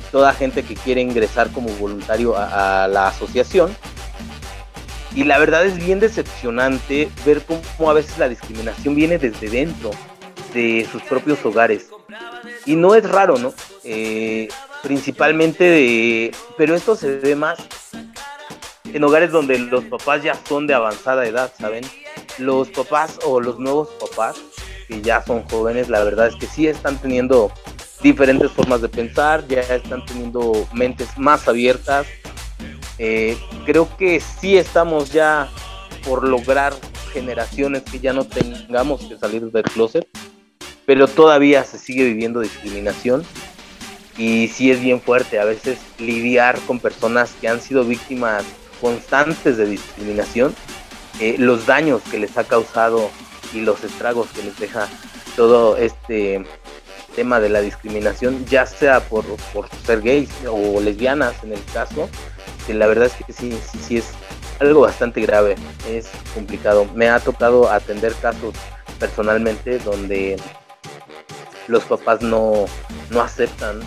toda 0.09 0.31
gente 0.31 0.63
que 0.63 0.73
quiere 0.73 1.01
ingresar 1.01 1.51
como 1.51 1.67
voluntario 1.71 2.33
a, 2.37 2.87
la 2.87 3.09
asociación. 3.09 3.75
Y 5.13 5.25
la 5.25 5.37
verdad 5.37 5.65
es 5.65 5.75
bien 5.75 5.99
decepcionante 5.99 7.09
ver 7.25 7.43
cómo 7.43 7.89
a 7.89 7.93
veces 7.93 8.17
la 8.17 8.29
discriminación 8.29 8.95
viene 8.95 9.17
desde 9.17 9.49
dentro 9.49 9.91
de 10.53 10.87
sus 10.89 11.03
propios 11.03 11.45
hogares. 11.45 11.89
Y 12.65 12.77
no 12.77 12.95
es 12.95 13.03
raro, 13.03 13.37
¿no? 13.37 13.53
Eh, 13.83 14.47
principalmente 14.81 15.65
de... 15.65 16.31
Pero 16.57 16.73
esto 16.73 16.95
se 16.95 17.17
ve 17.17 17.35
más 17.35 17.57
en 18.85 19.03
hogares 19.03 19.33
donde 19.33 19.59
los 19.59 19.83
papás 19.83 20.23
ya 20.23 20.35
son 20.47 20.67
de 20.67 20.73
avanzada 20.73 21.27
edad, 21.27 21.51
¿saben? 21.59 21.83
Los 22.37 22.69
papás 22.69 23.19
o 23.25 23.39
los 23.39 23.59
nuevos 23.59 23.89
papás 23.99 24.37
que 24.87 25.01
ya 25.01 25.23
son 25.23 25.43
jóvenes, 25.43 25.89
la 25.89 26.03
verdad 26.03 26.27
es 26.27 26.35
que 26.35 26.47
sí 26.47 26.67
están 26.67 26.97
teniendo 26.97 27.51
diferentes 28.01 28.51
formas 28.51 28.81
de 28.81 28.89
pensar, 28.89 29.45
ya 29.47 29.61
están 29.61 30.05
teniendo 30.05 30.67
mentes 30.73 31.09
más 31.17 31.47
abiertas. 31.47 32.07
Eh, 32.97 33.37
creo 33.65 33.89
que 33.97 34.19
sí 34.19 34.57
estamos 34.57 35.11
ya 35.11 35.49
por 36.03 36.27
lograr 36.27 36.73
generaciones 37.11 37.83
que 37.83 37.99
ya 37.99 38.13
no 38.13 38.25
tengamos 38.25 39.01
que 39.05 39.17
salir 39.17 39.51
del 39.51 39.63
closet, 39.63 40.07
pero 40.85 41.07
todavía 41.07 41.63
se 41.63 41.77
sigue 41.77 42.05
viviendo 42.05 42.39
discriminación 42.39 43.23
y 44.17 44.47
sí 44.47 44.71
es 44.71 44.81
bien 44.81 45.01
fuerte 45.01 45.39
a 45.39 45.45
veces 45.45 45.79
lidiar 45.99 46.59
con 46.61 46.79
personas 46.79 47.31
que 47.39 47.47
han 47.47 47.61
sido 47.61 47.83
víctimas 47.83 48.43
constantes 48.81 49.57
de 49.57 49.65
discriminación 49.65 50.55
eh, 51.19 51.35
los 51.37 51.65
daños 51.65 52.01
que 52.09 52.19
les 52.19 52.37
ha 52.37 52.43
causado 52.43 53.09
y 53.53 53.61
los 53.61 53.83
estragos 53.83 54.27
que 54.35 54.43
les 54.43 54.57
deja 54.59 54.87
todo 55.35 55.77
este 55.77 56.45
tema 57.15 57.39
de 57.39 57.49
la 57.49 57.61
discriminación, 57.61 58.45
ya 58.45 58.65
sea 58.65 58.99
por, 58.99 59.25
por 59.53 59.67
ser 59.85 60.01
gays 60.01 60.29
o 60.47 60.79
lesbianas 60.79 61.43
en 61.43 61.53
el 61.53 61.63
caso, 61.73 62.09
que 62.67 62.73
la 62.73 62.85
verdad 62.87 63.07
es 63.07 63.25
que 63.25 63.33
sí, 63.33 63.57
sí, 63.71 63.79
sí 63.79 63.97
es 63.97 64.05
algo 64.59 64.81
bastante 64.81 65.21
grave, 65.21 65.55
es 65.89 66.07
complicado. 66.33 66.85
Me 66.93 67.09
ha 67.09 67.19
tocado 67.19 67.71
atender 67.71 68.13
casos 68.15 68.53
personalmente 68.99 69.79
donde 69.79 70.37
los 71.67 71.83
papás 71.85 72.21
no, 72.21 72.65
no 73.09 73.21
aceptan 73.21 73.79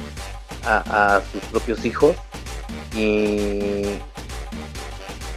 a, 0.65 1.17
a 1.17 1.23
sus 1.33 1.43
propios 1.51 1.85
hijos 1.85 2.17
y 2.95 3.83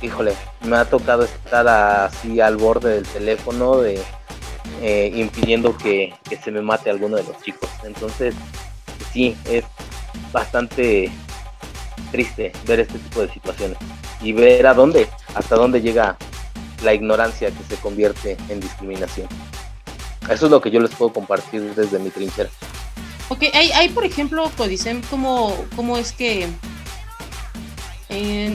híjole, 0.04 0.36
me 0.66 0.76
ha 0.76 0.86
tocado 0.86 1.24
estar 1.24 1.66
así 1.68 2.42
al 2.42 2.58
borde 2.58 2.96
del 2.96 3.08
teléfono 3.08 3.78
de 3.78 4.00
eh, 4.82 5.12
impidiendo 5.16 5.78
que, 5.78 6.14
se 6.44 6.52
me 6.52 6.62
mate 6.62 6.90
alguno 6.90 7.16
de 7.16 7.24
los 7.24 7.42
chicos. 7.42 7.70
Entonces, 7.84 8.36
sí, 9.14 9.36
es 9.46 9.64
bastante 10.34 11.10
triste 12.12 12.52
ver 12.68 12.82
este 12.82 13.00
tipo 13.00 13.22
de 13.22 13.32
situaciones 13.32 13.78
y 14.22 14.34
ver 14.34 14.68
a 14.68 14.74
dónde, 14.74 15.08
hasta 15.36 15.56
dónde 15.56 15.82
llega 15.82 16.18
la 16.84 16.94
ignorancia 16.94 17.50
que 17.50 17.64
se 17.64 17.82
convierte 17.82 18.38
en 18.50 18.60
discriminación. 18.60 19.28
Eso 20.30 20.46
es 20.46 20.52
lo 20.52 20.62
que 20.62 20.70
yo 20.70 20.82
les 20.82 20.92
puedo 20.92 21.14
compartir 21.14 21.74
desde 21.76 21.98
mi 22.00 22.10
trinchera. 22.10 22.50
Ok, 23.30 23.44
hay, 23.54 23.72
hay 23.72 23.90
por 23.90 24.04
ejemplo, 24.04 24.52
Codicem, 24.58 25.02
¿cómo, 25.10 25.56
cómo 25.76 25.98
es 25.98 26.12
que 26.12 26.48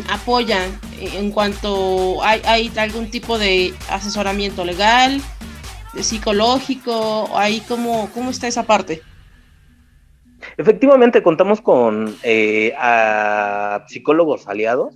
apoyan 0.08 0.78
en 1.00 1.30
cuanto 1.30 2.22
hay, 2.22 2.72
algún 2.76 3.10
tipo 3.10 3.38
de 3.38 3.74
asesoramiento 3.90 4.64
legal, 4.64 5.20
psicológico, 5.94 7.28
ahí 7.36 7.62
cómo, 7.66 8.10
cómo 8.14 8.30
está 8.30 8.46
esa 8.48 8.64
parte. 8.64 9.02
Efectivamente, 10.56 11.22
contamos 11.22 11.60
con 11.60 12.16
eh, 12.22 12.74
psicólogos 13.88 14.46
aliados. 14.48 14.94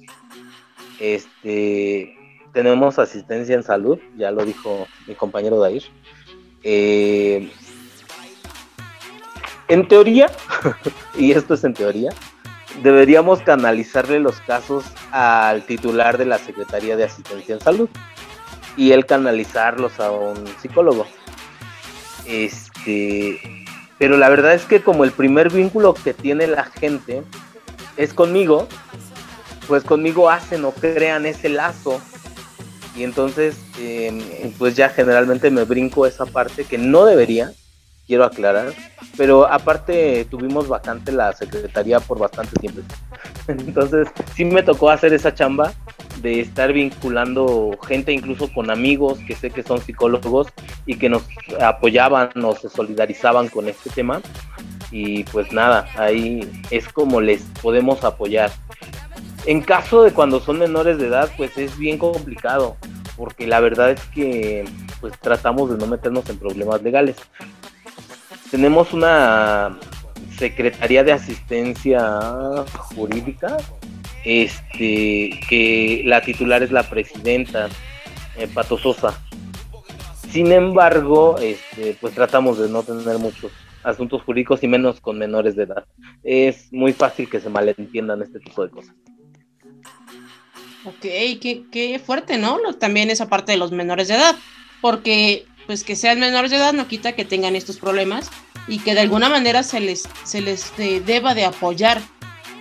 Este, 1.00 2.16
tenemos 2.52 2.98
asistencia 2.98 3.54
en 3.54 3.62
salud, 3.62 3.98
ya 4.16 4.30
lo 4.30 4.44
dijo 4.44 4.86
mi 5.06 5.14
compañero 5.14 5.58
Dair. 5.58 5.82
Eh, 6.62 7.50
en 9.68 9.88
teoría, 9.88 10.30
y 11.16 11.32
esto 11.32 11.54
es 11.54 11.64
en 11.64 11.74
teoría, 11.74 12.10
deberíamos 12.82 13.40
canalizarle 13.42 14.20
los 14.20 14.40
casos 14.40 14.84
al 15.10 15.64
titular 15.64 16.18
de 16.18 16.26
la 16.26 16.38
Secretaría 16.38 16.96
de 16.96 17.04
Asistencia 17.04 17.54
en 17.54 17.60
Salud 17.60 17.88
y 18.76 18.92
él 18.92 19.06
canalizarlos 19.06 20.00
a 20.00 20.10
un 20.10 20.44
psicólogo. 20.60 21.06
Este, 22.26 23.40
pero 23.98 24.16
la 24.16 24.28
verdad 24.28 24.54
es 24.54 24.64
que 24.64 24.82
como 24.82 25.04
el 25.04 25.12
primer 25.12 25.52
vínculo 25.52 25.94
que 25.94 26.14
tiene 26.14 26.46
la 26.46 26.64
gente 26.64 27.22
es 27.96 28.14
conmigo, 28.14 28.68
pues 29.68 29.84
conmigo 29.84 30.30
hacen 30.30 30.64
o 30.64 30.72
crean 30.72 31.26
ese 31.26 31.48
lazo 31.48 32.00
y 32.96 33.04
entonces 33.04 33.56
em, 33.78 34.52
pues 34.58 34.76
ya 34.76 34.88
generalmente 34.88 35.50
me 35.50 35.64
brinco 35.64 36.06
esa 36.06 36.26
parte 36.26 36.64
que 36.64 36.78
no 36.78 37.04
debería 37.04 37.52
quiero 38.12 38.24
aclarar. 38.26 38.74
Pero 39.16 39.50
aparte 39.50 40.26
tuvimos 40.26 40.68
bastante 40.68 41.12
la 41.12 41.32
secretaría 41.32 41.98
por 41.98 42.18
bastante 42.18 42.60
tiempo. 42.60 42.82
Entonces 43.48 44.08
sí 44.34 44.44
me 44.44 44.62
tocó 44.62 44.90
hacer 44.90 45.14
esa 45.14 45.34
chamba 45.34 45.72
de 46.20 46.40
estar 46.40 46.74
vinculando 46.74 47.70
gente 47.88 48.12
incluso 48.12 48.52
con 48.52 48.70
amigos 48.70 49.18
que 49.26 49.34
sé 49.34 49.48
que 49.50 49.62
son 49.62 49.80
psicólogos 49.80 50.48
y 50.84 50.96
que 50.96 51.08
nos 51.08 51.22
apoyaban 51.58 52.30
se 52.60 52.68
solidarizaban 52.68 53.48
con 53.48 53.66
este 53.66 53.88
tema. 53.88 54.20
Y 54.90 55.24
pues 55.24 55.50
nada, 55.52 55.88
ahí 55.96 56.46
es 56.70 56.86
como 56.86 57.22
les 57.22 57.40
podemos 57.62 58.04
apoyar. 58.04 58.50
En 59.46 59.62
caso 59.62 60.02
de 60.02 60.12
cuando 60.12 60.38
son 60.38 60.58
menores 60.58 60.98
de 60.98 61.06
edad, 61.06 61.30
pues 61.38 61.56
es 61.56 61.78
bien 61.78 61.96
complicado, 61.96 62.76
porque 63.16 63.46
la 63.46 63.60
verdad 63.60 63.90
es 63.90 64.02
que 64.14 64.66
pues 65.00 65.18
tratamos 65.18 65.70
de 65.70 65.78
no 65.78 65.86
meternos 65.86 66.28
en 66.28 66.38
problemas 66.38 66.82
legales 66.82 67.16
tenemos 68.52 68.92
una 68.92 69.78
Secretaría 70.36 71.02
de 71.02 71.12
Asistencia 71.12 72.20
Jurídica, 72.94 73.56
este, 74.26 75.40
que 75.48 76.02
la 76.04 76.20
titular 76.20 76.62
es 76.62 76.70
la 76.70 76.82
presidenta, 76.82 77.70
eh, 78.36 78.46
Pato 78.52 78.76
Sosa. 78.76 79.18
Sin 80.30 80.52
embargo, 80.52 81.38
este, 81.38 81.96
pues 81.98 82.14
tratamos 82.14 82.58
de 82.58 82.68
no 82.68 82.82
tener 82.82 83.16
muchos 83.16 83.52
asuntos 83.84 84.20
jurídicos 84.20 84.62
y 84.62 84.68
menos 84.68 85.00
con 85.00 85.18
menores 85.18 85.56
de 85.56 85.62
edad. 85.62 85.86
Es 86.22 86.70
muy 86.74 86.92
fácil 86.92 87.30
que 87.30 87.40
se 87.40 87.48
malentiendan 87.48 88.20
este 88.20 88.38
tipo 88.38 88.64
de 88.64 88.70
cosas. 88.70 88.94
Ok, 90.84 91.00
qué, 91.00 91.64
qué 91.72 91.98
fuerte, 92.04 92.36
¿no? 92.36 92.58
También 92.78 93.08
esa 93.08 93.30
parte 93.30 93.52
de 93.52 93.58
los 93.58 93.72
menores 93.72 94.08
de 94.08 94.16
edad, 94.16 94.36
porque 94.82 95.46
pues 95.66 95.84
que 95.84 95.96
sean 95.96 96.20
menores 96.20 96.50
de 96.50 96.56
edad 96.58 96.72
no 96.72 96.88
quita 96.88 97.12
que 97.12 97.24
tengan 97.24 97.56
estos 97.56 97.78
problemas 97.78 98.30
y 98.68 98.78
que 98.78 98.94
de 98.94 99.00
alguna 99.00 99.28
manera 99.28 99.62
se 99.62 99.80
les, 99.80 100.08
se 100.24 100.40
les 100.40 100.72
eh, 100.78 101.02
deba 101.04 101.34
de 101.34 101.44
apoyar, 101.44 102.00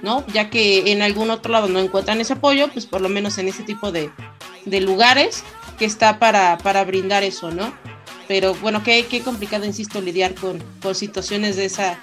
¿no? 0.02 0.26
Ya 0.28 0.50
que 0.50 0.92
en 0.92 1.02
algún 1.02 1.30
otro 1.30 1.52
lado 1.52 1.68
no 1.68 1.80
encuentran 1.80 2.22
ese 2.22 2.34
apoyo, 2.34 2.68
pues 2.70 2.86
por 2.86 3.02
lo 3.02 3.10
menos 3.10 3.38
en 3.38 3.48
ese 3.48 3.64
tipo 3.64 3.92
de, 3.92 4.10
de 4.66 4.82
lugares 4.82 5.44
que 5.78 5.86
está 5.86 6.20
para, 6.20 6.58
para 6.58 6.84
brindar 6.84 7.24
eso, 7.24 7.52
¿no? 7.52 7.74
Pero 8.28 8.56
bueno, 8.56 8.84
qué, 8.84 9.06
qué 9.08 9.22
complicado, 9.22 9.66
insisto, 9.66 10.00
lidiar 10.00 10.36
con, 10.36 10.64
con 10.82 10.96
situaciones 10.96 11.56
de 11.56 11.66
esa, 11.66 12.00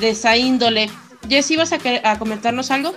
de 0.00 0.10
esa 0.10 0.36
índole. 0.36 0.90
Jess, 1.28 1.50
¿ibas 1.50 1.72
a, 1.72 1.78
a 2.04 2.18
comentarnos 2.18 2.70
algo? 2.70 2.94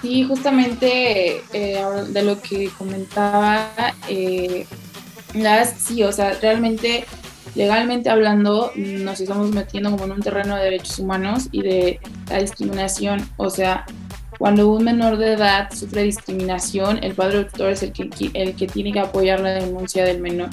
Sí, 0.00 0.24
justamente 0.24 1.42
eh, 1.52 1.84
de 2.08 2.22
lo 2.22 2.40
que 2.40 2.70
comentaba, 2.78 3.70
eh, 4.08 4.66
las, 5.34 5.70
sí, 5.70 6.02
o 6.02 6.12
sea, 6.12 6.32
realmente, 6.40 7.04
legalmente 7.54 8.10
hablando, 8.10 8.72
nos 8.76 9.20
estamos 9.20 9.50
metiendo 9.50 9.90
como 9.90 10.04
en 10.04 10.12
un 10.12 10.20
terreno 10.22 10.56
de 10.56 10.64
derechos 10.64 10.98
humanos 10.98 11.48
y 11.52 11.62
de 11.62 12.00
la 12.30 12.38
discriminación, 12.38 13.28
o 13.36 13.50
sea, 13.50 13.84
cuando 14.38 14.68
un 14.68 14.84
menor 14.84 15.16
de 15.16 15.34
edad 15.34 15.70
sufre 15.72 16.02
discriminación, 16.02 17.02
el 17.02 17.14
padre 17.14 17.44
tutor 17.44 17.70
es 17.70 17.82
el 17.82 17.92
que, 17.92 18.10
el 18.34 18.54
que 18.56 18.66
tiene 18.66 18.92
que 18.92 19.00
apoyar 19.00 19.40
la 19.40 19.50
denuncia 19.50 20.04
del 20.04 20.20
menor. 20.20 20.50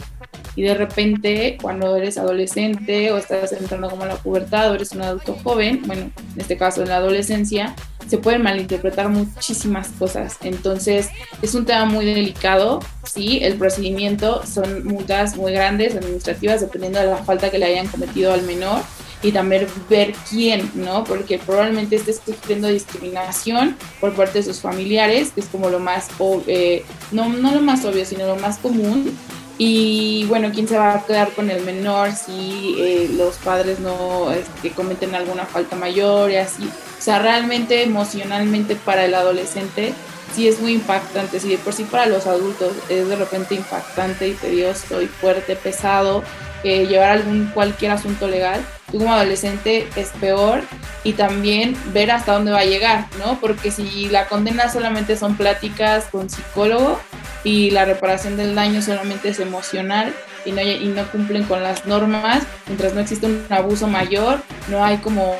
Y 0.55 0.63
de 0.63 0.73
repente, 0.73 1.57
cuando 1.61 1.95
eres 1.95 2.17
adolescente 2.17 3.11
o 3.11 3.17
estás 3.17 3.51
entrando 3.53 3.89
como 3.89 4.03
a 4.03 4.07
la 4.07 4.15
pubertad 4.15 4.71
o 4.71 4.75
eres 4.75 4.91
un 4.91 5.01
adulto 5.01 5.37
joven, 5.43 5.81
bueno, 5.85 6.11
en 6.33 6.41
este 6.41 6.57
caso 6.57 6.81
en 6.81 6.89
la 6.89 6.97
adolescencia, 6.97 7.75
se 8.07 8.17
pueden 8.17 8.41
malinterpretar 8.41 9.07
muchísimas 9.09 9.87
cosas. 9.89 10.37
Entonces, 10.41 11.09
es 11.41 11.55
un 11.55 11.65
tema 11.65 11.85
muy 11.85 12.05
delicado. 12.05 12.81
Sí, 13.03 13.39
el 13.41 13.55
procedimiento 13.55 14.45
son 14.45 14.85
multas 14.85 15.37
muy 15.37 15.53
grandes, 15.53 15.95
administrativas, 15.95 16.61
dependiendo 16.61 16.99
de 16.99 17.05
la 17.05 17.17
falta 17.17 17.49
que 17.49 17.57
le 17.57 17.65
hayan 17.65 17.87
cometido 17.87 18.33
al 18.33 18.41
menor 18.41 18.81
y 19.23 19.31
también 19.31 19.67
ver 19.89 20.13
quién, 20.29 20.71
¿no? 20.73 21.03
Porque 21.03 21.37
probablemente 21.37 21.95
esté 21.95 22.13
sufriendo 22.13 22.67
discriminación 22.67 23.77
por 23.99 24.13
parte 24.13 24.39
de 24.39 24.43
sus 24.43 24.59
familiares, 24.59 25.31
que 25.31 25.41
es 25.41 25.47
como 25.47 25.69
lo 25.69 25.79
más, 25.79 26.07
eh, 26.47 26.83
no, 27.11 27.29
no 27.29 27.53
lo 27.53 27.61
más 27.61 27.85
obvio, 27.85 28.03
sino 28.05 28.25
lo 28.25 28.35
más 28.35 28.57
común. 28.57 29.15
Y 29.63 30.25
bueno, 30.25 30.49
¿quién 30.51 30.67
se 30.67 30.75
va 30.75 30.95
a 30.95 31.05
quedar 31.05 31.33
con 31.33 31.51
el 31.51 31.63
menor 31.63 32.13
si 32.13 32.77
eh, 32.79 33.11
los 33.15 33.35
padres 33.35 33.79
no 33.79 34.31
este, 34.31 34.71
cometen 34.71 35.13
alguna 35.13 35.45
falta 35.45 35.75
mayor 35.75 36.31
y 36.31 36.37
así? 36.37 36.63
O 36.63 37.01
sea, 37.01 37.19
realmente 37.19 37.83
emocionalmente 37.83 38.75
para 38.75 39.05
el 39.05 39.13
adolescente 39.13 39.93
sí 40.33 40.47
es 40.47 40.59
muy 40.59 40.73
impactante, 40.73 41.39
si 41.39 41.49
de 41.49 41.59
por 41.59 41.73
sí 41.73 41.83
para 41.83 42.07
los 42.07 42.25
adultos 42.25 42.73
es 42.89 43.07
de 43.07 43.15
repente 43.15 43.53
impactante 43.53 44.29
y 44.29 44.33
tedioso 44.33 44.99
y 44.99 45.05
fuerte, 45.05 45.55
pesado, 45.55 46.23
eh, 46.63 46.85
llevar 46.87 47.11
algún 47.11 47.47
cualquier 47.53 47.91
asunto 47.91 48.27
legal, 48.27 48.61
tú 48.91 48.99
como 48.99 49.13
adolescente 49.13 49.87
es 49.95 50.09
peor 50.19 50.61
y 51.03 51.13
también 51.13 51.75
ver 51.93 52.11
hasta 52.11 52.33
dónde 52.33 52.51
va 52.51 52.59
a 52.59 52.65
llegar, 52.65 53.07
¿no? 53.17 53.39
Porque 53.39 53.71
si 53.71 54.09
la 54.09 54.27
condena 54.27 54.69
solamente 54.69 55.17
son 55.17 55.35
pláticas 55.35 56.05
con 56.11 56.29
psicólogo 56.29 56.99
y 57.43 57.71
la 57.71 57.85
reparación 57.85 58.37
del 58.37 58.53
daño 58.53 58.81
solamente 58.81 59.29
es 59.29 59.39
emocional 59.39 60.13
y 60.45 60.51
no, 60.51 60.61
y 60.61 60.85
no 60.87 61.09
cumplen 61.11 61.43
con 61.43 61.63
las 61.63 61.85
normas, 61.85 62.43
mientras 62.67 62.93
no 62.93 63.01
existe 63.01 63.25
un 63.25 63.45
abuso 63.49 63.87
mayor, 63.87 64.41
no 64.67 64.83
hay 64.83 64.97
como 64.97 65.35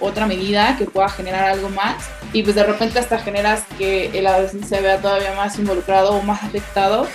otra 0.00 0.26
medida 0.26 0.76
que 0.76 0.84
pueda 0.84 1.08
generar 1.08 1.44
algo 1.44 1.68
más 1.70 1.96
y 2.32 2.42
pues 2.42 2.56
de 2.56 2.64
repente 2.64 2.98
hasta 2.98 3.18
generas 3.18 3.62
que 3.78 4.10
el 4.18 4.26
adolescente 4.26 4.66
se 4.66 4.80
vea 4.80 4.98
todavía 4.98 5.32
más 5.34 5.58
involucrado 5.58 6.12
o 6.12 6.22
más 6.22 6.42
afectado 6.42 7.06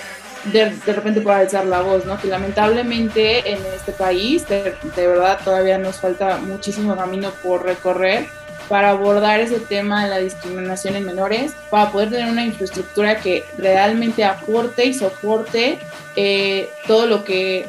de, 0.44 0.70
de, 0.70 0.92
repente 0.92 1.20
por 1.20 1.32
alzar 1.32 1.66
la 1.66 1.80
voz, 1.80 2.04
¿no? 2.04 2.18
Que 2.20 2.28
lamentablemente 2.28 3.50
en 3.50 3.58
este 3.74 3.92
país, 3.92 4.48
de, 4.48 4.74
de, 4.96 5.06
verdad, 5.06 5.38
todavía 5.44 5.78
nos 5.78 5.96
falta 5.96 6.38
muchísimo 6.38 6.96
camino 6.96 7.30
por 7.42 7.64
recorrer 7.64 8.26
para 8.68 8.90
abordar 8.90 9.40
ese 9.40 9.60
tema 9.60 10.04
de 10.04 10.10
la 10.10 10.18
discriminación 10.18 10.94
en 10.94 11.04
menores, 11.04 11.52
para 11.70 11.90
poder 11.90 12.10
tener 12.10 12.30
una 12.30 12.44
infraestructura 12.44 13.18
que 13.18 13.44
realmente 13.56 14.24
aporte 14.24 14.84
y 14.84 14.94
soporte 14.94 15.78
eh, 16.16 16.68
todo 16.86 17.06
lo 17.06 17.24
que 17.24 17.66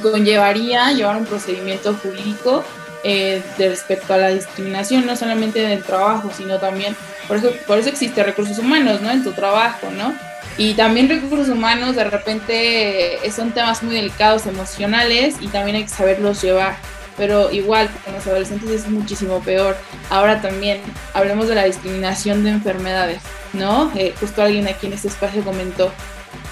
conllevaría 0.00 0.92
llevar 0.92 1.16
un 1.16 1.26
procedimiento 1.26 1.92
jurídico 1.94 2.64
eh, 3.02 3.42
de 3.58 3.68
respecto 3.70 4.14
a 4.14 4.18
la 4.18 4.28
discriminación, 4.28 5.06
no 5.06 5.16
solamente 5.16 5.64
en 5.64 5.70
el 5.70 5.82
trabajo, 5.82 6.30
sino 6.36 6.58
también, 6.58 6.94
por 7.26 7.38
eso, 7.38 7.50
por 7.66 7.78
eso 7.78 7.88
existe 7.88 8.22
recursos 8.22 8.58
humanos, 8.58 9.00
¿no? 9.00 9.10
En 9.10 9.24
tu 9.24 9.32
trabajo, 9.32 9.88
¿no? 9.90 10.14
Y 10.60 10.74
también 10.74 11.08
recursos 11.08 11.48
humanos 11.48 11.96
de 11.96 12.04
repente 12.04 13.18
son 13.34 13.52
temas 13.52 13.82
muy 13.82 13.94
delicados, 13.94 14.44
emocionales, 14.44 15.36
y 15.40 15.48
también 15.48 15.76
hay 15.76 15.84
que 15.84 15.88
saberlos 15.88 16.42
llevar. 16.42 16.76
Pero 17.16 17.50
igual, 17.50 17.88
con 18.04 18.12
los 18.12 18.26
adolescentes 18.26 18.68
es 18.68 18.86
muchísimo 18.86 19.40
peor. 19.40 19.74
Ahora 20.10 20.42
también 20.42 20.82
hablemos 21.14 21.48
de 21.48 21.54
la 21.54 21.64
discriminación 21.64 22.44
de 22.44 22.50
enfermedades, 22.50 23.22
¿no? 23.54 23.90
Eh, 23.96 24.12
justo 24.20 24.42
alguien 24.42 24.68
aquí 24.68 24.86
en 24.86 24.92
este 24.92 25.08
espacio 25.08 25.42
comentó, 25.42 25.90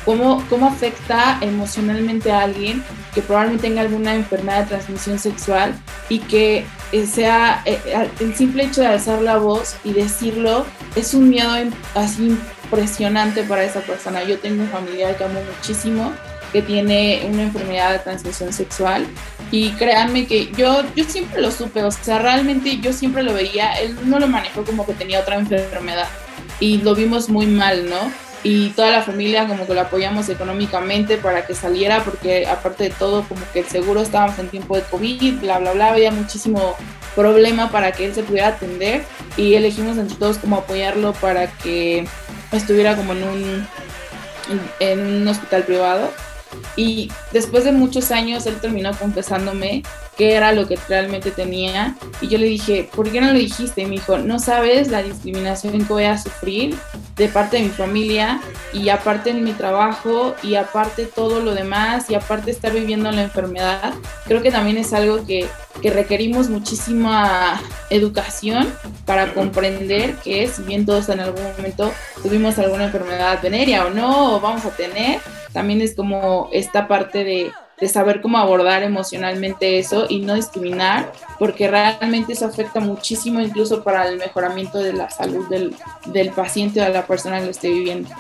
¿Cómo, 0.07 0.43
¿Cómo 0.49 0.69
afecta 0.69 1.37
emocionalmente 1.43 2.33
a 2.33 2.45
alguien 2.45 2.83
que 3.15 3.21
probablemente 3.21 3.69
tenga 3.69 3.83
alguna 3.83 4.15
enfermedad 4.15 4.61
de 4.61 4.69
transmisión 4.69 5.19
sexual 5.19 5.75
y 6.09 6.21
que 6.21 6.65
eh, 6.93 7.07
sea 7.07 7.61
eh, 7.67 8.09
el 8.21 8.35
simple 8.35 8.65
hecho 8.65 8.81
de 8.81 8.87
alzar 8.87 9.21
la 9.21 9.37
voz 9.37 9.77
y 9.85 9.93
decirlo 9.93 10.65
es 10.97 11.13
un 11.13 11.29
miedo 11.29 11.53
así 11.95 12.39
impresionante 12.69 13.43
para 13.45 13.65
esa 13.65 13.81
persona. 13.81 14.23
Yo 14.25 14.39
tengo 14.39 14.63
un 14.63 14.69
familiar 14.69 15.17
que 15.17 15.25
amo 15.25 15.41
muchísimo 15.57 16.13
que 16.53 16.63
tiene 16.63 17.27
una 17.31 17.43
enfermedad 17.43 17.93
de 17.93 17.99
transmisión 17.99 18.53
sexual 18.53 19.07
y 19.51 19.71
créanme 19.73 20.27
que 20.27 20.51
yo, 20.53 20.83
yo 20.95 21.05
siempre 21.05 21.41
lo 21.43 21.51
supe, 21.51 21.83
o 21.83 21.91
sea, 21.91 22.19
realmente 22.19 22.79
yo 22.81 22.93
siempre 22.93 23.23
lo 23.23 23.35
veía, 23.35 23.73
él 23.81 23.99
no 24.05 24.19
lo 24.19 24.29
manejó 24.29 24.65
como 24.65 24.87
que 24.87 24.95
tenía 24.95 25.21
otra 25.21 25.37
enfermedad 25.37 26.09
y 26.59 26.79
lo 26.79 26.95
vimos 26.95 27.29
muy 27.29 27.47
mal, 27.47 27.89
¿no? 27.89 28.28
Y 28.43 28.71
toda 28.71 28.91
la 28.91 29.03
familia 29.03 29.47
como 29.47 29.67
que 29.67 29.75
lo 29.75 29.81
apoyamos 29.81 30.29
económicamente 30.29 31.17
para 31.17 31.47
que 31.47 31.55
saliera 31.55 32.05
porque 32.05 32.47
aparte 32.47 32.85
de 32.85 32.91
todo 32.91 33.25
como 33.25 33.41
que 33.53 33.61
el 33.61 33.67
seguro 33.67 34.01
estábamos 34.01 34.39
en 34.39 34.49
tiempo 34.49 34.77
de 34.77 34.83
COVID, 34.83 35.41
bla, 35.41 35.59
bla, 35.59 35.73
bla, 35.73 35.89
había 35.91 36.11
muchísimo 36.11 36.77
problema 37.17 37.71
para 37.71 37.93
que 37.93 38.07
él 38.07 38.15
se 38.15 38.23
pudiera 38.23 38.49
atender 38.49 39.05
y 39.37 39.55
elegimos 39.55 39.99
entre 39.99 40.17
todos 40.17 40.39
como 40.39 40.57
apoyarlo 40.57 41.13
para 41.15 41.51
que 41.51 42.07
estuviera 42.53 42.95
como 42.97 43.13
en 43.13 43.25
un, 43.25 43.69
en 44.79 45.01
un 45.01 45.29
hospital 45.29 45.65
privado. 45.65 46.13
Y 46.77 47.11
después 47.33 47.65
de 47.65 47.73
muchos 47.73 48.11
años 48.13 48.47
él 48.47 48.61
terminó 48.61 48.93
confesándome 48.97 49.83
qué 50.19 50.35
era 50.35 50.53
lo 50.53 50.67
que 50.67 50.77
realmente 50.89 51.31
tenía. 51.31 51.95
Y 52.21 52.27
yo 52.27 52.39
le 52.39 52.47
dije, 52.47 52.91
¿por 52.95 53.11
qué 53.11 53.21
no 53.21 53.29
lo 53.29 53.39
dijiste? 53.39 53.83
Y 53.83 53.87
me 53.87 53.93
dijo, 53.93 54.19
no 54.19 54.41
sabes 54.41 54.89
la 54.89 55.03
discriminación 55.03 55.79
que 55.79 55.93
voy 55.93 56.05
a 56.05 56.19
sufrir 56.19 56.77
de 57.17 57.29
parte 57.29 57.57
de 57.57 57.65
mi 57.65 57.69
familia 57.71 58.41
y 58.73 58.89
aparte 58.91 59.31
en 59.31 59.45
mi 59.45 59.53
trabajo 59.53 60.35
y 60.43 60.57
aparte 60.57 61.07
todo 61.07 61.41
lo 61.41 61.55
demás 61.55 62.11
y 62.11 62.17
aparte 62.17 62.51
estar 62.51 62.73
viviendo 62.73 63.11
la 63.13 63.23
enfermedad. 63.23 63.95
Creo 64.25 64.43
que 64.43 64.51
también 64.51 64.77
es 64.77 64.93
algo 64.93 65.25
que, 65.25 65.47
que 65.81 65.91
requerimos 65.91 66.49
muchísima 66.49 67.61
educación 67.89 68.73
para 69.07 69.33
comprender 69.35 70.17
que 70.17 70.49
si 70.49 70.63
bien 70.63 70.85
todos 70.85 71.09
en 71.09 71.21
algún 71.21 71.45
momento 71.45 71.93
tuvimos 72.23 72.59
alguna 72.59 72.85
enfermedad 72.85 73.41
venérea 73.41 73.87
o 73.87 73.91
no, 73.91 74.37
o 74.37 74.41
vamos 74.41 74.65
a 74.65 74.71
tener, 74.71 75.21
también 75.53 75.81
es 75.81 75.95
como 75.95 76.51
esta 76.53 76.89
parte 76.89 77.23
de 77.23 77.53
de 77.81 77.89
saber 77.89 78.21
cómo 78.21 78.39
abordar 78.39 78.83
emocionalmente 78.83 79.79
eso 79.79 80.07
y 80.09 80.21
no 80.21 80.35
discriminar, 80.35 81.13
porque 81.39 81.69
realmente 81.69 82.33
eso 82.33 82.47
afecta 82.47 82.81
muchísimo 82.81 83.41
incluso 83.41 83.85
para 83.85 84.09
el 84.09 84.19
mejoramiento 84.19 84.79
de 84.79 84.93
la 84.93 85.11
salud 85.11 85.49
del, 85.49 85.77
del 86.07 86.31
paciente 86.31 86.81
o 86.81 86.85
de 86.85 86.91
la 86.91 87.07
persona 87.07 87.39
que 87.39 87.45
lo 87.45 87.51
esté 87.51 87.69
viviendo. 87.71 88.11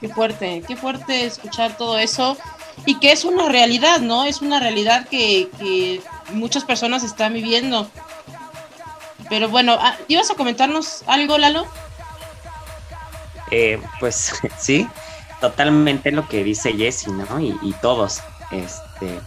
Qué 0.00 0.08
fuerte, 0.08 0.62
qué 0.66 0.76
fuerte 0.76 1.24
escuchar 1.24 1.76
todo 1.76 1.98
eso 1.98 2.36
y 2.84 2.98
que 2.98 3.12
es 3.12 3.24
una 3.24 3.48
realidad, 3.48 4.00
¿no? 4.00 4.24
Es 4.24 4.42
una 4.42 4.60
realidad 4.60 5.06
que, 5.08 5.48
que 5.58 6.02
muchas 6.32 6.64
personas 6.64 7.04
están 7.04 7.32
viviendo. 7.32 7.88
Pero 9.28 9.48
bueno, 9.48 9.76
ah, 9.80 9.96
¿ibas 10.08 10.30
a 10.30 10.34
comentarnos 10.34 11.02
algo, 11.06 11.38
Lalo? 11.38 11.66
Eh, 13.50 13.80
pues 14.00 14.34
sí, 14.58 14.88
totalmente 15.40 16.10
lo 16.10 16.28
que 16.28 16.44
dice 16.44 16.72
Jesse, 16.72 17.08
¿no? 17.08 17.40
Y, 17.40 17.74
todos. 17.80 18.20
Este, 18.50 19.20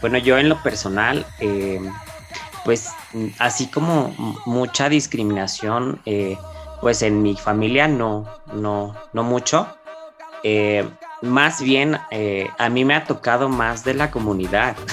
bueno, 0.00 0.18
yo 0.18 0.38
en 0.38 0.48
lo 0.48 0.62
personal, 0.62 1.26
eh, 1.40 1.80
pues 2.64 2.90
así 3.38 3.66
como 3.68 4.14
mucha 4.46 4.88
discriminación, 4.88 6.00
eh, 6.04 6.36
pues 6.80 7.02
en 7.02 7.22
mi 7.22 7.36
familia 7.36 7.88
no, 7.88 8.26
no, 8.52 8.94
no 9.12 9.22
mucho. 9.22 9.68
Eh, 10.42 10.88
más 11.22 11.60
bien, 11.60 11.98
a 12.58 12.68
mí 12.68 12.84
me 12.84 12.94
ha 12.94 13.04
tocado 13.04 13.48
más 13.48 13.84
de 13.84 13.94
la 13.94 14.10
comunidad. 14.10 14.76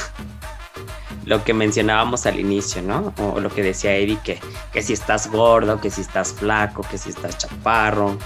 lo 1.25 1.43
que 1.43 1.54
mencionábamos 1.54 2.25
al 2.25 2.39
inicio, 2.39 2.82
¿no? 2.82 3.13
O 3.17 3.39
lo 3.39 3.49
que 3.49 3.63
decía 3.63 3.95
Eddie, 3.95 4.19
que, 4.23 4.39
que 4.71 4.82
si 4.82 4.93
estás 4.93 5.30
gordo, 5.30 5.82
que 5.82 5.89
si 5.89 6.01
estás 6.01 6.34
flaco, 6.34 6.84
que 6.89 6.97
si 6.97 7.10
estás 7.10 7.38
chaparro. 7.38 8.17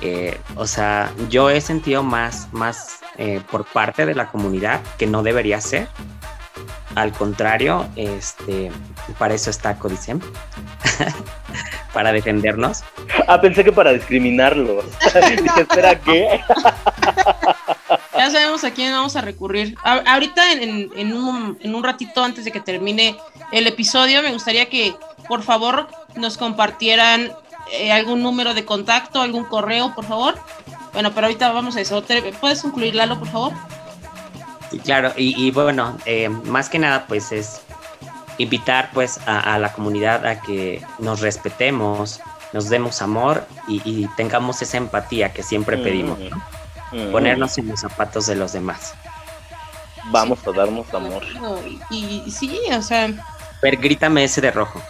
Eh, 0.00 0.40
o 0.56 0.66
sea, 0.66 1.12
yo 1.28 1.50
he 1.50 1.60
sentido 1.60 2.02
más, 2.02 2.48
más 2.52 3.00
eh, 3.18 3.42
por 3.50 3.64
parte 3.64 4.06
de 4.06 4.14
la 4.14 4.28
comunidad 4.28 4.80
que 4.98 5.06
no 5.06 5.22
debería 5.22 5.60
ser. 5.60 5.88
Al 6.94 7.12
contrario, 7.12 7.86
este, 7.96 8.72
para 9.18 9.34
eso 9.34 9.50
está 9.50 9.78
Codicem, 9.78 10.20
para 11.92 12.12
defendernos. 12.12 12.82
Ah, 13.28 13.40
pensé 13.40 13.62
que 13.62 13.72
para 13.72 13.92
discriminarlos. 13.92 14.84
Dije, 15.30 15.60
espera, 15.60 16.00
¿qué? 16.00 16.40
ya 18.16 18.30
sabemos 18.30 18.64
a 18.64 18.72
quién 18.72 18.92
vamos 18.92 19.16
a 19.16 19.20
recurrir. 19.20 19.76
ahorita, 19.84 20.52
en, 20.52 21.12
un, 21.12 21.84
ratito 21.84 22.24
antes 22.24 22.44
de 22.44 22.50
que 22.50 22.60
termine 22.60 23.16
el 23.52 23.66
episodio, 23.66 24.22
me 24.22 24.32
gustaría 24.32 24.68
que, 24.68 24.94
por 25.28 25.42
favor, 25.42 25.88
nos 26.16 26.36
compartieran 26.36 27.32
eh, 27.72 27.92
algún 27.92 28.22
número 28.22 28.54
de 28.54 28.64
contacto, 28.64 29.22
algún 29.22 29.44
correo, 29.44 29.94
por 29.94 30.04
favor. 30.04 30.34
Bueno, 30.92 31.12
pero 31.14 31.26
ahorita 31.26 31.52
vamos 31.52 31.76
a 31.76 31.80
eso. 31.80 32.02
¿Puedes 32.40 32.62
concluir, 32.62 32.94
Lalo, 32.94 33.18
por 33.18 33.28
favor? 33.28 33.52
Y 34.72 34.78
claro, 34.78 35.12
y, 35.16 35.50
bueno, 35.50 35.98
eh, 36.04 36.28
más 36.28 36.68
que 36.68 36.78
nada, 36.78 37.06
pues 37.06 37.32
es 37.32 37.62
invitar 38.38 38.90
pues 38.94 39.20
a, 39.26 39.58
la 39.58 39.72
comunidad 39.72 40.24
a 40.26 40.40
que 40.40 40.82
nos 40.98 41.20
respetemos, 41.20 42.20
nos 42.52 42.68
demos 42.68 43.02
amor 43.02 43.46
y, 43.68 44.06
tengamos 44.16 44.62
esa 44.62 44.76
empatía 44.76 45.32
que 45.32 45.42
siempre 45.42 45.76
pedimos, 45.76 46.18
¿no? 46.18 46.42
Mm. 46.92 47.12
ponernos 47.12 47.56
en 47.58 47.68
los 47.68 47.80
zapatos 47.80 48.26
de 48.26 48.36
los 48.36 48.52
demás. 48.52 48.94
Vamos 50.06 50.38
a 50.46 50.52
darnos 50.52 50.92
amor. 50.94 51.22
Y, 51.90 52.30
sí, 52.30 52.60
o 52.72 52.82
sea. 52.82 53.08
Ver, 53.62 53.76
grítame 53.76 54.24
ese 54.24 54.40
de 54.40 54.50
rojo. 54.50 54.80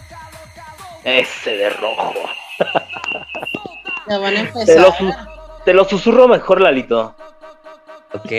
Ese 1.05 1.51
de 1.51 1.71
rojo. 1.71 2.15
Ya 4.09 4.19
van 4.19 4.37
a 4.37 4.41
empezar. 4.41 4.95
Te 5.65 5.75
lo, 5.75 5.85
susurro 5.85 6.27
mejor, 6.27 6.61
Lalito. 6.61 7.15
Ok. 8.13 8.33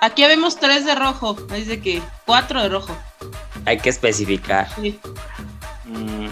Aquí 0.00 0.24
vemos 0.24 0.56
tres 0.56 0.86
de 0.86 0.94
rojo. 0.94 1.36
Es 1.52 1.68
que 1.80 2.00
cuatro 2.24 2.62
de 2.62 2.68
rojo. 2.68 2.96
Hay 3.64 3.78
que 3.78 3.90
especificar. 3.90 4.68
Mm. 5.84 6.28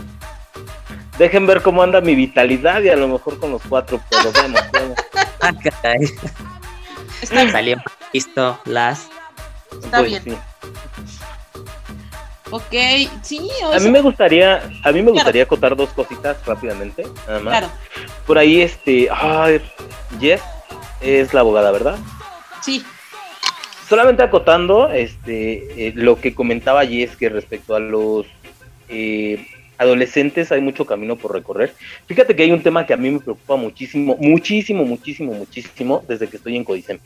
Dejen 1.18 1.46
ver 1.46 1.62
cómo 1.62 1.82
anda 1.82 2.00
mi 2.00 2.14
vitalidad 2.14 2.80
y 2.82 2.88
a 2.88 2.96
lo 2.96 3.08
mejor 3.08 3.38
con 3.38 3.50
los 3.50 3.62
cuatro, 3.68 4.00
pero 4.10 4.32
vemos, 4.32 4.60
vemos. 4.72 4.98
Ah, 5.40 5.52
Salió 7.50 7.76
listo, 8.14 8.58
las. 8.64 9.08
Está 9.82 9.98
pues 9.98 10.24
bien. 10.24 10.38
Ok, 12.54 12.72
sí. 13.22 13.50
a 13.72 13.80
mí 13.80 13.90
me 13.90 14.00
gustaría, 14.00 14.62
a 14.84 14.92
mí 14.92 15.02
me 15.02 15.10
gustaría 15.10 15.42
acotar 15.42 15.74
dos 15.74 15.88
cositas 15.90 16.36
rápidamente, 16.46 17.02
nada 17.26 17.40
más. 17.40 17.58
Claro. 17.58 17.72
Por 18.28 18.38
ahí, 18.38 18.60
este, 18.60 19.08
ay, 19.10 19.60
Jess 20.20 20.40
es 21.00 21.34
la 21.34 21.40
abogada, 21.40 21.72
¿verdad? 21.72 21.98
Sí. 22.62 22.84
Solamente 23.88 24.22
acotando, 24.22 24.88
este, 24.88 25.88
eh, 25.88 25.92
lo 25.96 26.20
que 26.20 26.32
comentaba 26.32 26.86
Jess 26.86 27.16
que 27.16 27.28
respecto 27.28 27.74
a 27.74 27.80
los 27.80 28.24
eh, 28.88 29.44
adolescentes 29.76 30.52
hay 30.52 30.60
mucho 30.60 30.86
camino 30.86 31.16
por 31.16 31.32
recorrer. 31.32 31.74
Fíjate 32.06 32.36
que 32.36 32.44
hay 32.44 32.52
un 32.52 32.62
tema 32.62 32.86
que 32.86 32.94
a 32.94 32.96
mí 32.96 33.10
me 33.10 33.18
preocupa 33.18 33.56
muchísimo, 33.56 34.16
muchísimo, 34.20 34.84
muchísimo, 34.84 35.34
muchísimo 35.34 36.04
desde 36.06 36.28
que 36.28 36.36
estoy 36.36 36.56
en 36.56 36.62
Codicem. 36.62 37.00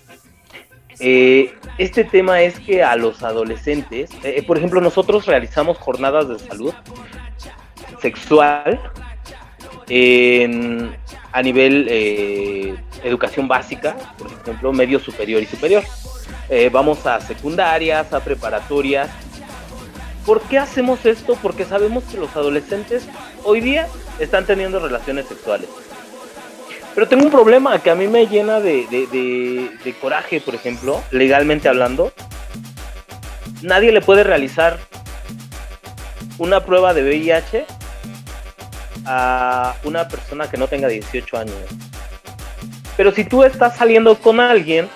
Eh, 1.00 1.54
este 1.78 2.04
tema 2.04 2.42
es 2.42 2.58
que 2.58 2.82
a 2.82 2.96
los 2.96 3.22
adolescentes, 3.22 4.10
eh, 4.24 4.42
por 4.46 4.58
ejemplo, 4.58 4.80
nosotros 4.80 5.26
realizamos 5.26 5.78
jornadas 5.78 6.28
de 6.28 6.38
salud 6.38 6.74
sexual 8.00 8.80
a 11.32 11.42
nivel 11.42 11.86
eh, 11.88 12.76
educación 13.04 13.48
básica, 13.48 13.96
por 14.18 14.30
ejemplo, 14.32 14.72
medio 14.72 14.98
superior 14.98 15.42
y 15.42 15.46
superior. 15.46 15.82
vamos 16.72 17.06
a 17.06 17.20
secundarias, 17.20 18.12
a 18.12 18.20
preparatorias, 18.20 19.10
¿Por 20.28 20.42
qué 20.42 20.58
hacemos 20.58 21.06
esto? 21.06 21.38
Porque 21.40 21.64
sabemos 21.64 22.04
que 22.04 22.18
los 22.18 22.36
adolescentes 22.36 23.08
hoy 23.44 23.62
día 23.62 23.88
están 24.18 24.44
teniendo 24.44 24.78
relaciones 24.78 25.24
sexuales. 25.26 25.70
Pero 26.94 27.08
tengo 27.08 27.24
un 27.24 27.30
problema 27.30 27.80
que 27.80 27.90
a 27.90 27.94
mí 27.94 28.08
me 28.08 28.26
llena 28.26 28.60
de, 28.60 29.96
coraje, 30.00 30.40
por 30.40 30.54
ejemplo, 30.54 31.02
legalmente 31.10 31.68
hablando. 31.68 32.12
Nadie 33.62 33.92
le 33.92 34.00
puede 34.00 34.24
realizar 34.24 34.78
una 36.38 36.64
prueba 36.64 36.94
de 36.94 37.02
VIH 37.02 37.66
a 39.06 39.74
una 39.84 40.08
persona 40.08 40.50
que 40.50 40.56
no 40.56 40.68
tenga 40.68 40.88
18 40.88 41.38
años. 41.38 41.56
Pero 42.96 43.12
si 43.12 43.24
tú 43.24 43.44
estás 43.44 43.76
saliendo 43.76 44.16
con 44.16 44.40
alguien, 44.40 44.88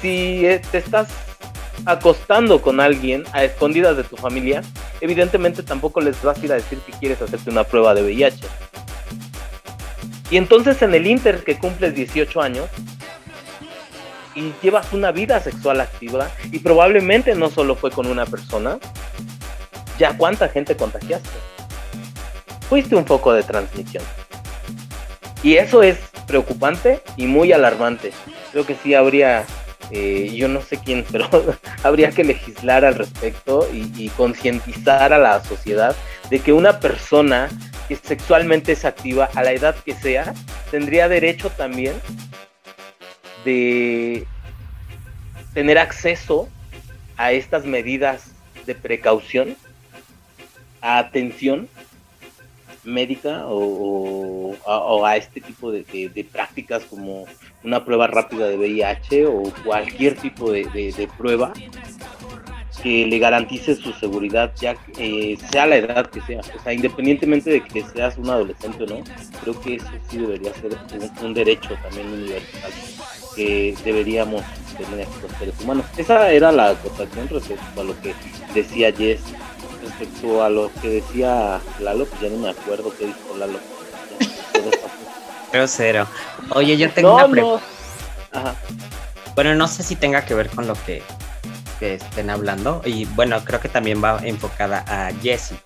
si 0.00 0.46
eh, 0.46 0.60
te 0.70 0.78
estás 0.78 1.08
acostando 1.84 2.60
con 2.60 2.80
alguien 2.80 3.24
a 3.32 3.44
escondidas 3.44 3.96
de 3.96 4.04
tu 4.04 4.16
familia, 4.16 4.62
evidentemente 5.00 5.62
tampoco 5.62 6.00
les 6.00 6.20
vas 6.22 6.38
a 6.38 6.44
ir 6.44 6.52
a 6.52 6.56
decir 6.56 6.78
que 6.80 6.92
quieres 6.92 7.22
hacerte 7.22 7.50
una 7.50 7.64
prueba 7.64 7.94
de 7.94 8.02
VIH. 8.02 8.46
Y 10.30 10.36
entonces 10.36 10.80
en 10.82 10.94
el 10.94 11.06
Inter 11.06 11.44
que 11.44 11.58
cumples 11.58 11.94
18 11.94 12.40
años 12.40 12.68
y 14.34 14.52
llevas 14.62 14.92
una 14.92 15.12
vida 15.12 15.40
sexual 15.40 15.80
activa 15.80 16.28
y 16.50 16.58
probablemente 16.58 17.34
no 17.34 17.48
solo 17.48 17.74
fue 17.74 17.90
con 17.90 18.06
una 18.06 18.26
persona, 18.26 18.78
ya 19.98 20.16
cuánta 20.16 20.48
gente 20.48 20.76
contagiaste. 20.76 21.30
Fuiste 22.68 22.96
un 22.96 23.06
foco 23.06 23.32
de 23.32 23.42
transmisión. 23.42 24.04
Y 25.42 25.56
eso 25.56 25.82
es 25.82 25.98
preocupante 26.26 27.00
y 27.16 27.26
muy 27.26 27.52
alarmante. 27.52 28.12
Creo 28.52 28.66
que 28.66 28.74
sí 28.74 28.94
habría 28.94 29.46
eh, 29.90 30.32
yo 30.34 30.48
no 30.48 30.60
sé 30.62 30.78
quién, 30.78 31.04
pero 31.12 31.28
habría 31.82 32.10
que 32.10 32.24
legislar 32.24 32.84
al 32.84 32.94
respecto 32.94 33.68
y, 33.72 34.08
concientizar 34.10 35.12
a 35.12 35.18
la 35.18 35.42
sociedad 35.44 35.94
de 36.30 36.40
que 36.40 36.52
una 36.52 36.80
persona 36.80 37.48
que 37.88 37.96
sexualmente 37.96 38.72
es 38.72 38.84
activa, 38.84 39.30
a 39.34 39.42
la 39.42 39.52
edad 39.52 39.76
que 39.76 39.94
sea, 39.94 40.34
tendría 40.70 41.08
derecho 41.08 41.50
también 41.50 41.94
de 43.44 44.26
tener 45.54 45.78
acceso 45.78 46.48
a 47.16 47.32
estas 47.32 47.64
medidas 47.64 48.32
de 48.66 48.74
precaución, 48.74 49.56
a 50.80 50.98
atención 50.98 51.68
médica 52.86 53.44
o, 53.46 54.54
a, 55.04 55.16
este 55.16 55.40
tipo 55.40 55.72
de, 55.72 56.26
prácticas 56.30 56.84
como 56.84 57.26
una 57.64 57.84
prueba 57.84 58.06
rápida 58.06 58.48
de 58.48 58.56
VIH 58.56 59.26
o 59.26 59.52
cualquier 59.64 60.16
tipo 60.16 60.52
de, 60.52 61.08
prueba 61.18 61.52
que 62.86 63.04
le 63.04 63.18
garantice 63.18 63.74
su 63.74 63.92
seguridad, 63.94 64.52
ya 64.60 64.76
eh, 64.96 65.36
sea 65.50 65.66
la 65.66 65.74
edad 65.74 66.06
que 66.06 66.20
sea, 66.20 66.38
o 66.38 66.62
sea, 66.62 66.72
independientemente 66.72 67.50
de 67.50 67.60
que 67.60 67.82
seas 67.82 68.16
un 68.16 68.30
adolescente 68.30 68.84
o 68.84 68.86
no, 68.86 69.02
creo 69.42 69.60
que 69.60 69.74
eso 69.74 69.86
sí 70.08 70.18
debería 70.18 70.54
ser 70.54 70.78
un, 71.20 71.34
derecho 71.34 71.70
también 71.82 72.12
universal 72.12 72.70
que 73.34 73.74
deberíamos 73.84 74.40
tener 74.78 75.08
los 75.20 75.32
seres 75.36 75.54
humanos. 75.60 75.84
Esa 75.96 76.30
era 76.30 76.52
la 76.52 76.70
acotación 76.70 77.28
respecto 77.28 77.80
a 77.80 77.82
lo 77.82 78.00
que 78.00 78.14
decía 78.54 78.92
Jess 78.92 79.18
respecto 79.82 80.44
a 80.44 80.48
lo 80.48 80.70
que 80.80 80.88
decía 80.88 81.60
Lalo, 81.80 82.06
pues 82.06 82.20
ya 82.20 82.28
no 82.28 82.36
me 82.36 82.50
acuerdo 82.50 82.94
qué 82.96 83.06
dijo 83.06 83.36
Lalo. 83.36 83.58
Pero 85.50 85.66
cero. 85.66 86.06
Oye, 86.50 86.76
yo 86.76 86.88
tengo 86.92 87.16
una 87.16 87.28
pregunta. 87.28 87.64
Bueno, 89.34 89.56
no 89.56 89.66
sé 89.66 89.82
si 89.82 89.96
tenga 89.96 90.24
que 90.24 90.34
ver 90.34 90.48
con 90.50 90.68
lo 90.68 90.74
que, 90.84 91.02
estén 91.80 92.30
hablando. 92.30 92.82
Y 92.84 93.04
bueno, 93.04 93.44
creo 93.44 93.60
que 93.60 93.68
también 93.68 94.02
va 94.02 94.18
enfocada 94.22 94.84
a 94.88 95.12
Jessie, 95.22 95.58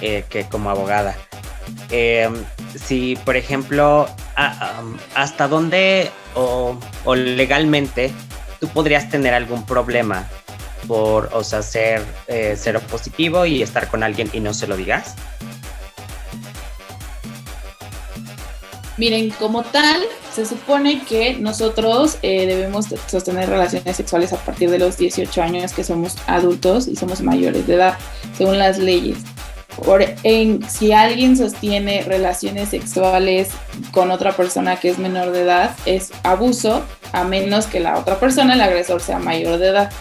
eh, 0.00 0.24
que 0.28 0.44
como 0.44 0.70
abogada. 0.70 1.16
Em, 1.90 2.34
si, 2.74 3.16
por 3.24 3.36
ejemplo, 3.36 4.08
hasta 5.14 5.48
dónde 5.48 6.10
o, 6.34 6.78
o 7.04 7.14
legalmente 7.14 8.10
tú 8.60 8.68
podrías 8.68 9.10
tener 9.10 9.34
algún 9.34 9.66
problema 9.66 10.26
por, 10.86 11.30
o 11.32 11.44
sea, 11.44 11.62
ser 11.62 12.04
eh, 12.26 12.56
positivo 12.90 13.46
y 13.46 13.62
estar 13.62 13.88
con 13.88 14.02
alguien 14.02 14.30
y 14.32 14.40
no 14.40 14.54
se 14.54 14.66
lo 14.66 14.76
digas? 14.76 15.14
Miren, 18.98 19.30
como 19.30 19.62
tal, 19.62 20.02
se 20.34 20.44
supone 20.44 21.02
que 21.04 21.34
nosotros 21.34 22.18
eh, 22.22 22.46
debemos 22.46 22.86
sostener 23.06 23.48
relaciones 23.48 23.96
sexuales 23.96 24.32
a 24.32 24.36
partir 24.38 24.70
de 24.70 24.78
los 24.80 24.96
18 24.96 25.40
años 25.40 25.72
que 25.72 25.84
somos 25.84 26.16
adultos 26.26 26.88
y 26.88 26.96
somos 26.96 27.22
mayores 27.22 27.66
de 27.68 27.74
edad, 27.74 27.96
según 28.36 28.58
las 28.58 28.78
leyes. 28.78 29.18
Por, 29.84 30.04
en, 30.24 30.68
si 30.68 30.90
alguien 30.90 31.36
sostiene 31.36 32.02
relaciones 32.02 32.70
sexuales 32.70 33.50
con 33.92 34.10
otra 34.10 34.32
persona 34.36 34.74
que 34.80 34.90
es 34.90 34.98
menor 34.98 35.30
de 35.30 35.42
edad, 35.42 35.76
es 35.86 36.10
abuso, 36.24 36.82
a 37.12 37.22
menos 37.22 37.66
que 37.66 37.78
la 37.78 37.98
otra 37.98 38.18
persona, 38.18 38.54
el 38.54 38.60
agresor, 38.60 39.00
sea 39.00 39.20
mayor 39.20 39.58
de 39.58 39.68
edad. 39.68 39.92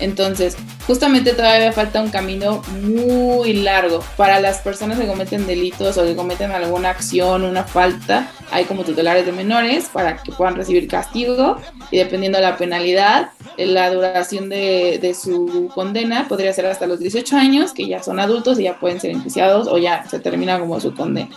Entonces, 0.00 0.56
justamente 0.86 1.34
todavía 1.34 1.72
falta 1.72 2.02
un 2.02 2.10
camino 2.10 2.62
muy 2.82 3.52
largo 3.52 4.02
para 4.16 4.40
las 4.40 4.58
personas 4.58 4.98
que 4.98 5.06
cometen 5.06 5.46
delitos 5.46 5.98
o 5.98 6.04
que 6.04 6.16
cometen 6.16 6.50
alguna 6.50 6.90
acción, 6.90 7.44
una 7.44 7.64
falta. 7.64 8.30
Hay 8.50 8.64
como 8.64 8.84
tutelares 8.84 9.26
de 9.26 9.32
menores 9.32 9.88
para 9.92 10.16
que 10.16 10.32
puedan 10.32 10.56
recibir 10.56 10.88
castigo 10.88 11.58
y 11.90 11.98
dependiendo 11.98 12.38
de 12.38 12.44
la 12.44 12.56
penalidad, 12.56 13.30
la 13.56 13.90
duración 13.90 14.48
de, 14.48 14.98
de 15.00 15.14
su 15.14 15.70
condena 15.74 16.26
podría 16.28 16.52
ser 16.52 16.66
hasta 16.66 16.86
los 16.86 16.98
18 16.98 17.36
años, 17.36 17.72
que 17.72 17.86
ya 17.86 18.02
son 18.02 18.18
adultos 18.18 18.58
y 18.58 18.64
ya 18.64 18.80
pueden 18.80 19.00
ser 19.00 19.10
enjuiciados 19.10 19.68
o 19.68 19.78
ya 19.78 20.08
se 20.08 20.18
termina 20.18 20.58
como 20.58 20.80
su 20.80 20.94
condena. 20.94 21.30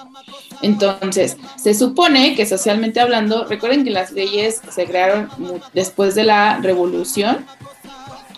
Entonces, 0.62 1.38
se 1.58 1.74
supone 1.74 2.36
que 2.36 2.46
socialmente 2.46 3.02
hablando, 3.02 3.46
recuerden 3.46 3.84
que 3.84 3.92
las 3.92 4.12
leyes 4.12 4.62
se 4.70 4.86
crearon 4.86 5.30
después 5.74 6.16
de 6.16 6.24
la 6.24 6.60
revolución, 6.62 7.46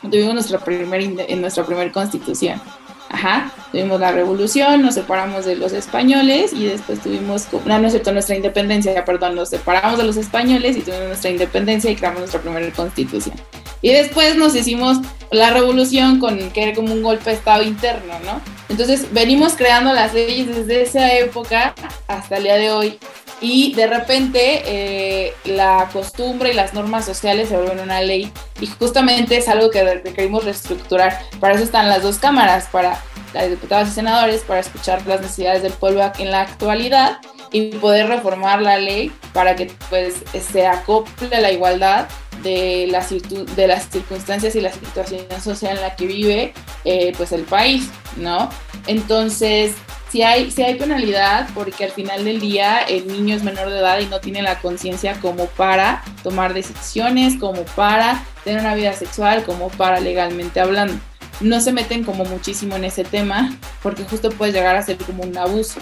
tuvimos 0.09 0.33
nuestra 0.33 0.59
primer, 0.59 1.01
en 1.01 1.41
nuestra 1.41 1.65
primera 1.65 1.91
constitución. 1.91 2.61
Ajá, 3.09 3.51
tuvimos 3.71 3.99
la 3.99 4.11
revolución, 4.11 4.81
nos 4.81 4.95
separamos 4.95 5.45
de 5.45 5.55
los 5.55 5.73
españoles 5.73 6.51
y 6.53 6.65
después 6.65 6.99
tuvimos, 7.01 7.47
no, 7.65 7.79
no 7.79 7.87
es 7.87 7.93
cierto, 7.93 8.11
nuestra 8.11 8.35
independencia, 8.35 9.05
perdón, 9.05 9.35
nos 9.35 9.49
separamos 9.49 9.97
de 9.97 10.03
los 10.03 10.17
españoles 10.17 10.75
y 10.75 10.81
tuvimos 10.81 11.07
nuestra 11.07 11.29
independencia 11.29 11.91
y 11.91 11.95
creamos 11.95 12.19
nuestra 12.19 12.41
primera 12.41 12.69
constitución. 12.71 13.35
Y 13.81 13.91
después 13.91 14.35
nos 14.35 14.55
hicimos 14.55 14.97
la 15.31 15.51
revolución 15.51 16.19
con 16.19 16.49
que 16.49 16.63
era 16.63 16.73
como 16.73 16.91
un 16.91 17.03
golpe 17.03 17.29
de 17.29 17.35
estado 17.35 17.63
interno, 17.63 18.13
¿no? 18.25 18.41
Entonces 18.69 19.13
venimos 19.13 19.53
creando 19.53 19.93
las 19.93 20.13
leyes 20.13 20.47
desde 20.47 20.81
esa 20.81 21.13
época 21.13 21.75
hasta 22.07 22.37
el 22.37 22.43
día 22.43 22.55
de 22.55 22.71
hoy 22.71 22.99
y 23.41 23.73
de 23.73 23.87
repente 23.87 24.63
eh, 24.65 25.33
la 25.43 25.89
costumbre 25.91 26.51
y 26.51 26.53
las 26.53 26.73
normas 26.73 27.05
sociales 27.05 27.49
se 27.49 27.57
vuelven 27.57 27.79
una 27.79 28.01
ley 28.01 28.31
y 28.59 28.67
justamente 28.67 29.37
es 29.37 29.49
algo 29.49 29.69
que 29.69 29.83
requerimos 29.83 30.45
reestructurar. 30.45 31.19
Para 31.39 31.55
eso 31.55 31.63
están 31.63 31.89
las 31.89 32.03
dos 32.03 32.17
cámaras, 32.17 32.67
para 32.71 33.01
las 33.33 33.49
diputadas 33.49 33.89
y 33.89 33.91
senadores, 33.91 34.41
para 34.41 34.61
escuchar 34.61 35.05
las 35.05 35.21
necesidades 35.21 35.61
del 35.61 35.73
pueblo 35.73 36.09
en 36.17 36.31
la 36.31 36.41
actualidad 36.41 37.19
y 37.51 37.69
poder 37.75 38.07
reformar 38.07 38.61
la 38.61 38.77
ley 38.77 39.11
para 39.33 39.55
que 39.55 39.71
pues 39.89 40.15
se 40.51 40.65
acople 40.65 41.35
a 41.35 41.41
la 41.41 41.51
igualdad 41.51 42.07
de 42.43 42.87
las, 42.89 43.09
de 43.09 43.67
las 43.67 43.89
circunstancias 43.89 44.55
y 44.55 44.61
la 44.61 44.71
situación 44.71 45.21
social 45.41 45.75
en 45.75 45.81
la 45.81 45.95
que 45.95 46.05
vive 46.05 46.53
eh, 46.85 47.13
pues 47.17 47.31
el 47.31 47.43
país, 47.43 47.89
¿no? 48.17 48.49
Entonces, 48.87 49.73
si 50.15 50.23
hay, 50.23 50.49
si 50.49 50.63
hay 50.63 50.75
penalidad 50.75 51.49
porque 51.53 51.83
al 51.83 51.91
final 51.91 52.23
del 52.23 52.39
día 52.39 52.79
el 52.83 53.05
niño 53.05 53.35
es 53.35 53.43
menor 53.43 53.69
de 53.69 53.79
edad 53.79 53.99
y 53.99 54.05
no 54.05 54.21
tiene 54.21 54.41
la 54.41 54.59
conciencia 54.59 55.19
como 55.19 55.47
para 55.47 56.05
tomar 56.23 56.53
decisiones, 56.53 57.35
como 57.37 57.63
para 57.75 58.23
tener 58.45 58.61
una 58.61 58.75
vida 58.75 58.93
sexual, 58.93 59.43
como 59.43 59.67
para 59.67 59.99
legalmente 59.99 60.61
hablando. 60.61 60.93
No 61.41 61.59
se 61.59 61.73
meten 61.73 62.05
como 62.05 62.23
muchísimo 62.23 62.77
en 62.77 62.85
ese 62.85 63.03
tema 63.03 63.57
porque 63.83 64.05
justo 64.05 64.29
puede 64.29 64.53
llegar 64.53 64.77
a 64.77 64.83
ser 64.83 64.95
como 64.95 65.23
un 65.23 65.37
abuso. 65.37 65.81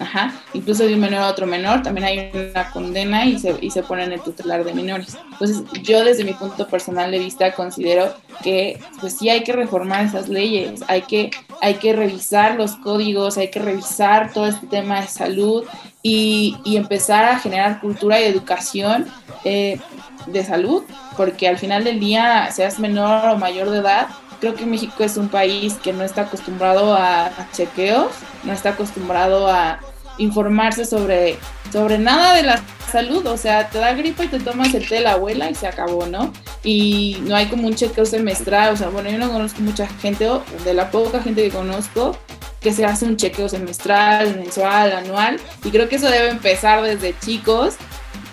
Ajá, 0.00 0.32
incluso 0.54 0.86
de 0.86 0.94
un 0.94 1.00
menor 1.00 1.20
a 1.20 1.28
otro 1.28 1.46
menor, 1.46 1.82
también 1.82 2.06
hay 2.06 2.30
una 2.32 2.70
condena 2.70 3.26
y 3.26 3.38
se, 3.38 3.54
y 3.60 3.70
se 3.70 3.82
pone 3.82 4.04
en 4.04 4.12
el 4.12 4.20
tutelar 4.22 4.64
de 4.64 4.72
menores. 4.72 5.18
Entonces, 5.32 5.62
yo 5.82 6.02
desde 6.02 6.24
mi 6.24 6.32
punto 6.32 6.66
personal 6.66 7.10
de 7.10 7.18
vista 7.18 7.52
considero 7.52 8.14
que 8.42 8.80
pues 8.98 9.18
sí 9.18 9.28
hay 9.28 9.44
que 9.44 9.52
reformar 9.52 10.06
esas 10.06 10.30
leyes, 10.30 10.82
hay 10.88 11.02
que, 11.02 11.30
hay 11.60 11.74
que 11.74 11.92
revisar 11.92 12.56
los 12.56 12.76
códigos, 12.76 13.36
hay 13.36 13.48
que 13.48 13.60
revisar 13.60 14.32
todo 14.32 14.46
este 14.46 14.66
tema 14.66 15.02
de 15.02 15.06
salud 15.06 15.64
y, 16.02 16.56
y 16.64 16.76
empezar 16.78 17.26
a 17.26 17.38
generar 17.38 17.78
cultura 17.80 18.18
y 18.18 18.24
educación 18.24 19.06
eh, 19.44 19.78
de 20.26 20.44
salud, 20.44 20.82
porque 21.14 21.46
al 21.46 21.58
final 21.58 21.84
del 21.84 22.00
día, 22.00 22.50
seas 22.52 22.78
menor 22.78 23.28
o 23.28 23.36
mayor 23.36 23.68
de 23.68 23.78
edad, 23.78 24.08
creo 24.40 24.54
que 24.54 24.66
México 24.66 25.04
es 25.04 25.16
un 25.16 25.28
país 25.28 25.74
que 25.74 25.92
no 25.92 26.02
está 26.02 26.22
acostumbrado 26.22 26.94
a 26.94 27.30
chequeos, 27.52 28.10
no 28.42 28.52
está 28.52 28.70
acostumbrado 28.70 29.48
a, 29.48 29.80
informarse 30.20 30.84
sobre, 30.84 31.38
sobre 31.72 31.98
nada 31.98 32.34
de 32.34 32.42
la 32.42 32.62
salud, 32.90 33.26
o 33.26 33.36
sea, 33.36 33.68
te 33.68 33.78
da 33.78 33.92
gripa 33.94 34.24
y 34.24 34.28
te 34.28 34.40
tomas 34.40 34.74
el 34.74 34.86
té 34.86 34.96
de 34.96 35.00
la 35.02 35.12
abuela 35.12 35.50
y 35.50 35.54
se 35.54 35.66
acabó, 35.66 36.06
¿no? 36.06 36.32
Y 36.62 37.18
no 37.22 37.36
hay 37.36 37.46
como 37.46 37.66
un 37.66 37.74
chequeo 37.74 38.04
semestral, 38.04 38.74
o 38.74 38.76
sea, 38.76 38.88
bueno, 38.88 39.10
yo 39.10 39.18
no 39.18 39.30
conozco 39.30 39.60
mucha 39.62 39.86
gente, 39.86 40.28
de 40.64 40.74
la 40.74 40.90
poca 40.90 41.22
gente 41.22 41.42
que 41.42 41.50
conozco, 41.50 42.16
que 42.60 42.72
se 42.72 42.84
hace 42.84 43.06
un 43.06 43.16
chequeo 43.16 43.48
semestral, 43.48 44.36
mensual, 44.36 44.92
anual, 44.92 45.40
y 45.64 45.70
creo 45.70 45.88
que 45.88 45.96
eso 45.96 46.10
debe 46.10 46.28
empezar 46.28 46.82
desde 46.82 47.18
chicos, 47.18 47.76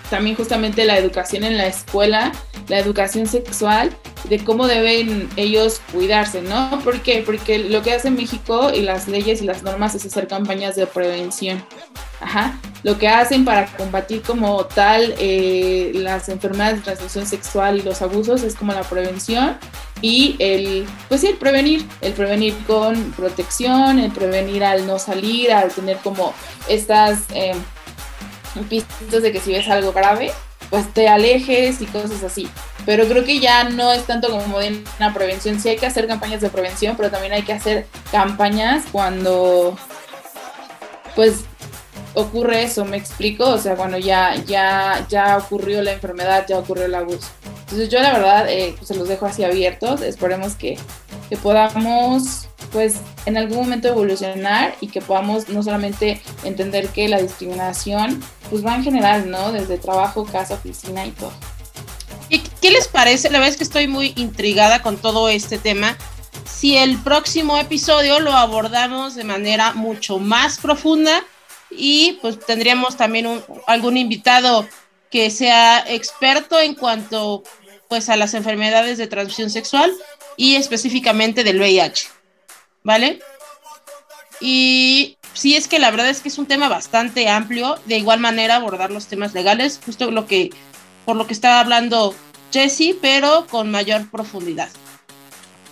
también 0.09 0.35
justamente 0.35 0.85
la 0.85 0.97
educación 0.97 1.43
en 1.43 1.57
la 1.57 1.67
escuela, 1.67 2.31
la 2.67 2.79
educación 2.79 3.27
sexual, 3.27 3.95
de 4.29 4.43
cómo 4.43 4.67
deben 4.67 5.29
ellos 5.35 5.81
cuidarse, 5.91 6.41
¿no? 6.41 6.79
¿Por 6.83 7.01
qué? 7.01 7.23
Porque 7.25 7.59
lo 7.59 7.81
que 7.81 7.93
hace 7.93 8.09
México 8.09 8.71
y 8.73 8.81
las 8.81 9.07
leyes 9.07 9.41
y 9.41 9.45
las 9.45 9.63
normas 9.63 9.95
es 9.95 10.05
hacer 10.05 10.27
campañas 10.27 10.75
de 10.75 10.85
prevención. 10.87 11.63
Ajá. 12.19 12.59
Lo 12.83 12.97
que 12.97 13.07
hacen 13.07 13.45
para 13.45 13.67
combatir 13.77 14.21
como 14.21 14.65
tal 14.65 15.13
eh, 15.19 15.91
las 15.93 16.29
enfermedades 16.29 16.77
de 16.77 16.81
transmisión 16.83 17.25
sexual 17.25 17.77
y 17.77 17.81
los 17.83 18.01
abusos 18.01 18.43
es 18.43 18.55
como 18.55 18.73
la 18.73 18.81
prevención 18.81 19.57
y 20.01 20.35
el, 20.39 20.87
pues 21.09 21.23
el 21.23 21.35
prevenir, 21.35 21.85
el 22.01 22.13
prevenir 22.13 22.55
con 22.65 23.11
protección, 23.13 23.99
el 23.99 24.11
prevenir 24.11 24.63
al 24.63 24.85
no 24.87 24.99
salir, 24.99 25.51
al 25.51 25.71
tener 25.71 25.97
como 25.97 26.33
estas 26.67 27.21
eh, 27.33 27.55
pistas 28.69 29.21
de 29.21 29.31
que 29.31 29.39
si 29.39 29.51
ves 29.51 29.67
algo 29.69 29.91
grave, 29.93 30.31
pues 30.69 30.93
te 30.93 31.07
alejes 31.07 31.81
y 31.81 31.85
cosas 31.85 32.23
así. 32.23 32.49
Pero 32.85 33.07
creo 33.07 33.25
que 33.25 33.39
ya 33.39 33.65
no 33.65 33.91
es 33.91 34.05
tanto 34.05 34.29
como 34.29 34.59
de 34.59 34.83
una 34.97 35.13
prevención. 35.13 35.59
Sí 35.59 35.69
hay 35.69 35.77
que 35.77 35.85
hacer 35.85 36.07
campañas 36.07 36.41
de 36.41 36.49
prevención, 36.49 36.95
pero 36.95 37.11
también 37.11 37.33
hay 37.33 37.43
que 37.43 37.53
hacer 37.53 37.85
campañas 38.11 38.85
cuando 38.91 39.77
pues 41.15 41.45
ocurre 42.13 42.63
eso, 42.63 42.85
me 42.85 42.97
explico, 42.97 43.47
o 43.47 43.57
sea, 43.57 43.75
cuando 43.75 43.97
ya, 43.97 44.35
ya, 44.45 45.05
ya 45.07 45.37
ocurrió 45.37 45.81
la 45.83 45.93
enfermedad, 45.93 46.45
ya 46.47 46.57
ocurrió 46.57 46.85
el 46.85 46.95
abuso. 46.95 47.27
Entonces 47.61 47.89
yo 47.89 47.99
la 48.01 48.13
verdad 48.13 48.49
eh, 48.49 48.73
pues, 48.77 48.87
se 48.87 48.95
los 48.95 49.07
dejo 49.07 49.25
así 49.25 49.43
abiertos, 49.43 50.01
esperemos 50.01 50.55
que, 50.55 50.77
que 51.29 51.37
podamos 51.37 52.47
pues 52.71 52.95
en 53.25 53.37
algún 53.37 53.57
momento 53.57 53.87
evolucionar 53.87 54.75
y 54.81 54.87
que 54.87 55.01
podamos 55.01 55.49
no 55.49 55.63
solamente 55.63 56.21
entender 56.43 56.89
que 56.89 57.07
la 57.07 57.21
discriminación 57.21 58.21
pues 58.49 58.65
va 58.65 58.75
en 58.75 58.83
general, 58.83 59.29
¿no? 59.29 59.51
Desde 59.51 59.77
trabajo, 59.77 60.25
casa, 60.25 60.55
oficina 60.55 61.05
y 61.05 61.11
todo. 61.11 61.33
¿Y 62.29 62.39
qué 62.39 62.71
les 62.71 62.87
parece? 62.87 63.29
La 63.29 63.39
verdad 63.39 63.51
es 63.51 63.57
que 63.57 63.63
estoy 63.63 63.87
muy 63.87 64.13
intrigada 64.15 64.81
con 64.81 64.97
todo 64.97 65.29
este 65.29 65.57
tema. 65.57 65.97
Si 66.45 66.77
el 66.77 66.97
próximo 66.97 67.57
episodio 67.57 68.19
lo 68.19 68.33
abordamos 68.33 69.15
de 69.15 69.23
manera 69.23 69.73
mucho 69.73 70.19
más 70.19 70.57
profunda 70.57 71.23
y 71.69 72.17
pues 72.21 72.39
tendríamos 72.39 72.97
también 72.97 73.27
un, 73.27 73.43
algún 73.67 73.97
invitado 73.97 74.67
que 75.09 75.29
sea 75.29 75.83
experto 75.87 76.59
en 76.59 76.75
cuanto 76.75 77.43
pues 77.87 78.09
a 78.09 78.17
las 78.17 78.33
enfermedades 78.33 78.97
de 78.97 79.07
transmisión 79.07 79.49
sexual 79.49 79.93
y 80.35 80.55
específicamente 80.55 81.43
del 81.43 81.59
VIH. 81.59 82.07
¿Vale? 82.83 83.19
Y 84.39 85.16
sí 85.37 85.55
es 85.55 85.67
que 85.67 85.79
la 85.79 85.91
verdad 85.91 86.09
es 86.09 86.21
que 86.21 86.29
es 86.29 86.37
un 86.37 86.45
tema 86.45 86.67
bastante 86.67 87.29
amplio, 87.29 87.77
de 87.85 87.97
igual 87.97 88.19
manera 88.19 88.55
abordar 88.55 88.91
los 88.91 89.07
temas 89.07 89.33
legales, 89.33 89.79
justo 89.85 90.11
lo 90.11 90.25
que 90.25 90.49
por 91.05 91.15
lo 91.15 91.27
que 91.27 91.33
estaba 91.33 91.59
hablando 91.59 92.13
Jesse, 92.51 92.95
pero 93.01 93.47
con 93.47 93.71
mayor 93.71 94.09
profundidad. 94.09 94.69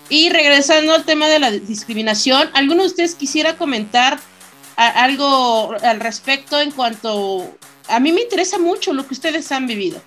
Y 0.07 0.29
regresando 0.29 0.93
al 0.93 1.03
tema 1.03 1.27
de 1.27 1.39
la 1.39 1.51
discriminación, 1.51 2.49
¿alguno 2.53 2.83
de 2.83 2.87
ustedes 2.87 3.15
quisiera 3.15 3.57
comentar 3.57 4.19
algo 4.77 5.73
al 5.81 5.99
respecto 5.99 6.59
en 6.59 6.71
cuanto 6.71 7.57
a 7.87 7.99
mí 7.99 8.11
me 8.11 8.21
interesa 8.21 8.57
mucho 8.57 8.93
lo 8.93 9.07
que 9.07 9.13
ustedes 9.13 9.51
han 9.51 9.67
vivido. 9.67 10.01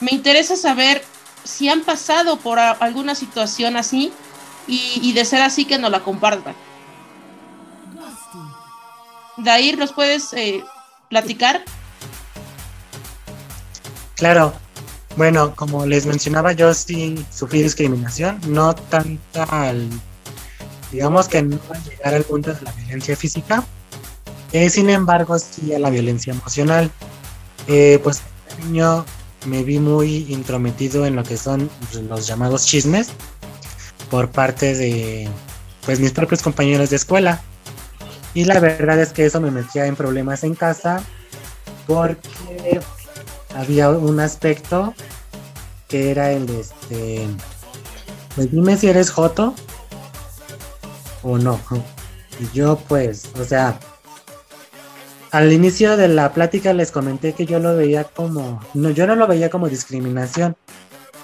Me 0.00 0.12
interesa 0.12 0.56
saber 0.56 1.02
si 1.44 1.68
han 1.68 1.82
pasado 1.82 2.38
por 2.38 2.58
alguna 2.58 3.14
situación 3.14 3.76
así 3.76 4.12
y, 4.66 5.12
de 5.12 5.24
ser 5.24 5.42
así 5.42 5.64
que 5.64 5.78
nos 5.78 5.90
la 5.90 6.00
compartan. 6.00 6.54
Dair, 9.44 9.78
¿los 9.78 9.92
puedes 9.92 10.32
eh, 10.32 10.62
platicar? 11.08 11.64
Claro. 14.16 14.52
Bueno, 15.16 15.54
como 15.54 15.84
les 15.84 16.06
mencionaba, 16.06 16.52
yo 16.52 16.72
sí 16.72 17.22
sufrí 17.30 17.62
discriminación, 17.62 18.40
no 18.46 18.74
tanta 18.74 19.44
al, 19.44 19.90
digamos 20.90 21.28
que 21.28 21.42
no 21.42 21.58
a 21.68 21.78
llegar 21.78 22.14
al 22.14 22.24
punto 22.24 22.54
de 22.54 22.62
la 22.62 22.72
violencia 22.72 23.14
física, 23.14 23.62
eh, 24.52 24.68
sin 24.68 24.90
embargo, 24.90 25.38
sí 25.38 25.74
a 25.74 25.78
la 25.78 25.90
violencia 25.90 26.32
emocional. 26.32 26.90
Eh, 27.68 28.00
pues 28.02 28.22
niño 28.64 29.04
me 29.46 29.62
vi 29.62 29.78
muy 29.78 30.26
intrometido 30.28 31.06
en 31.06 31.16
lo 31.16 31.24
que 31.24 31.36
son 31.36 31.70
los 32.08 32.26
llamados 32.26 32.66
chismes 32.66 33.08
por 34.10 34.30
parte 34.30 34.74
de 34.74 35.28
pues 35.84 36.00
mis 36.00 36.12
propios 36.12 36.42
compañeros 36.42 36.90
de 36.90 36.96
escuela. 36.96 37.42
Y 38.34 38.44
la 38.44 38.60
verdad 38.60 38.98
es 39.00 39.12
que 39.12 39.26
eso 39.26 39.40
me 39.40 39.50
metía 39.50 39.86
en 39.86 39.96
problemas 39.96 40.44
en 40.44 40.54
casa 40.54 41.02
porque 41.86 42.80
había 43.54 43.90
un 43.90 44.20
aspecto 44.20 44.94
que 45.88 46.10
era 46.10 46.32
el 46.32 46.46
de 46.46 46.60
este 46.60 47.28
pues 48.34 48.50
dime 48.50 48.76
si 48.76 48.88
eres 48.88 49.10
Joto 49.10 49.54
o 51.22 51.38
no. 51.38 51.60
Y 52.40 52.56
yo 52.56 52.78
pues, 52.88 53.28
o 53.38 53.44
sea, 53.44 53.78
al 55.30 55.52
inicio 55.52 55.96
de 55.96 56.08
la 56.08 56.32
plática 56.32 56.72
les 56.72 56.90
comenté 56.90 57.34
que 57.34 57.46
yo 57.46 57.58
lo 57.58 57.76
veía 57.76 58.04
como, 58.04 58.60
no, 58.74 58.90
yo 58.90 59.06
no 59.06 59.16
lo 59.16 59.26
veía 59.26 59.50
como 59.50 59.68
discriminación. 59.68 60.56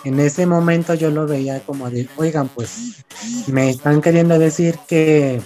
En 0.04 0.20
ese 0.20 0.46
momento 0.46 0.94
yo 0.94 1.10
lo 1.10 1.26
veía 1.26 1.60
como 1.60 1.90
de, 1.90 2.08
oigan, 2.16 2.48
pues 2.48 3.04
me 3.48 3.70
están 3.70 4.00
queriendo 4.00 4.38
decir 4.38 4.78
que 4.86 5.40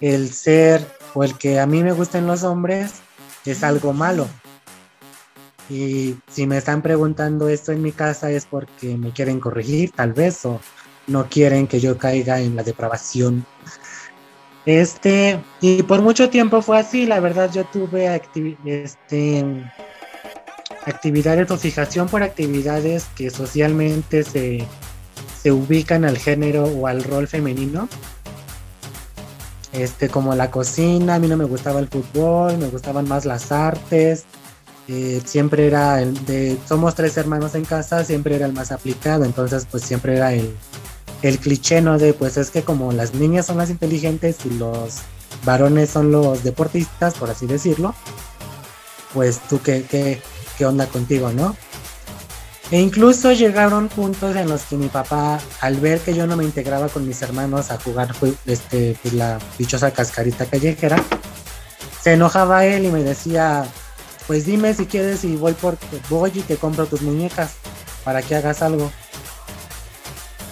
el 0.00 0.32
ser 0.32 0.86
o 1.14 1.24
el 1.24 1.36
que 1.36 1.60
a 1.60 1.66
mí 1.66 1.82
me 1.82 1.92
gusten 1.92 2.26
los 2.26 2.42
hombres 2.42 2.92
es 3.44 3.62
algo 3.62 3.92
malo. 3.92 4.28
Y 5.68 6.16
si 6.30 6.46
me 6.46 6.58
están 6.58 6.82
preguntando 6.82 7.48
esto 7.48 7.72
en 7.72 7.82
mi 7.82 7.92
casa 7.92 8.30
es 8.30 8.46
porque 8.46 8.96
me 8.96 9.12
quieren 9.12 9.40
corregir, 9.40 9.90
tal 9.90 10.12
vez, 10.12 10.44
o 10.44 10.60
no 11.06 11.28
quieren 11.28 11.66
que 11.66 11.80
yo 11.80 11.98
caiga 11.98 12.40
en 12.40 12.54
la 12.54 12.62
depravación. 12.62 13.44
Este, 14.64 15.40
y 15.60 15.82
por 15.84 16.02
mucho 16.02 16.28
tiempo 16.28 16.60
fue 16.60 16.78
así, 16.78 17.06
la 17.06 17.20
verdad 17.20 17.50
yo 17.52 17.64
tuve 17.64 18.20
este, 18.64 19.44
actividades 20.84 21.50
o 21.50 21.56
fijación 21.56 22.08
por 22.08 22.22
actividades 22.22 23.06
que 23.16 23.30
socialmente 23.30 24.24
se, 24.24 24.66
se 25.40 25.52
ubican 25.52 26.04
al 26.04 26.18
género 26.18 26.64
o 26.64 26.86
al 26.86 27.04
rol 27.04 27.28
femenino. 27.28 27.88
Este, 29.76 30.08
como 30.08 30.34
la 30.34 30.50
cocina, 30.50 31.16
a 31.16 31.18
mí 31.18 31.28
no 31.28 31.36
me 31.36 31.44
gustaba 31.44 31.80
el 31.80 31.88
fútbol, 31.88 32.56
me 32.56 32.68
gustaban 32.68 33.06
más 33.06 33.26
las 33.26 33.52
artes, 33.52 34.24
eh, 34.88 35.20
siempre 35.24 35.66
era 35.66 36.00
el 36.00 36.24
de, 36.24 36.56
somos 36.66 36.94
tres 36.94 37.16
hermanos 37.18 37.54
en 37.54 37.64
casa, 37.64 38.02
siempre 38.02 38.36
era 38.36 38.46
el 38.46 38.54
más 38.54 38.72
aplicado, 38.72 39.24
entonces 39.24 39.66
pues 39.70 39.82
siempre 39.82 40.16
era 40.16 40.32
el, 40.32 40.56
el 41.22 41.38
cliché, 41.38 41.82
¿no? 41.82 41.98
De 41.98 42.14
pues 42.14 42.38
es 42.38 42.50
que 42.50 42.62
como 42.62 42.92
las 42.92 43.12
niñas 43.14 43.46
son 43.46 43.58
las 43.58 43.68
inteligentes 43.68 44.38
y 44.46 44.50
los 44.50 45.00
varones 45.44 45.90
son 45.90 46.10
los 46.10 46.42
deportistas, 46.42 47.14
por 47.14 47.28
así 47.28 47.46
decirlo, 47.46 47.94
pues 49.12 49.40
tú 49.40 49.60
qué, 49.60 49.84
qué, 49.90 50.22
qué 50.56 50.64
onda 50.64 50.86
contigo, 50.86 51.32
¿no? 51.32 51.54
E 52.70 52.80
incluso 52.80 53.32
llegaron 53.32 53.88
puntos 53.88 54.34
en 54.34 54.48
los 54.48 54.62
que 54.62 54.76
mi 54.76 54.88
papá, 54.88 55.38
al 55.60 55.76
ver 55.76 56.00
que 56.00 56.14
yo 56.14 56.26
no 56.26 56.36
me 56.36 56.42
integraba 56.42 56.88
con 56.88 57.06
mis 57.06 57.22
hermanos 57.22 57.70
a 57.70 57.78
jugar 57.78 58.12
este, 58.44 58.98
pues, 59.00 59.14
la 59.14 59.38
dichosa 59.56 59.92
cascarita 59.92 60.46
callejera, 60.46 60.96
se 62.02 62.14
enojaba 62.14 62.66
él 62.66 62.86
y 62.86 62.88
me 62.88 63.04
decía, 63.04 63.64
pues 64.26 64.46
dime 64.46 64.74
si 64.74 64.86
quieres 64.86 65.22
y 65.24 65.36
voy 65.36 65.52
por 65.52 65.78
voy 66.08 66.32
y 66.34 66.40
te 66.40 66.56
compro 66.56 66.86
tus 66.86 67.02
muñecas 67.02 67.52
para 68.04 68.22
que 68.22 68.34
hagas 68.34 68.62
algo. 68.62 68.90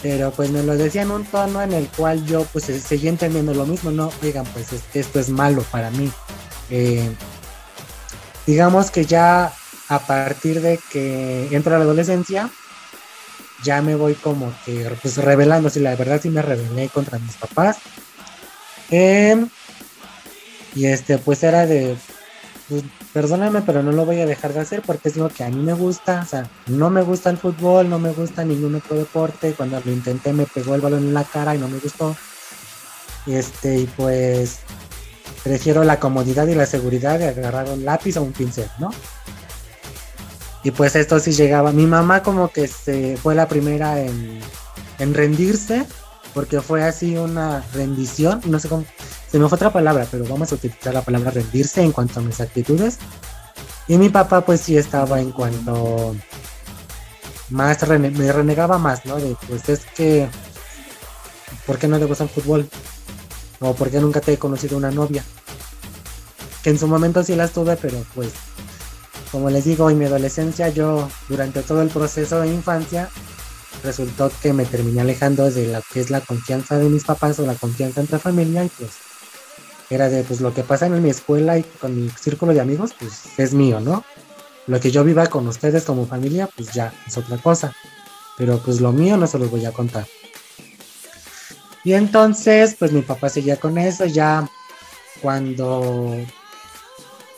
Pero 0.00 0.30
pues 0.30 0.50
me 0.50 0.62
lo 0.62 0.76
decía 0.76 1.02
en 1.02 1.10
un 1.10 1.24
tono 1.24 1.62
en 1.62 1.72
el 1.72 1.88
cual 1.88 2.24
yo 2.26 2.44
pues 2.52 2.64
seguía 2.64 3.10
entendiendo 3.10 3.54
lo 3.54 3.66
mismo, 3.66 3.90
no, 3.90 4.12
oigan, 4.22 4.44
pues 4.46 4.68
esto 4.92 5.18
es 5.18 5.30
malo 5.30 5.62
para 5.70 5.90
mí. 5.90 6.12
Eh, 6.70 7.10
digamos 8.46 8.90
que 8.90 9.04
ya 9.04 9.52
a 9.95 10.07
partir 10.07 10.61
de 10.61 10.78
que 10.90 11.49
entro 11.55 11.74
a 11.74 11.78
la 11.78 11.84
adolescencia, 11.84 12.51
ya 13.62 13.82
me 13.82 13.95
voy 13.95 14.14
como 14.14 14.53
que 14.64 14.90
pues 15.01 15.16
revelando, 15.16 15.70
si 15.70 15.80
la 15.80 15.97
verdad 15.97 16.20
sí 16.22 16.30
me 16.30 16.42
rebelé 16.42 16.88
contra 16.88 17.18
mis 17.18 17.36
papás. 17.36 17.78
Em, 18.90 19.49
y 20.74 20.86
este 20.86 21.18
pues 21.18 21.42
era 21.42 21.66
de, 21.66 21.97
pues, 22.68 22.82
perdóname, 23.12 23.62
pero 23.62 23.82
no 23.82 23.92
lo 23.92 24.05
voy 24.05 24.20
a 24.20 24.26
dejar 24.26 24.53
de 24.53 24.61
hacer 24.61 24.82
porque 24.82 25.09
es 25.09 25.16
lo 25.16 25.28
que 25.28 25.45
a 25.45 25.49
mí 25.49 25.62
me 25.62 25.72
gusta. 25.72 26.20
O 26.22 26.26
sea, 26.26 26.49
no 26.66 26.90
me 26.90 27.03
gusta 27.03 27.30
el 27.30 27.38
fútbol, 27.38 27.88
no 27.88 27.99
me 27.99 28.12
gusta 28.12 28.45
ningún 28.45 28.74
otro 28.74 28.97
deporte. 28.97 29.55
Cuando 29.55 29.80
lo 29.80 29.92
intenté 29.92 30.32
me 30.32 30.47
pegó 30.47 30.74
el 30.74 30.80
balón 30.80 31.05
en 31.05 31.14
la 31.14 31.24
cara 31.24 31.55
y 31.55 31.59
no 31.59 31.68
me 31.68 31.78
gustó. 31.78 32.16
Este, 33.26 33.78
y 33.78 33.86
pues 33.86 34.59
prefiero 35.42 35.84
la 35.84 36.01
comodidad 36.01 36.47
y 36.47 36.55
la 36.55 36.66
seguridad 36.66 37.18
de 37.18 37.28
agarrar 37.28 37.68
un 37.68 37.84
lápiz 37.84 38.16
o 38.16 38.22
un 38.22 38.32
pincel, 38.32 38.68
¿no? 38.78 38.90
Y 40.64 40.70
pues 40.70 40.96
esto 40.96 41.20
sí 41.20 41.32
llegaba. 41.32 41.72
Mi 41.72 41.86
mamá 41.86 42.22
como 42.22 42.48
que 42.48 42.66
se 42.66 43.16
fue 43.18 43.34
la 43.34 43.46
primera 43.46 44.00
en, 44.00 44.40
en 44.98 45.14
rendirse, 45.14 45.86
porque 46.32 46.60
fue 46.60 46.82
así 46.82 47.16
una 47.16 47.62
rendición, 47.74 48.40
no 48.46 48.58
sé 48.58 48.68
cómo, 48.68 48.84
se 49.30 49.38
me 49.38 49.48
fue 49.48 49.56
otra 49.56 49.72
palabra, 49.72 50.06
pero 50.10 50.24
vamos 50.26 50.50
a 50.50 50.54
utilizar 50.54 50.94
la 50.94 51.02
palabra 51.02 51.30
rendirse 51.30 51.82
en 51.82 51.92
cuanto 51.92 52.20
a 52.20 52.22
mis 52.22 52.40
actitudes. 52.40 52.98
Y 53.86 53.98
mi 53.98 54.08
papá 54.08 54.40
pues 54.40 54.62
sí 54.62 54.76
estaba 54.76 55.20
en 55.20 55.30
cuanto 55.30 56.16
más 57.50 57.86
me 57.88 58.32
renegaba 58.32 58.78
más, 58.78 59.04
¿no? 59.04 59.16
De 59.16 59.36
pues 59.46 59.68
es 59.68 59.84
que 59.94 60.28
¿por 61.66 61.78
qué 61.78 61.86
no 61.88 61.98
te 61.98 62.06
gusta 62.06 62.24
el 62.24 62.30
fútbol? 62.30 62.68
O 63.60 63.74
¿por 63.74 63.90
qué 63.90 64.00
nunca 64.00 64.20
te 64.20 64.32
he 64.32 64.38
conocido 64.38 64.76
una 64.76 64.90
novia? 64.90 65.22
Que 66.62 66.70
en 66.70 66.78
su 66.78 66.88
momento 66.88 67.22
sí 67.22 67.36
las 67.36 67.52
tuve, 67.52 67.76
pero 67.76 68.04
pues 68.14 68.32
como 69.35 69.51
les 69.51 69.64
digo, 69.64 69.91
en 69.91 69.99
mi 69.99 70.05
adolescencia 70.05 70.68
yo 70.68 71.09
durante 71.28 71.62
todo 71.62 71.82
el 71.82 71.89
proceso 71.89 72.41
de 72.41 72.47
infancia 72.47 73.11
resultó 73.82 74.30
que 74.41 74.53
me 74.53 74.64
terminé 74.64 75.01
alejando 75.01 75.51
de 75.51 75.72
lo 75.72 75.82
que 75.93 75.99
es 75.99 76.09
la 76.09 76.20
confianza 76.20 76.78
de 76.78 76.89
mis 76.89 77.03
papás 77.03 77.41
o 77.41 77.45
la 77.45 77.57
confianza 77.57 78.01
entre 78.01 78.20
familia 78.20 78.64
y 78.64 78.68
pues 78.68 78.93
era 79.91 80.09
de, 80.09 80.22
pues 80.22 80.41
lo 80.41 80.55
que 80.55 80.62
pasa 80.62 80.87
en 80.87 81.03
mi 81.03 81.11
escuela 81.11 81.59
y 81.59 81.64
con 81.64 82.01
mi 82.01 82.11
círculo 82.11 82.55
de 82.55 82.61
amigos, 82.61 82.93
pues 82.97 83.22
es 83.37 83.55
mío, 83.55 83.80
¿no? 83.80 84.05
Lo 84.68 84.78
que 84.78 84.93
yo 84.93 85.03
viva 85.03 85.26
con 85.26 85.49
ustedes 85.49 85.82
como 85.82 86.07
familia, 86.07 86.49
pues 86.55 86.70
ya 86.70 86.95
es 87.05 87.18
otra 87.18 87.37
cosa. 87.39 87.74
Pero 88.39 88.59
pues 88.59 88.80
lo 88.80 88.93
mío 88.93 89.16
no 89.16 89.26
se 89.26 89.41
los 89.41 89.51
voy 89.51 89.66
a 89.66 89.72
contar. 89.72 90.07
Y 91.82 91.95
entonces, 91.95 92.76
pues 92.78 92.93
mi 92.93 93.03
papá 93.03 93.28
seguía 93.30 93.57
con 93.57 93.78
eso. 93.78 94.07
Ya 94.07 94.49
cuando 95.20 96.14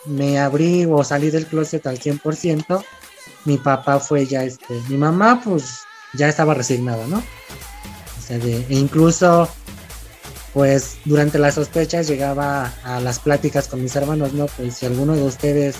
me 0.06 0.38
abrí 0.38 0.86
o 0.86 1.02
salí 1.04 1.30
del 1.30 1.46
closet 1.46 1.86
al 1.86 1.98
100%, 1.98 2.84
mi 3.44 3.58
papá 3.58 4.00
fue 4.00 4.26
ya 4.26 4.44
este. 4.44 4.80
Mi 4.88 4.96
mamá, 4.96 5.40
pues 5.44 5.80
ya 6.14 6.28
estaba 6.28 6.54
resignada, 6.54 7.06
¿no? 7.06 7.18
O 7.18 8.22
sea, 8.26 8.38
de, 8.38 8.58
e 8.68 8.74
incluso 8.74 9.48
pues 10.52 10.96
durante 11.04 11.38
las 11.38 11.54
sospechas 11.54 12.08
llegaba 12.08 12.72
a 12.82 12.98
las 12.98 13.18
pláticas 13.18 13.68
con 13.68 13.82
mis 13.82 13.94
hermanos, 13.94 14.32
¿no? 14.32 14.46
Pues 14.46 14.76
si 14.76 14.86
alguno 14.86 15.14
de 15.14 15.22
ustedes 15.22 15.76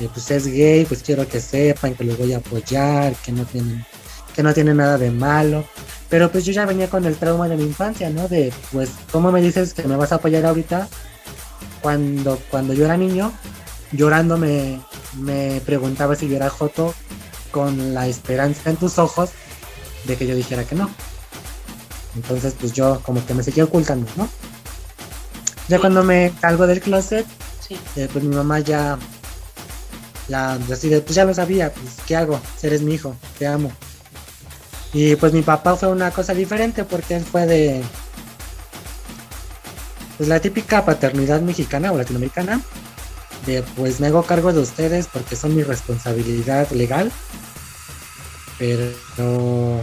eh, 0.00 0.08
pues 0.12 0.28
es 0.32 0.46
gay, 0.46 0.84
pues 0.86 1.04
quiero 1.04 1.26
que 1.28 1.40
sepan 1.40 1.94
que 1.94 2.02
los 2.02 2.18
voy 2.18 2.32
a 2.32 2.38
apoyar, 2.38 3.14
que 3.16 3.30
no 3.30 3.44
tienen, 3.44 3.84
que 4.34 4.42
no 4.42 4.52
tiene 4.52 4.74
nada 4.74 4.98
de 4.98 5.12
malo. 5.12 5.64
Pero 6.08 6.32
pues 6.32 6.44
yo 6.44 6.52
ya 6.52 6.66
venía 6.66 6.88
con 6.88 7.04
el 7.04 7.16
trauma 7.16 7.48
de 7.48 7.56
mi 7.56 7.64
infancia, 7.64 8.10
¿no? 8.10 8.26
De 8.26 8.52
pues, 8.72 8.90
¿cómo 9.12 9.30
me 9.30 9.40
dices 9.40 9.72
que 9.72 9.84
me 9.84 9.94
vas 9.96 10.10
a 10.10 10.16
apoyar 10.16 10.46
ahorita? 10.46 10.88
Cuando, 11.80 12.40
cuando 12.50 12.74
yo 12.74 12.86
era 12.86 12.96
niño, 12.96 13.32
llorando 13.92 14.36
me, 14.36 14.80
me 15.16 15.60
preguntaba 15.64 16.14
si 16.14 16.28
yo 16.28 16.36
era 16.36 16.50
Joto 16.50 16.94
con 17.50 17.94
la 17.94 18.06
esperanza 18.06 18.70
en 18.70 18.76
tus 18.76 18.98
ojos 18.98 19.30
de 20.04 20.16
que 20.16 20.26
yo 20.26 20.34
dijera 20.34 20.64
que 20.64 20.74
no. 20.74 20.90
Entonces, 22.14 22.54
pues 22.58 22.72
yo 22.72 23.00
como 23.04 23.24
que 23.24 23.34
me 23.34 23.42
seguía 23.42 23.64
ocultando, 23.64 24.10
¿no? 24.16 24.28
Ya 25.68 25.78
cuando 25.78 26.02
me 26.02 26.32
salgo 26.40 26.66
del 26.66 26.80
closet, 26.80 27.26
eh, 27.96 28.08
pues 28.10 28.24
mi 28.24 28.34
mamá 28.34 28.60
ya, 28.60 28.98
la 30.28 30.58
decide, 30.58 31.00
pues 31.00 31.14
ya 31.14 31.24
lo 31.24 31.34
sabía, 31.34 31.72
pues 31.72 31.96
¿qué 32.06 32.16
hago? 32.16 32.40
Eres 32.62 32.82
mi 32.82 32.94
hijo, 32.94 33.14
te 33.38 33.46
amo. 33.46 33.70
Y 34.92 35.16
pues 35.16 35.32
mi 35.32 35.42
papá 35.42 35.76
fue 35.76 35.88
una 35.88 36.10
cosa 36.10 36.32
diferente 36.32 36.84
porque 36.84 37.16
él 37.16 37.24
fue 37.24 37.46
de, 37.46 37.82
pues 40.16 40.28
la 40.28 40.40
típica 40.40 40.84
paternidad 40.84 41.40
mexicana 41.42 41.92
o 41.92 41.98
latinoamericana, 41.98 42.60
pues 43.76 44.00
me 44.00 44.08
hago 44.08 44.22
cargo 44.22 44.52
de 44.52 44.60
ustedes 44.60 45.06
porque 45.06 45.36
son 45.36 45.54
mi 45.54 45.62
responsabilidad 45.62 46.70
legal, 46.70 47.10
pero 48.58 49.82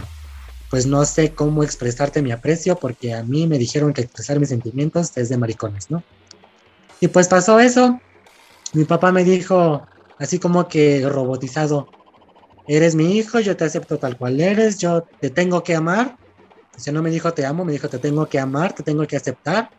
pues 0.70 0.86
no 0.86 1.04
sé 1.04 1.34
cómo 1.34 1.62
expresarte 1.62 2.22
mi 2.22 2.32
aprecio 2.32 2.76
porque 2.76 3.14
a 3.14 3.22
mí 3.22 3.46
me 3.46 3.58
dijeron 3.58 3.92
que 3.92 4.02
expresar 4.02 4.38
mis 4.40 4.48
sentimientos 4.48 5.16
es 5.16 5.28
de 5.28 5.38
maricones, 5.38 5.90
¿no? 5.90 6.02
Y 7.00 7.08
pues 7.08 7.28
pasó 7.28 7.60
eso. 7.60 8.00
Mi 8.72 8.84
papá 8.84 9.12
me 9.12 9.24
dijo, 9.24 9.86
así 10.18 10.38
como 10.38 10.68
que 10.68 11.06
robotizado, 11.08 11.88
eres 12.66 12.94
mi 12.94 13.16
hijo, 13.16 13.40
yo 13.40 13.56
te 13.56 13.64
acepto 13.64 13.98
tal 13.98 14.16
cual 14.18 14.40
eres, 14.40 14.78
yo 14.78 15.06
te 15.20 15.30
tengo 15.30 15.62
que 15.62 15.74
amar. 15.74 16.16
O 16.76 16.80
sea, 16.80 16.92
no 16.92 17.02
me 17.02 17.10
dijo 17.10 17.32
te 17.32 17.46
amo, 17.46 17.64
me 17.64 17.72
dijo 17.72 17.88
te 17.88 17.98
tengo 17.98 18.26
que 18.26 18.38
amar, 18.38 18.74
te 18.74 18.82
tengo 18.82 19.06
que 19.06 19.16
aceptar. 19.16 19.70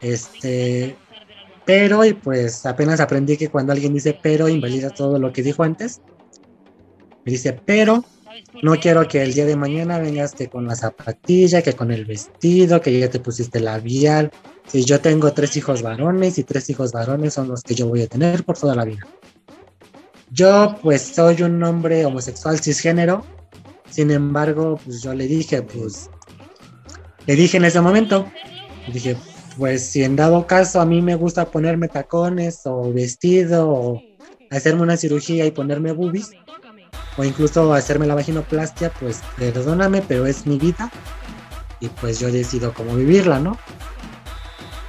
Este, 0.00 0.96
pero, 1.66 2.04
y 2.04 2.14
pues 2.14 2.64
apenas 2.64 3.00
aprendí 3.00 3.36
que 3.36 3.48
cuando 3.48 3.72
alguien 3.72 3.92
dice 3.92 4.18
pero, 4.22 4.48
invalida 4.48 4.90
todo 4.90 5.18
lo 5.18 5.32
que 5.32 5.42
dijo 5.42 5.64
antes. 5.64 6.00
Me 7.24 7.32
dice, 7.32 7.60
pero 7.64 8.04
no 8.62 8.76
quiero 8.76 9.06
que 9.08 9.22
el 9.22 9.34
día 9.34 9.44
de 9.44 9.56
mañana 9.56 9.98
vengas 9.98 10.34
con 10.50 10.66
la 10.66 10.76
zapatilla, 10.76 11.62
que 11.62 11.72
con 11.72 11.90
el 11.90 12.04
vestido, 12.04 12.80
que 12.80 12.98
ya 12.98 13.10
te 13.10 13.18
pusiste 13.18 13.60
labial. 13.60 14.30
Si 14.66 14.84
yo 14.84 15.00
tengo 15.00 15.32
tres 15.32 15.56
hijos 15.56 15.82
varones 15.82 16.38
y 16.38 16.44
tres 16.44 16.70
hijos 16.70 16.92
varones 16.92 17.34
son 17.34 17.48
los 17.48 17.62
que 17.62 17.74
yo 17.74 17.88
voy 17.88 18.02
a 18.02 18.06
tener 18.06 18.44
por 18.44 18.56
toda 18.56 18.74
la 18.74 18.84
vida. 18.84 19.06
Yo 20.30 20.76
pues 20.82 21.02
soy 21.02 21.42
un 21.42 21.62
hombre 21.62 22.04
homosexual 22.04 22.58
cisgénero, 22.58 23.24
Sin 23.90 24.10
embargo, 24.10 24.78
pues 24.84 25.02
yo 25.02 25.14
le 25.14 25.26
dije, 25.26 25.62
pues, 25.62 26.10
le 27.26 27.36
dije 27.36 27.56
en 27.56 27.64
ese 27.64 27.80
momento, 27.80 28.26
dije, 28.92 29.16
pues 29.56 29.86
si 29.90 30.04
en 30.04 30.16
dado 30.16 30.46
caso 30.46 30.80
a 30.80 30.86
mí 30.86 31.02
me 31.02 31.14
gusta 31.14 31.46
ponerme 31.46 31.88
tacones 31.88 32.60
o 32.64 32.92
vestido 32.92 33.68
o 33.68 34.02
hacerme 34.50 34.82
una 34.82 34.96
cirugía 34.96 35.46
y 35.46 35.50
ponerme 35.50 35.92
boobies 35.92 36.30
o 37.16 37.24
incluso 37.24 37.72
hacerme 37.72 38.06
la 38.06 38.14
vaginoplastia, 38.14 38.90
pues 39.00 39.22
perdóname, 39.36 40.02
pero 40.06 40.26
es 40.26 40.46
mi 40.46 40.58
vida 40.58 40.90
y 41.80 41.88
pues 41.88 42.18
yo 42.18 42.30
decido 42.30 42.72
cómo 42.74 42.94
vivirla, 42.94 43.40
¿no? 43.40 43.58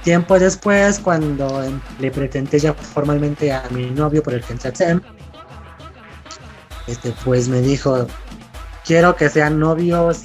Tiempo 0.04 0.38
después, 0.38 1.00
cuando 1.00 1.62
le 1.98 2.10
presenté 2.10 2.58
ya 2.58 2.72
formalmente 2.72 3.52
a 3.52 3.64
mi 3.70 3.90
novio 3.90 4.22
por 4.22 4.34
el 4.34 4.42
Kensatsem, 4.42 5.00
este, 6.86 7.12
pues 7.24 7.48
me 7.48 7.60
dijo, 7.60 8.06
quiero 8.84 9.16
que 9.16 9.28
sean 9.28 9.58
novios 9.58 10.22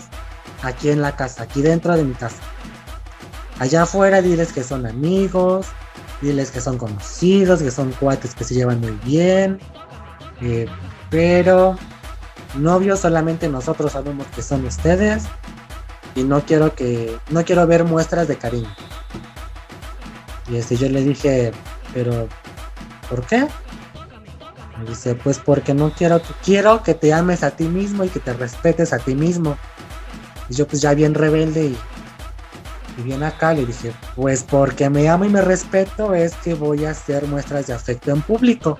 aquí 0.61 0.89
en 0.89 1.01
la 1.01 1.15
casa, 1.15 1.43
aquí 1.43 1.61
dentro 1.61 1.95
de 1.95 2.03
mi 2.03 2.13
casa. 2.13 2.37
Allá 3.63 3.83
afuera 3.83 4.21
diles 4.21 4.51
que 4.51 4.61
son 4.61 4.85
amigos, 4.85 5.67
diles 6.21 6.51
que 6.51 6.59
son 6.59 6.77
conocidos, 6.77 7.61
que 7.61 7.71
son 7.71 7.93
cuates 7.93 8.35
que 8.35 8.43
se 8.43 8.55
llevan 8.55 8.81
muy 8.81 8.99
bien, 9.05 9.57
eh, 10.41 10.65
pero 11.09 11.77
novios 12.55 12.99
solamente 12.99 13.47
nosotros 13.47 13.93
sabemos 13.93 14.27
que 14.35 14.41
son 14.41 14.65
ustedes 14.65 15.23
y 16.13 16.23
no 16.23 16.41
quiero 16.41 16.75
que 16.75 17.17
no 17.29 17.45
quiero 17.45 17.65
ver 17.65 17.85
muestras 17.85 18.27
de 18.27 18.35
cariño. 18.35 18.67
Y 20.49 20.57
este 20.57 20.75
yo 20.75 20.89
le 20.89 21.01
dije, 21.01 21.53
pero 21.93 22.27
¿por 23.09 23.25
qué? 23.25 23.47
Me 24.77 24.89
dice, 24.89 25.15
pues 25.15 25.39
porque 25.39 25.73
no 25.73 25.93
quiero, 25.93 26.21
quiero 26.43 26.83
que 26.83 26.95
te 26.95 27.13
ames 27.13 27.43
a 27.43 27.51
ti 27.51 27.63
mismo 27.63 28.03
y 28.03 28.09
que 28.09 28.19
te 28.19 28.33
respetes 28.33 28.91
a 28.91 28.99
ti 28.99 29.15
mismo. 29.15 29.57
Y 30.49 30.55
yo 30.55 30.67
pues 30.67 30.81
ya 30.81 30.93
bien 30.93 31.13
rebelde 31.13 31.67
y, 31.67 31.77
y 32.97 33.01
bien 33.01 33.23
acá 33.23 33.53
le 33.53 33.65
dije, 33.65 33.93
pues 34.15 34.43
porque 34.43 34.89
me 34.89 35.09
amo 35.09 35.25
y 35.25 35.29
me 35.29 35.41
respeto 35.41 36.13
es 36.13 36.35
que 36.35 36.53
voy 36.53 36.85
a 36.85 36.91
hacer 36.91 37.25
muestras 37.27 37.67
de 37.67 37.73
afecto 37.73 38.11
en 38.11 38.21
público. 38.21 38.77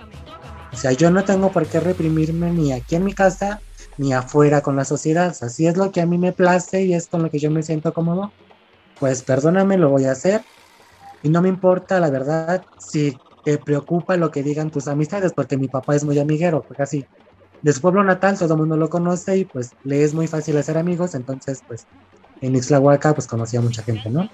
O 0.72 0.76
sea, 0.76 0.92
yo 0.92 1.12
no 1.12 1.24
tengo 1.24 1.52
por 1.52 1.68
qué 1.68 1.80
reprimirme 1.80 2.52
ni 2.52 2.72
aquí 2.74 2.96
en 2.96 3.06
mi 3.06 3.14
casa 3.14 3.62
ni 3.98 4.14
afuera 4.14 4.62
con 4.62 4.76
la 4.76 4.86
sociedad. 4.86 5.36
Así 5.42 5.68
es 5.68 5.78
lo 5.78 5.92
que 5.92 6.02
a 6.02 6.06
mí 6.06 6.18
me 6.18 6.32
place 6.32 6.84
y 6.84 6.94
es 6.94 7.08
con 7.08 7.24
lo 7.24 7.30
que 7.30 7.40
yo 7.40 7.52
me 7.52 7.64
siento 7.64 7.94
cómodo. 7.94 8.32
Pues 9.00 9.22
perdóname, 9.24 9.78
lo 9.78 9.90
voy 9.90 10.06
a 10.06 10.12
hacer. 10.12 10.42
Y 11.22 11.30
no 11.30 11.42
me 11.42 11.50
importa, 11.50 12.00
la 12.00 12.10
verdad, 12.10 12.66
si 12.80 13.18
te 13.44 13.58
preocupa 13.58 14.18
lo 14.18 14.32
que 14.32 14.44
digan 14.44 14.72
tus 14.72 14.88
amistades, 14.88 15.34
porque 15.34 15.58
mi 15.58 15.68
papá 15.68 15.96
es 15.96 16.04
muy 16.04 16.20
amiguero, 16.20 16.64
porque 16.64 16.84
así, 16.84 17.06
de 17.62 17.74
su 17.74 17.82
pueblo 17.82 18.04
natal 18.04 18.38
todo 18.38 18.54
el 18.54 18.60
mundo 18.60 18.78
lo 18.78 18.90
conoce 18.90 19.38
y 19.38 19.46
pues 19.46 19.72
le 19.84 20.04
es 20.04 20.14
muy 20.14 20.28
fácil 20.28 20.58
hacer 20.58 20.78
amigos, 20.78 21.16
entonces 21.16 21.64
pues 21.66 21.88
en 22.44 22.56
Ixlahuaca 22.56 23.14
pues 23.14 23.28
conocía 23.28 23.62
mucha 23.62 23.82
gente, 23.84 24.10
¿no? 24.10 24.30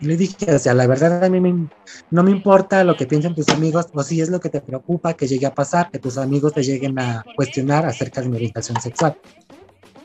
Y 0.00 0.06
le 0.06 0.16
dije, 0.16 0.52
o 0.52 0.58
sea, 0.58 0.74
la 0.74 0.86
verdad 0.86 1.24
a 1.24 1.28
mí 1.28 1.68
no 2.10 2.22
me 2.24 2.30
importa 2.30 2.82
lo 2.82 2.96
que 2.96 3.06
piensen 3.06 3.36
tus 3.36 3.48
amigos, 3.50 3.86
o 3.92 4.02
si 4.02 4.20
es 4.20 4.30
lo 4.30 4.40
que 4.40 4.48
te 4.48 4.60
preocupa 4.60 5.14
que 5.14 5.28
llegue 5.28 5.46
a 5.46 5.54
pasar, 5.54 5.90
que 5.90 6.00
tus 6.00 6.18
amigos 6.18 6.54
te 6.54 6.62
lleguen 6.64 6.98
a 6.98 7.24
cuestionar 7.36 7.86
acerca 7.86 8.20
de 8.20 8.28
mi 8.28 8.36
orientación 8.36 8.80
sexual. 8.80 9.16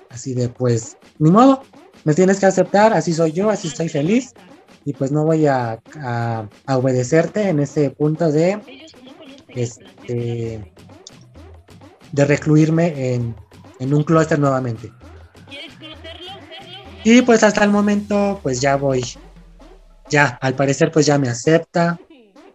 Así 0.10 0.36
de, 0.36 0.50
pues, 0.50 0.98
ni 1.18 1.32
modo, 1.32 1.64
me 2.04 2.14
tienes 2.14 2.40
que 2.40 2.46
aceptar, 2.46 2.94
así 2.94 3.12
soy 3.12 3.32
yo, 3.32 3.50
así 3.50 3.70
estoy 3.70 3.90
feliz, 3.90 4.34
y 4.86 4.94
pues 4.94 5.12
no 5.12 5.26
voy 5.26 5.48
a, 5.48 5.82
a, 6.00 6.48
obedecerte 6.78 7.50
en 7.50 7.60
ese 7.60 7.90
punto 7.90 8.32
de 8.32 8.62
este 9.50 10.74
de 12.12 12.26
recluirme 12.26 13.16
en, 13.16 13.36
en 13.80 13.94
un 13.94 14.04
clúster 14.04 14.40
nuevamente. 14.40 14.92
Y 17.10 17.22
pues 17.22 17.42
hasta 17.42 17.64
el 17.64 17.70
momento 17.70 18.38
pues 18.44 18.60
ya 18.60 18.76
voy. 18.76 19.02
Ya, 20.10 20.38
al 20.42 20.56
parecer 20.56 20.92
pues 20.92 21.06
ya 21.06 21.18
me 21.18 21.30
acepta. 21.30 21.98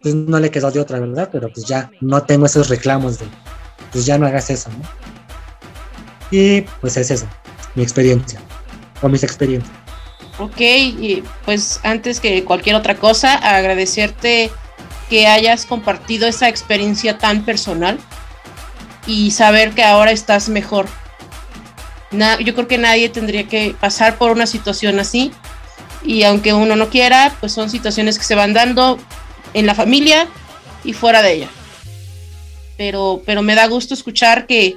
Pues 0.02 0.14
no 0.14 0.38
le 0.38 0.50
quedó 0.50 0.70
de 0.70 0.78
otra, 0.78 1.00
¿verdad? 1.00 1.30
Pero 1.32 1.50
pues 1.50 1.64
ya 1.64 1.90
no 2.02 2.22
tengo 2.24 2.44
esos 2.44 2.68
reclamos 2.68 3.18
de 3.18 3.24
pues 3.92 4.04
ya 4.04 4.18
no 4.18 4.26
hagas 4.26 4.50
eso, 4.50 4.68
¿no? 4.68 4.86
Y 6.30 6.66
pues 6.82 6.98
es 6.98 7.10
eso, 7.10 7.26
mi 7.74 7.82
experiencia. 7.82 8.40
O 9.00 9.08
mis 9.08 9.22
experiencias. 9.22 9.74
Ok, 10.38 10.60
y 10.60 11.24
pues 11.46 11.80
antes 11.82 12.20
que 12.20 12.44
cualquier 12.44 12.76
otra 12.76 12.96
cosa, 12.96 13.36
agradecerte 13.36 14.50
que 15.08 15.26
hayas 15.28 15.64
compartido 15.64 16.28
esa 16.28 16.50
experiencia 16.50 17.16
tan 17.16 17.46
personal 17.46 17.98
y 19.06 19.30
saber 19.30 19.70
que 19.70 19.82
ahora 19.82 20.10
estás 20.10 20.50
mejor. 20.50 20.88
Yo 22.12 22.54
creo 22.54 22.68
que 22.68 22.78
nadie 22.78 23.08
tendría 23.08 23.48
que 23.48 23.74
pasar 23.80 24.18
por 24.18 24.30
una 24.30 24.46
situación 24.46 24.98
así 25.00 25.32
y 26.04 26.24
aunque 26.24 26.52
uno 26.52 26.76
no 26.76 26.90
quiera, 26.90 27.34
pues 27.40 27.52
son 27.52 27.70
situaciones 27.70 28.18
que 28.18 28.24
se 28.24 28.34
van 28.34 28.52
dando 28.52 28.98
en 29.54 29.66
la 29.66 29.74
familia 29.74 30.28
y 30.84 30.92
fuera 30.92 31.22
de 31.22 31.32
ella. 31.32 31.48
Pero, 32.76 33.22
pero 33.24 33.42
me 33.42 33.54
da 33.54 33.66
gusto 33.66 33.94
escuchar 33.94 34.46
que, 34.46 34.76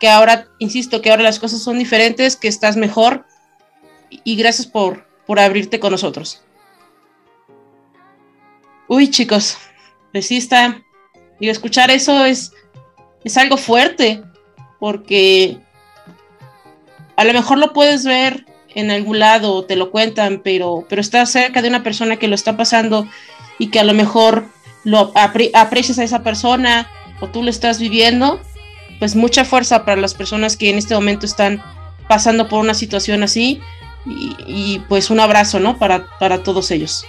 que 0.00 0.08
ahora, 0.08 0.48
insisto, 0.58 1.00
que 1.00 1.10
ahora 1.10 1.22
las 1.22 1.38
cosas 1.38 1.62
son 1.62 1.78
diferentes, 1.78 2.36
que 2.36 2.48
estás 2.48 2.76
mejor 2.76 3.24
y 4.10 4.36
gracias 4.36 4.66
por, 4.66 5.06
por 5.26 5.38
abrirte 5.38 5.80
con 5.80 5.92
nosotros. 5.92 6.42
Uy, 8.88 9.10
chicos, 9.10 9.58
pues 10.12 10.26
sí 10.26 10.36
está. 10.36 10.80
Y 11.38 11.48
escuchar 11.48 11.90
eso 11.90 12.24
es, 12.24 12.52
es 13.24 13.36
algo 13.36 13.56
fuerte, 13.56 14.22
porque 14.78 15.58
a 17.16 17.24
lo 17.24 17.32
mejor 17.32 17.58
lo 17.58 17.72
puedes 17.72 18.04
ver 18.04 18.46
en 18.76 18.90
algún 18.90 19.18
lado 19.18 19.64
te 19.64 19.74
lo 19.74 19.90
cuentan, 19.90 20.42
pero, 20.44 20.84
pero 20.88 21.00
estás 21.00 21.30
cerca 21.32 21.62
de 21.62 21.68
una 21.68 21.82
persona 21.82 22.16
que 22.16 22.28
lo 22.28 22.34
está 22.34 22.56
pasando 22.56 23.08
y 23.58 23.68
que 23.68 23.80
a 23.80 23.84
lo 23.84 23.94
mejor 23.94 24.46
lo 24.84 25.12
aprecias 25.14 25.98
a 25.98 26.04
esa 26.04 26.22
persona 26.22 26.86
o 27.20 27.28
tú 27.28 27.42
lo 27.42 27.48
estás 27.48 27.80
viviendo, 27.80 28.38
pues 28.98 29.16
mucha 29.16 29.46
fuerza 29.46 29.86
para 29.86 30.00
las 30.00 30.12
personas 30.12 30.58
que 30.58 30.68
en 30.68 30.76
este 30.76 30.94
momento 30.94 31.24
están 31.24 31.62
pasando 32.06 32.48
por 32.48 32.60
una 32.60 32.74
situación 32.74 33.22
así 33.22 33.60
y, 34.04 34.80
pues 34.88 35.10
un 35.10 35.18
abrazo, 35.18 35.58
¿no? 35.58 35.78
Para, 35.78 36.06
para 36.20 36.42
todos 36.42 36.70
ellos. 36.70 37.04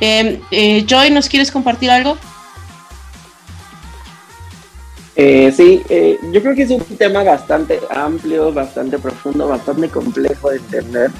Em, 0.00 0.38
eh, 0.50 0.84
Joy, 0.86 1.10
¿nos 1.10 1.28
quieres 1.28 1.50
compartir 1.50 1.90
algo? 1.90 2.18
Eh, 5.14 5.52
sí, 5.54 5.82
eh, 5.88 6.18
yo 6.32 6.42
creo 6.42 6.54
que 6.54 6.62
es 6.62 6.70
un 6.70 6.82
tema 6.96 7.22
bastante 7.22 7.80
amplio, 7.90 8.52
bastante 8.52 8.98
profundo, 8.98 9.48
bastante 9.48 9.88
complejo 9.88 10.50
de 10.50 10.56
entender, 10.56 11.10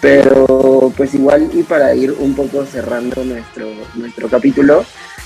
pero 0.00 0.92
pues 0.96 1.14
igual 1.14 1.50
y 1.52 1.62
para 1.64 1.94
ir 1.94 2.12
un 2.12 2.34
poco 2.34 2.64
cerrando 2.64 3.24
nuestro, 3.24 3.66
nuestro 3.94 4.28
capítulo, 4.28 4.84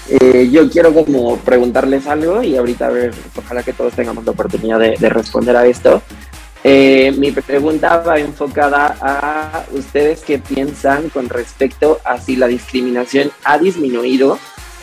eh, 0.09 0.49
yo 0.51 0.71
quiero 0.71 0.95
como 0.95 1.37
preguntarles 1.39 2.07
algo 2.07 2.43
y 2.43 2.57
ahorita 2.57 2.87
a 2.87 2.91
ver, 2.91 3.13
ojalá 3.37 3.63
que 3.63 3.73
todos 3.73 3.93
tengamos 3.93 4.25
la 4.25 4.31
oportunidad 4.31 4.79
de, 4.79 4.97
de 4.99 5.09
responder 5.09 5.57
a 5.57 5.67
esto. 5.67 6.03
Eh, 6.69 7.15
mi 7.17 7.31
pregunta 7.31 7.99
va 7.99 8.19
enfocada 8.19 8.97
a 9.01 9.65
ustedes 9.73 10.23
qué 10.23 10.41
piensan 10.41 11.11
con 11.11 11.29
respecto 11.29 12.01
a 12.03 12.19
si 12.19 12.35
la 12.35 12.49
discriminación 12.49 13.31
ha 13.45 13.57
disminuido 13.57 14.37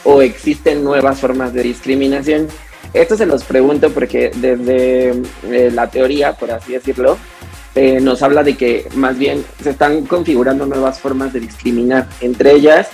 o 0.06 0.22
existen 0.22 0.82
nuevas 0.82 1.20
formas 1.20 1.54
de 1.54 1.64
discriminación. 1.64 2.48
Esto 2.94 3.18
se 3.18 3.26
los 3.26 3.44
pregunto 3.44 3.90
porque 3.92 4.32
desde 4.36 5.10
eh, 5.50 5.72
la 5.74 5.90
teoría, 5.90 6.34
por 6.34 6.52
así 6.52 6.74
decirlo, 6.74 7.18
eh, 7.76 8.00
nos 8.00 8.22
habla 8.22 8.44
de 8.44 8.56
que 8.56 8.88
más 8.96 9.18
bien 9.18 9.44
se 9.62 9.72
están 9.72 10.06
configurando 10.06 10.66
nuevas 10.66 11.00
formas 11.00 11.34
de 11.34 11.40
discriminar. 11.40 12.08
Entre 12.22 12.54
ellas, 12.54 12.90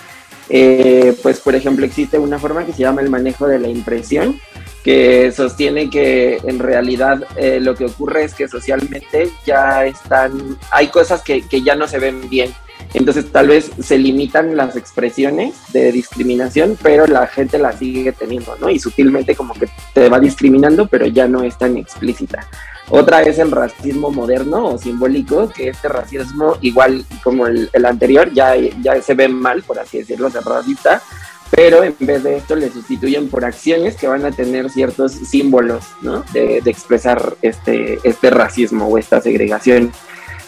pues 1.22 1.42
por 1.42 1.54
ejemplo, 1.54 1.86
existe 1.86 2.18
una 2.18 2.40
forma 2.40 2.66
que 2.66 2.74
se 2.74 2.80
llama 2.80 3.02
el 3.02 3.10
manejo 3.10 3.46
de 3.48 3.60
la 3.60 3.68
impresión, 3.68 4.40
que 4.84 5.32
sostiene 5.32 5.90
que 5.90 6.40
en 6.44 6.60
realidad 6.60 7.24
eh, 7.36 7.60
lo 7.60 7.76
que 7.76 7.86
ocurre 7.86 8.24
es 8.24 8.34
que 8.34 8.48
socialmente 8.48 9.30
ya 9.46 9.86
están, 9.86 10.58
hay 10.72 10.88
cosas 10.88 11.22
que, 11.22 11.48
que, 11.48 11.62
ya 11.62 11.76
no 11.76 11.88
se 11.88 12.00
ven 12.00 12.30
bien. 12.30 12.54
Entonces 12.94 13.32
tal 13.32 13.50
vez 13.50 13.72
se 13.80 13.98
limitan 13.98 14.56
las 14.56 14.76
expresiones 14.76 15.56
de 15.72 15.92
discriminación, 15.92 16.78
pero 16.82 17.06
la 17.06 17.28
gente 17.28 17.60
las 17.60 17.78
sigue 17.78 18.12
teniendo, 18.12 18.56
¿no? 18.58 18.70
Y 18.70 18.80
sutilmente 18.80 19.36
como 19.36 19.54
que 19.54 19.70
te 19.94 20.10
va 20.10 20.20
discriminando, 20.20 20.88
pero 20.88 21.06
ya 21.06 21.28
no 21.28 21.44
es 21.44 21.58
tan 21.58 21.78
explícita. 21.78 22.48
Otra 22.90 23.22
es 23.22 23.38
el 23.38 23.52
racismo 23.52 24.10
moderno 24.10 24.66
o 24.66 24.78
simbólico, 24.80 25.50
que 25.50 25.70
este 25.70 25.88
racismo, 25.88 26.58
igual 26.62 27.06
como 27.24 27.46
el, 27.46 27.70
el 27.74 27.86
anterior, 27.86 28.34
ya, 28.34 28.56
ya 28.56 29.00
se 29.02 29.14
ve 29.14 29.28
mal, 29.28 29.62
por 29.62 29.78
así 29.78 30.00
decirlo, 30.00 30.32
ser 30.32 30.44
racista, 30.44 31.04
pero 31.52 31.84
en 31.84 31.96
vez 32.00 32.24
de 32.24 32.38
esto 32.38 32.56
le 32.56 32.72
sustituyen 32.72 33.28
por 33.30 33.44
acciones 33.44 33.96
que 33.96 34.08
van 34.08 34.26
a 34.26 34.32
tener 34.32 34.70
ciertos 34.70 35.12
símbolos 35.12 35.84
¿no? 36.02 36.24
de, 36.32 36.58
expresar 36.66 37.36
este, 37.42 38.00
este 38.04 38.30
racismo 38.30 38.88
o 38.88 38.98
esta 38.98 39.20
segregación. 39.22 39.92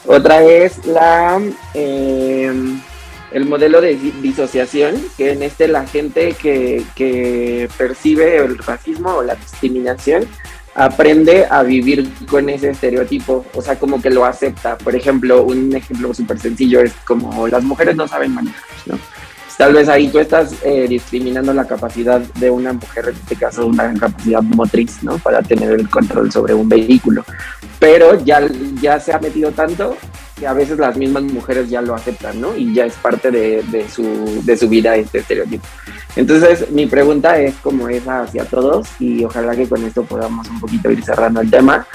Otra 0.05 0.43
es 0.43 0.85
la, 0.85 1.39
em, 1.73 2.81
el 3.31 3.45
modelo 3.45 3.81
de 3.81 3.95
disociación, 4.21 4.95
que 5.17 5.31
en 5.31 5.43
este 5.43 5.67
la 5.67 5.85
gente 5.85 6.33
que, 6.33 6.83
que 6.95 7.69
percibe 7.77 8.37
el 8.37 8.57
racismo 8.57 9.15
o 9.15 9.23
la 9.23 9.35
discriminación 9.35 10.27
aprende 10.73 11.45
a 11.49 11.63
vivir 11.63 12.09
con 12.29 12.49
ese 12.49 12.69
estereotipo, 12.69 13.45
o 13.53 13.61
sea, 13.61 13.77
como 13.77 14.01
que 14.01 14.09
lo 14.09 14.25
acepta. 14.25 14.77
Por 14.77 14.95
ejemplo, 14.95 15.43
un 15.43 15.75
ejemplo 15.75 16.13
súper 16.13 16.39
sencillo 16.39 16.81
es 16.81 16.93
como 17.05 17.47
las 17.47 17.63
mujeres 17.63 17.95
no 17.95 18.07
saben 18.07 18.33
manejar, 18.33 18.63
¿no? 18.85 18.97
Tal 19.57 19.73
vez 19.73 19.89
ahí 19.89 20.07
tú 20.07 20.17
estás 20.17 20.55
eh, 20.63 20.87
discriminando 20.89 21.53
la 21.53 21.67
capacidad 21.67 22.19
de 22.19 22.49
una 22.49 22.73
mujer, 22.73 23.09
en 23.09 23.15
este 23.15 23.35
caso 23.35 23.67
una 23.67 23.93
capacidad 23.93 24.41
motriz, 24.41 25.03
¿no? 25.03 25.19
Para 25.19 25.43
tener 25.43 25.71
el 25.71 25.87
control 25.87 26.31
sobre 26.31 26.55
un 26.55 26.67
vehículo. 26.67 27.23
Pero 27.81 28.23
ya, 28.23 28.47
ya 28.79 28.99
se 28.99 29.11
ha 29.11 29.17
metido 29.17 29.51
tanto 29.51 29.97
que 30.39 30.45
a 30.45 30.53
veces 30.53 30.77
las 30.77 30.95
mismas 30.95 31.23
mujeres 31.23 31.67
ya 31.67 31.81
lo 31.81 31.95
aceptan, 31.95 32.39
¿no? 32.39 32.55
Y 32.55 32.75
ya 32.75 32.85
es 32.85 32.93
parte 32.93 33.31
de, 33.31 33.63
de, 33.71 33.89
su, 33.89 34.43
de 34.43 34.55
su 34.55 34.69
vida 34.69 34.95
este 34.95 35.17
estereotipo. 35.17 35.65
Entonces, 36.15 36.69
mi 36.69 36.85
pregunta 36.85 37.41
es 37.41 37.55
como 37.55 37.89
esa 37.89 38.21
hacia 38.21 38.45
todos 38.45 38.87
y 38.99 39.23
ojalá 39.23 39.55
que 39.55 39.67
con 39.67 39.83
esto 39.83 40.03
podamos 40.03 40.47
un 40.49 40.59
poquito 40.59 40.91
ir 40.91 41.03
cerrando 41.03 41.41
el 41.41 41.49
tema. 41.49 41.87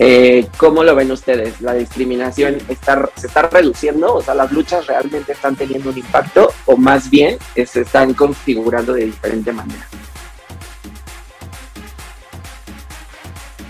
Eh, 0.00 0.48
¿Cómo 0.56 0.82
lo 0.82 0.96
ven 0.96 1.12
ustedes? 1.12 1.60
¿La 1.60 1.74
discriminación 1.74 2.58
está, 2.68 3.08
se 3.14 3.28
está 3.28 3.42
reduciendo? 3.42 4.14
O 4.14 4.22
sea, 4.22 4.34
¿las 4.34 4.50
luchas 4.50 4.88
realmente 4.88 5.30
están 5.30 5.54
teniendo 5.54 5.90
un 5.90 5.98
impacto 5.98 6.52
o 6.66 6.76
más 6.76 7.08
bien 7.08 7.38
se 7.54 7.82
están 7.82 8.12
configurando 8.12 8.92
de 8.92 9.04
diferente 9.04 9.52
manera? 9.52 9.86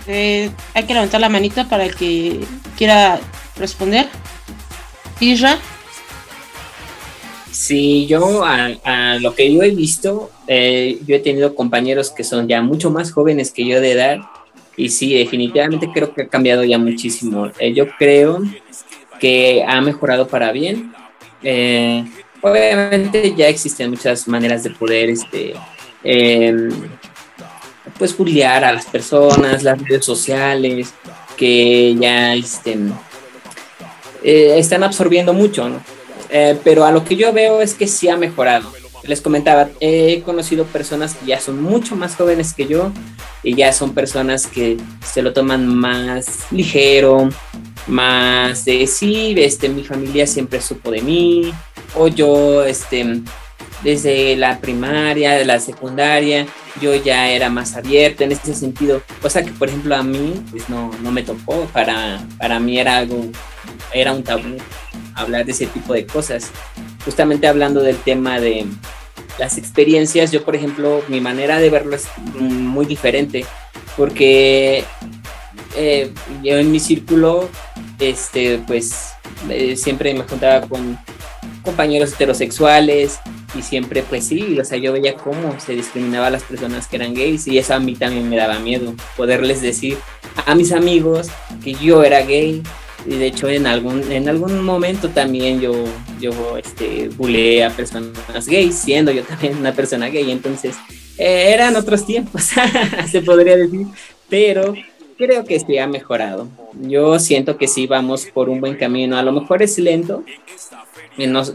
Hay 0.09 0.83
que 0.87 0.93
levantar 0.93 1.21
la 1.21 1.29
manita 1.29 1.69
para 1.69 1.85
el 1.85 1.95
que 1.95 2.39
quiera 2.77 3.19
responder. 3.57 4.07
Isra. 5.19 5.59
Sí, 7.51 8.07
yo 8.07 8.43
a, 8.45 9.17
lo 9.19 9.35
que 9.35 9.53
yo 9.53 9.61
he 9.63 9.71
visto, 9.71 10.31
eh, 10.47 10.99
yo 11.05 11.15
he 11.15 11.19
tenido 11.19 11.55
compañeros 11.55 12.09
que 12.09 12.23
son 12.23 12.47
ya 12.47 12.61
mucho 12.61 12.89
más 12.89 13.11
jóvenes 13.11 13.51
que 13.51 13.65
yo 13.65 13.81
de 13.81 13.91
edad 13.91 14.19
y 14.77 14.89
sí, 14.89 15.13
definitivamente 15.13 15.89
creo 15.93 16.13
que 16.13 16.21
ha 16.21 16.27
cambiado 16.27 16.63
ya 16.63 16.77
muchísimo. 16.77 17.51
Eh, 17.59 17.73
yo 17.73 17.89
creo 17.97 18.41
que 19.19 19.63
ha 19.67 19.81
mejorado 19.81 20.27
para 20.27 20.53
bien. 20.53 20.93
Eh, 21.43 22.05
obviamente 22.41 23.35
ya 23.35 23.49
existen 23.49 23.89
muchas 23.89 24.27
maneras 24.27 24.63
de 24.63 24.69
poder 24.69 25.09
este, 25.09 25.53
em, 26.03 26.69
pues 27.99 28.17
bullear 28.17 28.63
a 28.63 28.73
las 28.73 28.85
personas, 28.85 29.61
las 29.61 29.79
redes 29.79 30.05
sociales, 30.05 30.93
que 31.37 31.95
ya 31.99 32.33
este, 32.33 32.77
están 34.23 34.83
absorbiendo 34.83 35.33
mucho, 35.33 35.69
¿no? 35.69 35.81
Eh, 36.29 36.57
pero 36.63 36.85
a 36.85 36.91
lo 36.91 37.03
que 37.03 37.15
yo 37.15 37.33
veo 37.33 37.61
es 37.61 37.73
que 37.73 37.87
sí 37.87 38.07
ha 38.07 38.17
mejorado. 38.17 38.71
Les 39.03 39.21
comentaba, 39.21 39.69
he 39.79 40.21
conocido 40.21 40.65
personas 40.65 41.15
que 41.15 41.27
ya 41.27 41.39
son 41.39 41.61
mucho 41.61 41.95
más 41.95 42.15
jóvenes 42.15 42.53
que 42.53 42.67
yo 42.67 42.91
y 43.43 43.55
ya 43.55 43.71
son 43.73 43.93
personas 43.93 44.45
que 44.45 44.77
se 45.05 45.21
lo 45.21 45.33
toman 45.33 45.67
más 45.67 46.51
ligero, 46.51 47.29
más 47.87 48.65
de 48.65 48.85
sí, 48.87 49.33
este, 49.37 49.69
mi 49.69 49.83
familia 49.83 50.27
siempre 50.27 50.61
supo 50.61 50.91
de 50.91 51.01
mí, 51.01 51.53
o 51.95 52.07
yo, 52.07 52.63
este, 52.63 53.21
desde 53.83 54.35
la 54.35 54.59
primaria, 54.59 55.33
de 55.33 55.45
la 55.45 55.59
secundaria, 55.59 56.45
yo 56.81 56.95
ya 56.95 57.29
era 57.29 57.49
más 57.49 57.75
abierta 57.75 58.23
en 58.23 58.31
ese 58.31 58.53
sentido, 58.53 59.01
cosa 59.21 59.43
que 59.43 59.51
por 59.51 59.69
ejemplo 59.69 59.95
a 59.95 60.03
mí 60.03 60.41
pues 60.51 60.69
no, 60.69 60.91
no 61.01 61.11
me 61.11 61.23
tocó, 61.23 61.65
para, 61.73 62.19
para 62.37 62.59
mí 62.59 62.79
era 62.79 62.97
algo, 62.97 63.25
era 63.93 64.13
un 64.13 64.23
tabú 64.23 64.57
hablar 65.15 65.45
de 65.45 65.51
ese 65.51 65.67
tipo 65.67 65.93
de 65.93 66.05
cosas. 66.05 66.51
Justamente 67.05 67.47
hablando 67.47 67.81
del 67.81 67.97
tema 67.97 68.39
de 68.39 68.65
las 69.37 69.57
experiencias, 69.57 70.31
yo 70.31 70.43
por 70.43 70.55
ejemplo, 70.55 71.01
mi 71.07 71.21
manera 71.21 71.59
de 71.59 71.69
verlo 71.69 71.95
es 71.95 72.07
muy 72.35 72.85
diferente, 72.85 73.45
porque 73.95 74.83
eh, 75.75 76.11
yo 76.43 76.57
en 76.57 76.71
mi 76.71 76.79
círculo, 76.79 77.49
este, 77.99 78.59
pues 78.67 79.13
eh, 79.49 79.75
siempre 79.75 80.13
me 80.13 80.23
juntaba 80.23 80.67
con 80.67 80.99
compañeros 81.69 82.13
heterosexuales 82.13 83.19
y 83.55 83.61
siempre 83.61 84.01
pues 84.01 84.25
sí, 84.25 84.59
o 84.59 84.65
sea, 84.65 84.79
yo 84.79 84.91
veía 84.91 85.13
cómo 85.13 85.59
se 85.59 85.73
discriminaba 85.73 86.27
a 86.27 86.29
las 86.31 86.41
personas 86.41 86.87
que 86.87 86.95
eran 86.95 87.13
gays 87.13 87.47
y 87.47 87.59
eso 87.59 87.75
a 87.75 87.79
mí 87.79 87.93
también 87.93 88.27
me 88.27 88.37
daba 88.37 88.57
miedo, 88.57 88.95
poderles 89.15 89.61
decir 89.61 89.97
a 90.47 90.55
mis 90.55 90.71
amigos 90.71 91.27
que 91.63 91.73
yo 91.73 92.03
era 92.03 92.21
gay. 92.21 92.63
Y 93.05 93.15
de 93.15 93.27
hecho 93.27 93.47
en 93.47 93.65
algún 93.65 94.11
en 94.11 94.27
algún 94.27 94.61
momento 94.61 95.07
también 95.09 95.61
yo 95.61 95.85
yo 96.19 96.57
este 96.57 97.07
bulé 97.07 97.63
a 97.63 97.69
personas 97.69 98.45
gays 98.45 98.75
siendo 98.75 99.13
yo 99.13 99.23
también 99.23 99.55
una 99.55 99.71
persona 99.71 100.09
gay 100.09 100.29
entonces 100.29 100.75
eh, 101.17 101.53
eran 101.53 101.77
otros 101.77 102.05
tiempos 102.05 102.49
se 103.09 103.21
podría 103.21 103.55
decir 103.55 103.87
pero 104.27 104.73
creo 105.19 105.43
que 105.43 105.59
sí 105.59 105.77
ha 105.77 105.85
mejorado. 105.85 106.47
Yo 106.79 107.19
siento 107.19 107.57
que 107.57 107.67
sí 107.67 107.87
vamos 107.87 108.25
por 108.33 108.47
un 108.47 108.61
buen 108.61 108.75
camino. 108.75 109.17
A 109.17 109.21
lo 109.21 109.33
mejor 109.33 109.61
es 109.61 109.77
lento. 109.77 110.23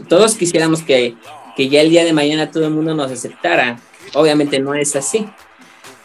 Todos 0.07 0.35
quisiéramos 0.35 0.83
que, 0.83 1.15
que 1.57 1.67
ya 1.67 1.81
el 1.81 1.89
día 1.89 2.05
de 2.05 2.13
mañana 2.13 2.51
todo 2.51 2.65
el 2.65 2.71
mundo 2.71 2.93
nos 2.93 3.11
aceptara. 3.11 3.79
Obviamente 4.13 4.59
no 4.59 4.75
es 4.75 4.95
así. 4.95 5.27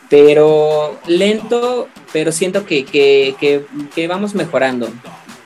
Pero 0.08 0.98
lento, 1.06 1.88
pero 2.14 2.32
siento 2.32 2.64
que, 2.64 2.86
que, 2.86 3.36
que, 3.38 3.66
que, 3.94 4.08
vamos 4.08 4.34
mejorando. 4.34 4.88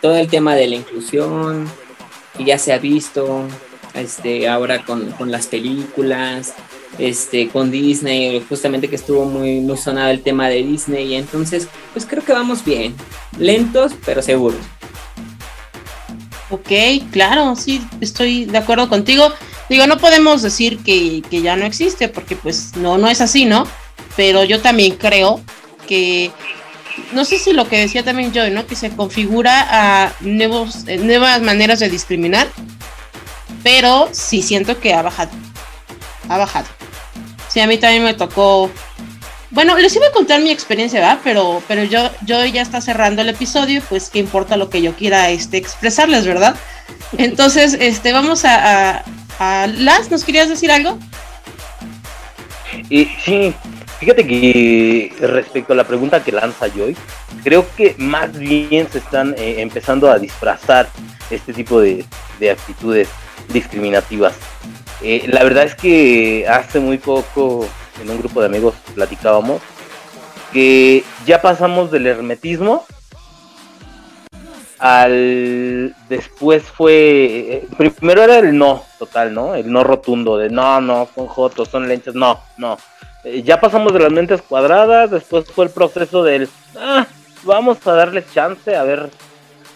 Todo 0.01 0.17
el 0.17 0.29
tema 0.29 0.55
de 0.55 0.69
la 0.69 0.77
inclusión, 0.77 1.69
que 2.39 2.45
ya 2.45 2.59
se 2.59 2.73
ha 2.73 2.79
visto, 2.79 3.43
este, 3.95 4.49
ahora 4.49 4.85
con, 4.85 5.11
con 5.13 5.33
las 5.33 5.49
películas, 5.49 6.55
este, 6.99 7.49
con 7.49 7.71
Disney, 7.71 8.45
justamente 8.49 8.89
que 8.89 8.97
estuvo 8.97 9.25
muy, 9.25 9.61
muy 9.61 9.77
sonado 9.77 10.11
el 10.11 10.23
tema 10.23 10.49
de 10.49 10.63
Disney, 10.63 11.13
y 11.13 11.15
entonces, 11.15 11.69
pues 11.93 12.07
creo 12.07 12.25
que 12.25 12.33
vamos 12.33 12.65
bien, 12.65 12.95
lentos, 13.39 13.93
pero 14.05 14.23
seguros. 14.23 14.61
Ok, 16.51 16.71
claro, 17.11 17.57
sí, 17.57 17.81
estoy 18.01 18.45
de 18.45 18.59
acuerdo 18.59 18.89
contigo. 18.89 19.33
Digo, 19.69 19.87
no 19.87 19.99
podemos 19.99 20.43
decir 20.43 20.79
que, 20.79 21.23
que 21.29 21.43
ya 21.43 21.57
no 21.57 21.65
existe, 21.65 22.09
porque 22.09 22.37
pues 22.37 22.77
no, 22.77 22.99
no 22.99 23.09
es 23.09 23.21
así, 23.21 23.45
¿no? 23.45 23.67
Pero 24.17 24.45
yo 24.45 24.61
también 24.61 24.97
creo 24.97 25.41
que 25.89 26.31
no 27.13 27.25
sé 27.25 27.39
si 27.39 27.53
lo 27.53 27.69
que 27.69 27.79
decía 27.79 28.05
también 28.05 28.33
Joy, 28.33 28.51
¿no? 28.51 28.67
Que 28.67 28.77
se 28.77 28.91
configura 28.91 29.67
a 29.69 30.13
nuevos, 30.21 30.85
eh, 30.87 30.99
nuevas 30.99 31.41
maneras 31.43 31.81
de 31.81 31.89
discriminar, 31.89 32.49
pero 33.63 34.09
sí 34.13 34.43
siento 34.43 34.79
que 34.79 34.95
ha 34.95 35.03
bajado. 35.03 35.31
Ha 36.29 36.39
bajado. 36.39 36.67
Sí, 37.55 37.61
a 37.61 37.69
mí 37.69 37.79
también 37.79 38.03
me 38.03 38.15
tocó. 38.15 38.69
Bueno, 39.51 39.79
les 39.79 39.95
iba 39.95 40.09
a 40.09 40.11
contar 40.11 40.41
mi 40.41 40.51
experiencia, 40.51 40.99
¿verdad? 40.99 41.21
Pero, 41.23 41.63
pero 41.69 41.85
yo, 41.85 42.11
yo 42.27 42.45
ya 42.45 42.61
está 42.61 42.81
cerrando 42.81 43.23
el 43.23 43.29
episodio, 43.29 43.81
pues 43.89 44.11
qué 44.11 44.19
importa 44.19 44.57
lo 44.57 44.69
que 44.69 44.83
yo 44.83 44.95
quiera 44.95 45.31
este, 45.31 45.57
expresarles, 45.59 46.27
¿verdad? 46.27 46.57
Entonces, 47.17 47.77
este, 47.79 48.13
vamos 48.13 48.45
a, 48.45 48.97
a, 48.97 49.05
a 49.39 49.67
¿nos 50.11 50.25
querías 50.25 50.49
decir 50.49 50.73
algo? 50.73 50.99
Y, 52.91 53.07
sí, 53.25 53.55
Fíjate 54.05 54.27
que 54.27 55.13
respecto 55.21 55.73
a 55.73 55.77
la 55.77 55.87
pregunta 55.87 56.23
que 56.23 56.33
lanza 56.33 56.69
Joy, 56.69 56.97
creo 57.43 57.65
que 57.77 57.95
más 57.97 58.37
bien 58.37 58.87
se 58.91 58.99
están 58.99 59.35
eh, 59.39 59.63
empezando 59.63 60.11
a 60.11 60.19
disfrazar 60.19 60.89
este 61.31 61.55
tipo 61.55 61.81
de, 61.81 62.05
actitudes 62.51 63.09
discriminativas. 63.49 64.35
Eh, 65.07 65.27
la 65.29 65.45
verdad 65.45 65.65
es 65.65 65.75
que 65.75 66.47
hace 66.49 66.81
muy 66.81 66.97
poco 66.97 67.69
en 68.01 68.09
un 68.09 68.19
grupo 68.19 68.41
de 68.41 68.47
amigos 68.47 68.75
platicábamos 68.95 69.61
que 70.51 71.05
ya 71.27 71.43
pasamos 71.43 71.91
del 71.91 72.07
hermetismo 72.07 72.87
al 74.79 75.95
después 76.09 76.63
fue 76.63 76.95
eh, 77.51 77.69
primero 77.77 78.23
era 78.23 78.39
el 78.39 78.57
no 78.57 78.83
total, 78.99 79.35
¿no? 79.35 79.55
El 79.55 79.71
no 79.71 79.85
rotundo 79.85 80.39
de 80.39 80.49
no, 80.49 80.81
no, 80.81 81.07
son 81.15 81.27
jotos, 81.27 81.69
son 81.69 81.87
lentes, 81.87 82.15
no, 82.15 82.41
no. 82.57 82.79
Eh, 83.25 83.43
ya 83.43 83.61
pasamos 83.61 83.93
de 83.93 84.01
las 84.01 84.11
mentes 84.11 84.41
cuadradas, 84.41 85.11
después 85.11 85.45
fue 85.51 85.67
el 85.67 85.71
proceso 85.71 86.23
del, 86.23 86.49
ah, 86.79 87.07
vamos 87.43 87.87
a 87.87 87.93
darle 87.93 88.25
chance 88.33 88.75
a 88.75 88.85
ver, 88.85 89.11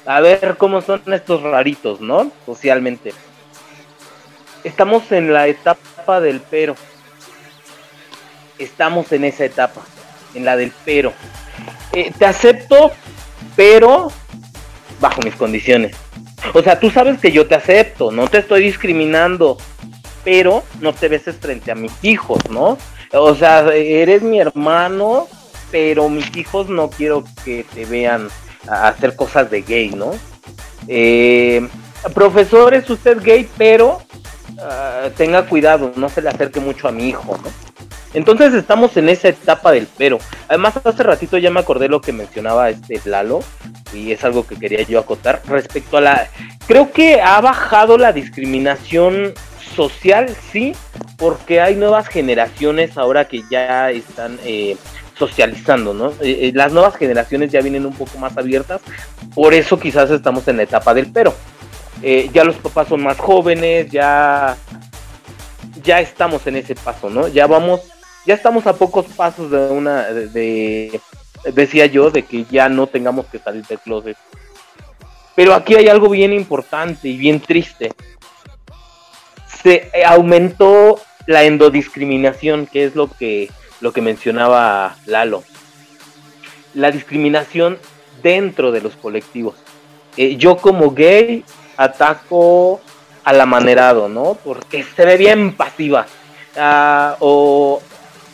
a 0.06 0.20
ver 0.22 0.56
cómo 0.56 0.80
son 0.80 1.02
estos 1.12 1.42
raritos, 1.42 2.00
¿no? 2.00 2.32
Socialmente. 2.46 3.12
Estamos 4.68 5.10
en 5.12 5.32
la 5.32 5.46
etapa 5.46 6.20
del 6.20 6.42
pero. 6.50 6.76
Estamos 8.58 9.10
en 9.12 9.24
esa 9.24 9.46
etapa, 9.46 9.80
en 10.34 10.44
la 10.44 10.58
del 10.58 10.72
pero. 10.84 11.14
Eh, 11.94 12.12
te 12.18 12.26
acepto, 12.26 12.92
pero 13.56 14.12
bajo 15.00 15.22
mis 15.22 15.34
condiciones. 15.36 15.96
O 16.52 16.62
sea, 16.62 16.78
tú 16.78 16.90
sabes 16.90 17.18
que 17.18 17.32
yo 17.32 17.46
te 17.46 17.54
acepto, 17.54 18.12
no 18.12 18.28
te 18.28 18.38
estoy 18.38 18.62
discriminando, 18.62 19.56
pero 20.22 20.62
no 20.80 20.92
te 20.92 21.08
beses 21.08 21.36
frente 21.36 21.70
a 21.70 21.74
mis 21.74 21.92
hijos, 22.02 22.38
¿no? 22.50 22.76
O 23.14 23.34
sea, 23.34 23.60
eres 23.72 24.20
mi 24.20 24.38
hermano, 24.38 25.28
pero 25.70 26.10
mis 26.10 26.36
hijos 26.36 26.68
no 26.68 26.90
quiero 26.90 27.24
que 27.42 27.64
te 27.74 27.86
vean 27.86 28.28
hacer 28.68 29.16
cosas 29.16 29.50
de 29.50 29.62
gay, 29.62 29.90
¿no? 29.90 30.10
Eh, 30.88 31.66
profesor, 32.12 32.74
es 32.74 32.88
usted 32.90 33.22
gay, 33.22 33.48
pero 33.56 34.02
ah, 34.60 35.08
tenga 35.16 35.46
cuidado, 35.46 35.92
no 35.96 36.08
se 36.08 36.22
le 36.22 36.28
acerque 36.28 36.60
mucho 36.60 36.88
a 36.88 36.92
mi 36.92 37.08
hijo, 37.08 37.36
¿no? 37.36 37.50
Entonces 38.14 38.54
estamos 38.54 38.96
en 38.96 39.08
esa 39.10 39.28
etapa 39.28 39.70
del 39.70 39.86
pero. 39.98 40.18
Además, 40.48 40.74
hace 40.82 41.02
ratito 41.02 41.36
ya 41.36 41.50
me 41.50 41.60
acordé 41.60 41.88
lo 41.88 42.00
que 42.00 42.12
mencionaba 42.12 42.70
este 42.70 43.00
Lalo, 43.04 43.40
y 43.92 44.12
es 44.12 44.24
algo 44.24 44.46
que 44.46 44.56
quería 44.56 44.82
yo 44.82 44.98
acotar 44.98 45.42
respecto 45.46 45.98
a 45.98 46.00
la... 46.00 46.28
Creo 46.66 46.90
que 46.90 47.20
ha 47.20 47.40
bajado 47.40 47.98
la 47.98 48.12
discriminación 48.12 49.34
social, 49.76 50.34
sí, 50.50 50.74
porque 51.16 51.60
hay 51.60 51.76
nuevas 51.76 52.08
generaciones 52.08 52.96
ahora 52.96 53.26
que 53.28 53.42
ya 53.50 53.90
están 53.90 54.38
eh, 54.44 54.76
socializando, 55.18 55.92
¿no? 55.92 56.10
Eh, 56.20 56.48
eh, 56.48 56.52
las 56.54 56.72
nuevas 56.72 56.96
generaciones 56.96 57.52
ya 57.52 57.60
vienen 57.60 57.86
un 57.86 57.92
poco 57.92 58.18
más 58.18 58.36
abiertas, 58.36 58.80
por 59.34 59.52
eso 59.52 59.78
quizás 59.78 60.10
estamos 60.10 60.48
en 60.48 60.56
la 60.58 60.62
etapa 60.62 60.94
del 60.94 61.12
pero. 61.12 61.34
Ya 62.02 62.44
los 62.44 62.56
papás 62.56 62.88
son 62.88 63.02
más 63.02 63.18
jóvenes, 63.18 63.90
ya, 63.90 64.56
ya 65.82 66.00
estamos 66.00 66.46
en 66.46 66.56
ese 66.56 66.74
paso, 66.74 67.10
¿no? 67.10 67.28
Ya 67.28 67.46
vamos, 67.46 67.80
ya 68.26 68.34
estamos 68.34 68.66
a 68.66 68.74
pocos 68.74 69.06
pasos 69.06 69.50
de 69.50 69.70
una, 69.70 70.04
de, 70.04 71.00
decía 71.52 71.86
yo, 71.86 72.10
de 72.10 72.22
que 72.22 72.44
ya 72.50 72.68
no 72.68 72.86
tengamos 72.86 73.26
que 73.26 73.38
salir 73.38 73.64
del 73.66 73.78
closet. 73.78 74.16
Pero 75.34 75.54
aquí 75.54 75.76
hay 75.76 75.88
algo 75.88 76.08
bien 76.08 76.32
importante 76.32 77.08
y 77.08 77.16
bien 77.16 77.40
triste. 77.40 77.92
Se 79.62 79.90
aumentó 80.04 81.00
la 81.26 81.44
endodiscriminación, 81.44 82.66
que 82.66 82.84
es 82.84 82.94
lo 82.94 83.08
que 83.08 83.50
lo 83.80 83.92
que 83.92 84.00
mencionaba 84.00 84.96
Lalo. 85.06 85.44
La 86.74 86.90
discriminación 86.90 87.78
dentro 88.22 88.72
de 88.72 88.80
los 88.80 88.96
colectivos. 88.96 89.54
Eh, 90.16 90.36
yo 90.36 90.56
como 90.56 90.90
gay 90.90 91.44
ataco 91.78 92.82
al 93.24 93.40
amanerado, 93.40 94.10
¿no? 94.10 94.36
Porque 94.44 94.84
se 94.84 95.06
ve 95.06 95.16
bien 95.16 95.54
pasiva. 95.54 96.06
Ah, 96.56 97.16
o, 97.20 97.80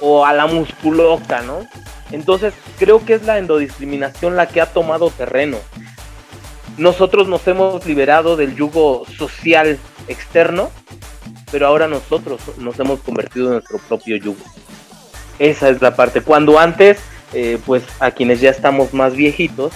o, 0.01 0.24
a 0.24 0.32
la 0.32 0.47
musculoca, 0.47 1.42
¿no? 1.42 1.61
Entonces 2.11 2.55
creo 2.78 3.05
que 3.05 3.14
es 3.14 3.24
la 3.24 3.38
endodiscriminación 3.38 4.34
la 4.34 4.47
que 4.47 4.61
ha 4.61 4.66
tomado 4.66 5.11
terreno. 5.11 5.59
Nosotros 6.78 7.28
nos 7.28 7.47
hemos 7.47 7.86
liberado 7.86 8.36
del 8.36 8.57
yugo 8.57 9.05
social 9.16 9.78
externo, 10.09 10.70
pero 11.53 11.66
ahora 11.66 11.86
nosotros 11.86 12.40
nos 12.59 12.78
hemos 12.80 13.01
convertido 13.01 13.47
en 13.47 13.53
nuestro 13.55 13.78
propio 13.78 14.16
yugo. 14.16 14.42
Esa 15.38 15.68
es 15.68 15.82
la 15.82 15.95
parte. 15.95 16.20
Cuando 16.20 16.59
antes, 16.59 16.99
eh, 17.32 17.59
pues 17.66 17.84
a 18.01 18.11
quienes 18.11 18.40
ya 18.40 18.51
estamos 18.51 18.95
más 18.95 19.14
viejitos, 19.14 19.72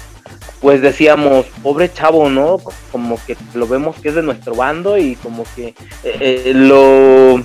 pues 0.60 0.82
decíamos, 0.82 1.46
pobre 1.62 1.92
chavo, 1.92 2.28
¿no? 2.28 2.58
Como 2.90 3.18
que 3.26 3.36
lo 3.54 3.66
vemos 3.68 3.96
que 4.00 4.08
es 4.08 4.14
de 4.14 4.22
nuestro 4.22 4.54
bando 4.54 4.98
y 4.98 5.14
como 5.16 5.44
que 5.54 5.68
eh, 5.68 6.42
eh, 6.44 6.52
lo, 6.54 7.42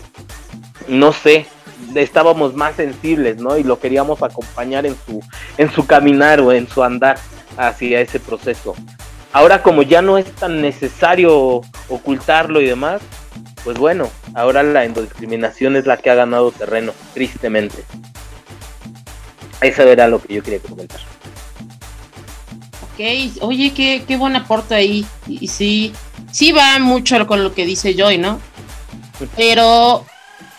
no 0.87 1.11
sé, 1.13 1.45
estábamos 1.95 2.55
más 2.55 2.75
sensibles, 2.75 3.37
¿no? 3.37 3.57
Y 3.57 3.63
lo 3.63 3.79
queríamos 3.79 4.21
acompañar 4.23 4.85
en 4.85 4.95
su, 5.05 5.21
en 5.57 5.71
su 5.71 5.85
caminar 5.85 6.41
o 6.41 6.51
en 6.51 6.67
su 6.67 6.83
andar 6.83 7.17
hacia 7.57 8.01
ese 8.01 8.19
proceso. 8.19 8.75
Ahora 9.31 9.63
como 9.63 9.81
ya 9.81 10.01
no 10.01 10.17
es 10.17 10.31
tan 10.31 10.61
necesario 10.61 11.61
ocultarlo 11.89 12.61
y 12.61 12.65
demás, 12.67 13.01
pues 13.63 13.77
bueno, 13.77 14.09
ahora 14.35 14.61
la 14.63 14.85
endodiscriminación 14.85 15.75
es 15.75 15.85
la 15.85 15.97
que 15.97 16.09
ha 16.09 16.15
ganado 16.15 16.51
terreno, 16.51 16.93
tristemente. 17.13 17.83
Esa 19.61 19.83
era 19.83 20.07
lo 20.07 20.21
que 20.21 20.33
yo 20.33 20.43
quería 20.43 20.59
comentar. 20.59 20.99
Ok, 22.93 23.41
oye, 23.41 23.73
qué, 23.73 24.03
qué 24.07 24.17
buen 24.17 24.35
aporte 24.35 24.75
ahí. 24.75 25.05
Y, 25.27 25.47
sí, 25.47 25.93
sí 26.31 26.51
va 26.51 26.77
mucho 26.79 27.25
con 27.25 27.43
lo 27.43 27.53
que 27.53 27.65
dice 27.65 27.95
Joy, 27.95 28.17
¿no? 28.17 28.39
Pero 29.35 30.05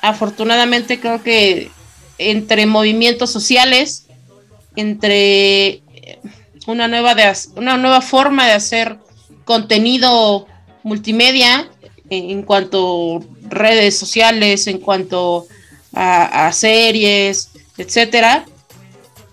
afortunadamente 0.03 1.01
creo 1.01 1.22
que 1.22 1.70
entre 2.18 2.66
movimientos 2.66 3.30
sociales, 3.30 4.07
entre 4.76 5.82
una 6.66 6.89
nueva, 6.89 7.14
de, 7.14 7.32
una 7.57 7.76
nueva 7.76 8.01
forma 8.01 8.47
de 8.47 8.53
hacer 8.53 8.99
contenido 9.45 10.47
multimedia 10.82 11.68
en, 12.11 12.43
cuanto 12.43 13.24
redes 13.49 13.99
sociales, 13.99 14.66
en 14.66 14.78
cuanto 14.78 15.47
a, 15.93 16.51
series, 16.53 17.51
etcétera, 17.78 18.45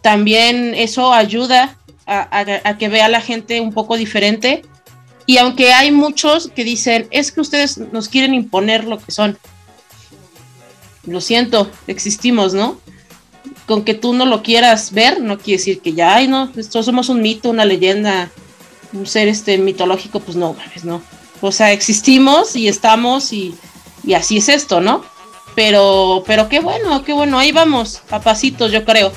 también 0.02 0.74
eso 0.76 1.14
ayuda 1.14 1.78
a, 2.12 2.78
que 2.78 2.90
vea 2.90 3.08
la 3.10 3.22
gente 3.22 3.62
un 3.62 3.74
poco 3.74 3.98
diferente. 3.98 4.64
Y 5.26 5.38
aunque 5.38 5.72
hay 5.72 5.92
muchos 5.92 6.50
que 6.54 6.64
dicen, 6.64 7.08
es 7.12 7.32
que 7.32 7.42
ustedes 7.42 7.78
nos 7.78 8.10
quieren 8.10 8.34
imponer 8.34 8.84
lo 8.84 9.00
que 9.00 9.12
son. 9.12 9.38
Lo 11.06 11.22
siento, 11.22 11.70
existimos, 11.88 12.54
¿no? 12.54 12.80
Con 13.66 13.84
que 13.84 13.94
tú 13.94 14.14
no 14.14 14.26
lo 14.26 14.44
quieras 14.44 14.92
ver, 14.92 15.22
no 15.22 15.38
quiere 15.38 15.60
decir 15.60 15.80
que 15.82 15.94
ya, 15.94 16.16
ay, 16.16 16.28
no, 16.28 16.52
esto 16.58 16.84
somos 16.84 17.10
un 17.10 17.22
mito, 17.22 17.50
una 17.50 17.66
leyenda, 17.66 18.30
un 18.94 19.06
ser 19.08 19.28
este 19.28 19.58
mitológico, 19.58 20.20
pues 20.20 20.36
no, 20.38 20.56
no. 20.84 21.02
O 21.40 21.52
sea, 21.52 21.72
existimos 21.72 22.56
y 22.56 22.68
estamos 22.68 23.34
y, 23.34 23.56
y 24.04 24.14
así 24.14 24.38
es 24.38 24.50
esto, 24.50 24.82
¿no? 24.82 25.04
Pero, 25.56 26.24
pero 26.28 26.50
qué 26.50 26.60
bueno, 26.60 27.04
qué 27.04 27.14
bueno, 27.14 27.40
ahí 27.40 27.52
vamos, 27.52 28.02
a 28.10 28.20
yo 28.34 28.86
creo. 28.86 29.12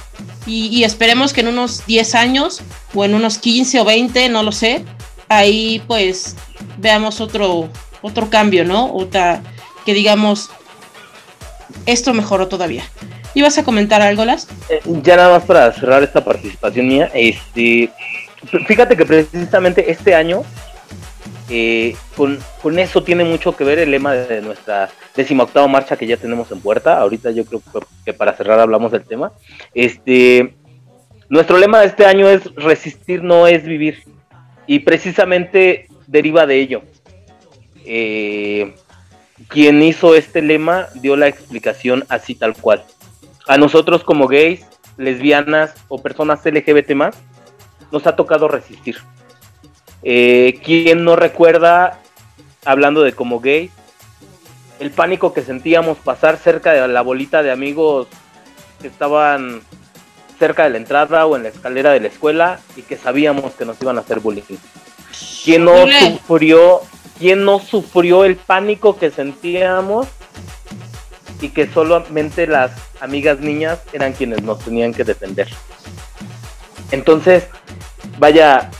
Y, 0.46 0.84
esperemos 0.84 1.32
que 1.32 1.40
en 1.40 1.48
unos 1.48 1.86
10 1.86 2.14
años, 2.14 2.60
o 2.94 3.04
en 3.04 3.14
unos 3.14 3.38
15 3.38 3.80
o 3.80 3.84
20, 3.84 4.28
no 4.28 4.42
lo 4.42 4.52
sé, 4.52 4.84
ahí 5.28 5.82
pues 5.86 6.36
veamos 6.78 7.20
otro, 7.20 7.70
otro 8.02 8.28
cambio, 8.28 8.64
¿no? 8.64 8.92
Otra, 8.92 9.42
que 9.86 9.94
digamos, 9.94 10.50
esto 11.86 12.12
mejoró 12.12 12.48
todavía. 12.48 12.84
¿Ibas 13.34 13.56
a 13.58 13.64
comentar 13.64 14.02
algo, 14.02 14.24
Las? 14.24 14.48
Eh, 14.68 14.80
ya 15.02 15.16
nada 15.16 15.38
más 15.38 15.44
para 15.44 15.72
cerrar 15.72 16.02
esta 16.02 16.22
participación 16.22 16.88
mía, 16.88 17.10
este, 17.14 17.90
fíjate 18.66 18.96
que 18.96 19.06
precisamente 19.06 19.90
este 19.90 20.14
año 20.14 20.44
eh, 21.50 21.94
con, 22.16 22.78
eso 22.78 23.02
tiene 23.02 23.24
mucho 23.24 23.54
que 23.54 23.64
ver 23.64 23.78
el 23.78 23.90
lema 23.90 24.14
de 24.14 24.40
nuestra 24.40 24.88
decimoctava 25.14 25.68
marcha 25.68 25.96
que 25.96 26.06
ya 26.06 26.16
tenemos 26.16 26.50
en 26.50 26.60
puerta. 26.60 26.98
Ahorita 26.98 27.30
yo 27.30 27.44
creo 27.44 27.62
que 28.04 28.12
para 28.12 28.34
cerrar 28.34 28.60
hablamos 28.60 28.92
del 28.92 29.04
tema. 29.04 29.32
Este, 29.74 30.54
nuestro 31.28 31.58
lema 31.58 31.80
de 31.80 31.86
este 31.86 32.06
año 32.06 32.28
es 32.28 32.54
resistir 32.54 33.22
no 33.22 33.46
es 33.46 33.64
vivir. 33.64 34.02
Y 34.66 34.80
precisamente 34.80 35.88
deriva 36.06 36.46
de 36.46 36.60
ello. 36.60 36.82
Eh, 37.84 38.74
quien 39.48 39.82
hizo 39.82 40.14
este 40.14 40.40
lema 40.40 40.88
dio 40.94 41.16
la 41.16 41.28
explicación 41.28 42.04
así 42.08 42.34
tal 42.34 42.54
cual. 42.54 42.82
A 43.46 43.58
nosotros 43.58 44.02
como 44.04 44.26
gays, 44.26 44.64
lesbianas 44.96 45.74
o 45.88 46.00
personas 46.00 46.40
LGBT 46.46 46.92
más, 46.92 47.16
nos 47.92 48.06
ha 48.06 48.16
tocado 48.16 48.48
resistir 48.48 48.96
eh, 50.04 50.60
¿Quién 50.62 51.04
no 51.04 51.16
recuerda, 51.16 52.00
hablando 52.64 53.02
de 53.02 53.12
como 53.12 53.40
gay, 53.40 53.70
el 54.80 54.90
pánico 54.90 55.32
que 55.32 55.42
sentíamos 55.42 55.98
pasar 55.98 56.36
cerca 56.36 56.72
de 56.72 56.86
la 56.88 57.02
bolita 57.02 57.42
de 57.42 57.50
amigos 57.50 58.08
que 58.80 58.88
estaban 58.88 59.62
cerca 60.38 60.64
de 60.64 60.70
la 60.70 60.76
entrada 60.78 61.26
o 61.26 61.36
en 61.36 61.44
la 61.44 61.48
escalera 61.48 61.92
de 61.92 62.00
la 62.00 62.08
escuela 62.08 62.60
y 62.76 62.82
que 62.82 62.96
sabíamos 62.96 63.52
que 63.54 63.64
nos 63.64 63.80
iban 63.80 63.96
a 63.96 64.00
hacer 64.00 64.20
bullying? 64.20 64.42
¿Quién 65.44 65.64
no 65.64 65.86
sufrió, 65.86 66.80
quién 67.18 67.44
no 67.44 67.60
sufrió 67.60 68.24
el 68.24 68.36
pánico 68.36 68.98
que 68.98 69.10
sentíamos 69.10 70.06
y 71.40 71.50
que 71.50 71.66
solamente 71.66 72.46
las 72.46 72.72
amigas 73.00 73.40
niñas 73.40 73.80
eran 73.92 74.12
quienes 74.12 74.42
nos 74.42 74.58
tenían 74.58 74.92
que 74.92 75.04
defender? 75.04 75.48
Entonces, 76.90 77.46
vaya, 78.18 78.70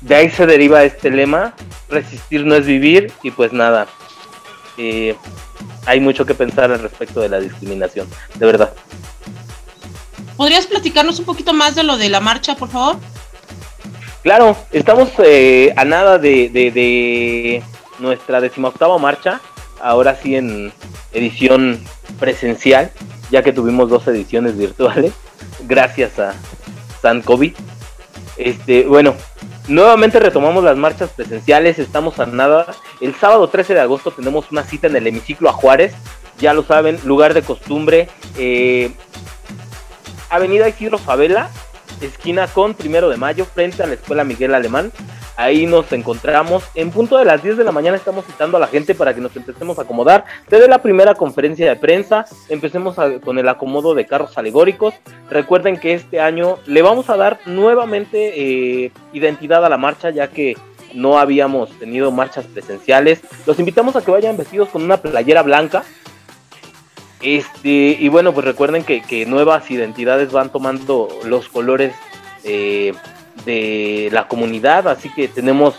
de 0.00 0.14
ahí 0.14 0.30
se 0.30 0.46
deriva 0.46 0.84
este 0.84 1.10
lema, 1.10 1.54
resistir 1.88 2.44
no 2.44 2.54
es 2.54 2.66
vivir 2.66 3.12
y 3.22 3.30
pues 3.30 3.52
nada, 3.52 3.86
eh, 4.76 5.16
hay 5.86 6.00
mucho 6.00 6.24
que 6.24 6.34
pensar 6.34 6.70
al 6.70 6.80
respecto 6.80 7.20
de 7.20 7.28
la 7.28 7.40
discriminación, 7.40 8.08
de 8.34 8.46
verdad. 8.46 8.72
¿Podrías 10.36 10.66
platicarnos 10.66 11.18
un 11.18 11.24
poquito 11.24 11.52
más 11.52 11.74
de 11.74 11.82
lo 11.82 11.96
de 11.96 12.08
la 12.08 12.20
marcha, 12.20 12.54
por 12.54 12.68
favor? 12.68 12.96
Claro, 14.22 14.56
estamos 14.72 15.10
eh, 15.24 15.72
a 15.76 15.84
nada 15.84 16.18
de, 16.18 16.48
de, 16.50 17.62
nuestra 17.98 18.40
decimoctava 18.40 18.98
marcha, 18.98 19.40
ahora 19.80 20.16
sí 20.22 20.36
en 20.36 20.72
edición 21.12 21.82
presencial, 22.20 22.92
ya 23.30 23.42
que 23.42 23.52
tuvimos 23.52 23.90
dos 23.90 24.06
ediciones 24.06 24.56
virtuales, 24.56 25.12
gracias 25.66 26.18
a 26.18 26.34
San 27.02 27.22
COVID. 27.22 27.54
Este, 28.36 28.84
bueno, 28.84 29.16
Nuevamente 29.68 30.18
retomamos 30.18 30.64
las 30.64 30.78
marchas 30.78 31.10
presenciales, 31.10 31.78
estamos 31.78 32.18
a 32.18 32.24
nada. 32.24 32.74
El 33.02 33.14
sábado 33.14 33.48
13 33.48 33.74
de 33.74 33.80
agosto 33.80 34.10
tenemos 34.10 34.50
una 34.50 34.62
cita 34.62 34.86
en 34.86 34.96
el 34.96 35.06
hemiciclo 35.06 35.50
a 35.50 35.52
Juárez, 35.52 35.92
ya 36.38 36.54
lo 36.54 36.62
saben, 36.62 36.98
lugar 37.04 37.34
de 37.34 37.42
costumbre. 37.42 38.08
Eh, 38.38 38.92
Avenida 40.30 40.70
Isidro 40.70 40.96
Favela, 40.96 41.50
esquina 42.00 42.46
con 42.46 42.72
Primero 42.72 43.10
de 43.10 43.18
Mayo, 43.18 43.44
frente 43.44 43.82
a 43.82 43.86
la 43.86 43.94
Escuela 43.94 44.24
Miguel 44.24 44.54
Alemán. 44.54 44.90
Ahí 45.38 45.66
nos 45.66 45.90
encontramos. 45.92 46.64
En 46.74 46.90
punto 46.90 47.16
de 47.16 47.24
las 47.24 47.42
10 47.42 47.56
de 47.56 47.64
la 47.64 47.70
mañana 47.70 47.96
estamos 47.96 48.26
citando 48.26 48.56
a 48.56 48.60
la 48.60 48.66
gente 48.66 48.94
para 48.94 49.14
que 49.14 49.20
nos 49.20 49.34
empecemos 49.36 49.78
a 49.78 49.82
acomodar. 49.82 50.24
Desde 50.50 50.66
la 50.68 50.82
primera 50.82 51.14
conferencia 51.14 51.68
de 51.68 51.76
prensa, 51.76 52.26
empecemos 52.48 52.96
con 53.24 53.38
el 53.38 53.48
acomodo 53.48 53.94
de 53.94 54.04
carros 54.04 54.36
alegóricos. 54.36 54.94
Recuerden 55.30 55.78
que 55.78 55.94
este 55.94 56.20
año 56.20 56.58
le 56.66 56.82
vamos 56.82 57.08
a 57.08 57.16
dar 57.16 57.38
nuevamente 57.46 58.32
eh, 58.34 58.92
identidad 59.12 59.64
a 59.64 59.68
la 59.68 59.78
marcha, 59.78 60.10
ya 60.10 60.26
que 60.26 60.56
no 60.92 61.18
habíamos 61.18 61.70
tenido 61.78 62.10
marchas 62.10 62.46
presenciales. 62.46 63.20
Los 63.46 63.60
invitamos 63.60 63.94
a 63.94 64.04
que 64.04 64.10
vayan 64.10 64.36
vestidos 64.36 64.70
con 64.70 64.82
una 64.82 64.96
playera 64.96 65.42
blanca. 65.42 65.84
Este, 67.22 67.96
y 67.98 68.08
bueno, 68.08 68.32
pues 68.34 68.44
recuerden 68.44 68.82
que, 68.82 69.24
nuevas 69.26 69.70
identidades 69.70 70.32
van 70.32 70.50
tomando 70.50 71.08
los 71.24 71.48
colores 71.48 71.94
eh, 72.42 72.92
de 73.44 74.08
la 74.12 74.28
comunidad, 74.28 74.88
así 74.88 75.12
que 75.12 75.28
tenemos, 75.28 75.76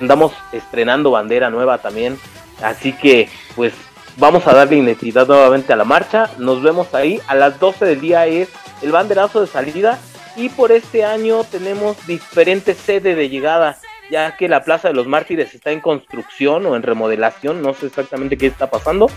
andamos 0.00 0.32
estrenando 0.52 1.10
bandera 1.10 1.50
nueva 1.50 1.78
también, 1.78 2.18
así 2.62 2.92
que 2.92 3.28
pues 3.56 3.72
vamos 4.16 4.46
a 4.46 4.54
darle 4.54 4.78
identidad 4.78 5.26
nuevamente 5.26 5.72
a 5.72 5.76
la 5.76 5.84
marcha, 5.84 6.30
nos 6.38 6.62
vemos 6.62 6.94
ahí, 6.94 7.20
a 7.28 7.34
las 7.34 7.58
12 7.58 7.84
del 7.84 8.00
día 8.00 8.26
es 8.26 8.48
el 8.82 8.92
banderazo 8.92 9.40
de 9.40 9.46
salida. 9.46 9.98
Y 10.36 10.50
por 10.50 10.70
este 10.70 11.04
año 11.04 11.42
tenemos 11.42 11.96
diferentes 12.06 12.76
sedes 12.76 13.16
de 13.16 13.28
llegada, 13.28 13.76
ya 14.08 14.36
que 14.36 14.48
la 14.48 14.62
Plaza 14.62 14.86
de 14.86 14.94
los 14.94 15.08
Mártires 15.08 15.52
está 15.52 15.72
en 15.72 15.80
construcción 15.80 16.64
o 16.66 16.76
en 16.76 16.84
remodelación, 16.84 17.60
no 17.60 17.74
sé 17.74 17.86
exactamente 17.86 18.38
qué 18.38 18.46
está 18.46 18.70
pasando, 18.70 19.10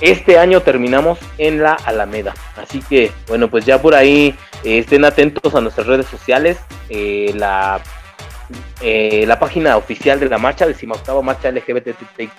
este 0.00 0.38
año 0.38 0.60
terminamos 0.60 1.18
en 1.38 1.62
la 1.62 1.74
Alameda. 1.74 2.34
Así 2.56 2.80
que, 2.88 3.10
bueno, 3.26 3.48
pues 3.48 3.64
ya 3.64 3.82
por 3.82 3.94
ahí 3.94 4.34
eh, 4.64 4.78
estén 4.78 5.04
atentos 5.04 5.54
a 5.54 5.60
nuestras 5.60 5.86
redes 5.86 6.06
sociales. 6.06 6.58
Eh, 6.88 7.32
la, 7.34 7.80
eh, 8.80 9.24
la 9.26 9.38
página 9.38 9.76
oficial 9.76 10.20
de 10.20 10.28
la 10.28 10.38
marcha, 10.38 10.66
decimoctava 10.66 11.20
marcha 11.22 11.50
LGBTQ+, 11.50 12.30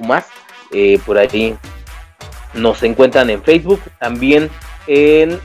por 1.05 1.17
ahí 1.17 1.57
nos 2.53 2.81
encuentran 2.83 3.29
en 3.29 3.43
Facebook, 3.43 3.81
también 3.99 4.49
en 4.87 5.39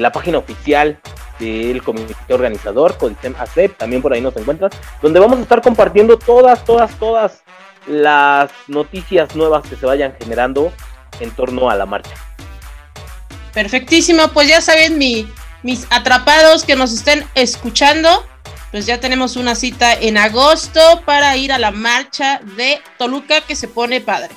la 0.00 0.12
página 0.12 0.38
oficial 0.38 0.98
del 1.38 1.82
comité 1.82 2.32
organizador, 2.32 2.96
Codicem 2.96 3.34
ACEP, 3.38 3.76
también 3.76 4.00
por 4.00 4.12
ahí 4.12 4.20
nos 4.20 4.36
encuentran, 4.36 4.70
donde 5.02 5.20
vamos 5.20 5.38
a 5.38 5.42
estar 5.42 5.60
compartiendo 5.60 6.16
todas, 6.18 6.64
todas, 6.64 6.94
todas 6.98 7.42
las 7.86 8.50
noticias 8.68 9.34
nuevas 9.36 9.66
que 9.68 9.76
se 9.76 9.86
vayan 9.86 10.14
generando 10.18 10.72
en 11.20 11.30
torno 11.30 11.70
a 11.70 11.76
la 11.76 11.86
marcha. 11.86 12.14
Perfectísimo, 13.52 14.28
pues 14.28 14.48
ya 14.48 14.60
saben, 14.60 14.98
mi, 14.98 15.28
mis 15.62 15.86
atrapados 15.90 16.64
que 16.64 16.76
nos 16.76 16.92
estén 16.92 17.24
escuchando, 17.34 18.26
pues 18.70 18.86
ya 18.86 18.98
tenemos 18.98 19.36
una 19.36 19.54
cita 19.54 19.94
en 19.94 20.18
agosto 20.18 20.80
para 21.04 21.36
ir 21.36 21.52
a 21.52 21.58
la 21.58 21.70
marcha 21.70 22.40
de 22.56 22.80
Toluca 22.98 23.40
que 23.42 23.54
se 23.54 23.68
pone 23.68 24.00
padre. 24.00 24.30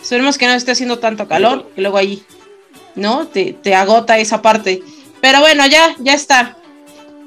Esperemos 0.00 0.38
que 0.38 0.46
no 0.46 0.54
esté 0.54 0.72
haciendo 0.72 0.98
tanto 0.98 1.28
calor, 1.28 1.70
que 1.74 1.82
luego 1.82 1.98
ahí, 1.98 2.24
¿no? 2.96 3.26
Te, 3.28 3.52
te 3.52 3.74
agota 3.74 4.18
esa 4.18 4.42
parte. 4.42 4.82
Pero 5.20 5.40
bueno, 5.40 5.66
ya, 5.66 5.94
ya 5.98 6.14
está. 6.14 6.56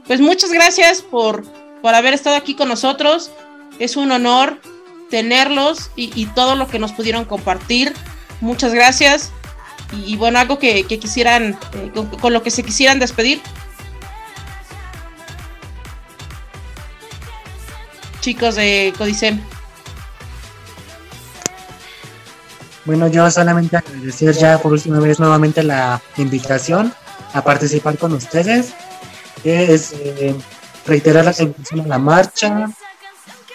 Pues 0.08 0.20
muchas 0.20 0.52
gracias 0.52 1.02
por, 1.02 1.44
por 1.82 1.96
haber 1.96 2.14
estado 2.14 2.36
aquí 2.36 2.56
con 2.56 2.68
nosotros. 2.68 3.32
Es 3.80 3.96
un 3.96 4.12
honor 4.12 4.60
tenerlos 5.10 5.92
y, 5.96 6.26
todo 6.28 6.56
lo 6.56 6.68
que 6.68 6.80
nos 6.80 6.92
pudieron 6.92 7.26
compartir. 7.26 7.94
Muchas 8.42 8.74
gracias. 8.74 9.32
Y, 9.94 10.18
bueno, 10.18 10.40
algo 10.40 10.60
que, 10.60 10.84
quisieran, 10.86 11.58
eh, 11.74 11.92
con, 12.20 12.34
lo 12.34 12.44
que 12.44 12.52
se 12.52 12.64
quisieran 12.64 13.00
despedir. 13.00 13.42
Chicos 18.22 18.56
de 18.56 18.94
Codicem. 18.98 19.40
Bueno, 22.86 23.08
yo 23.08 23.30
solamente 23.32 23.78
agradecer 23.78 24.36
ya 24.36 24.60
por 24.60 24.74
última 24.74 25.00
vez 25.00 25.20
nuevamente 25.20 25.64
la 25.64 26.02
invitación 26.18 26.94
a 27.34 27.44
participar 27.44 27.98
con 27.98 28.14
ustedes. 28.14 28.74
Es 29.44 29.94
eh, 29.94 30.36
reiterar 30.86 31.26
la 31.26 31.36
invitación 31.38 31.82
a 31.82 31.88
la 31.88 31.98
marcha, 32.00 32.70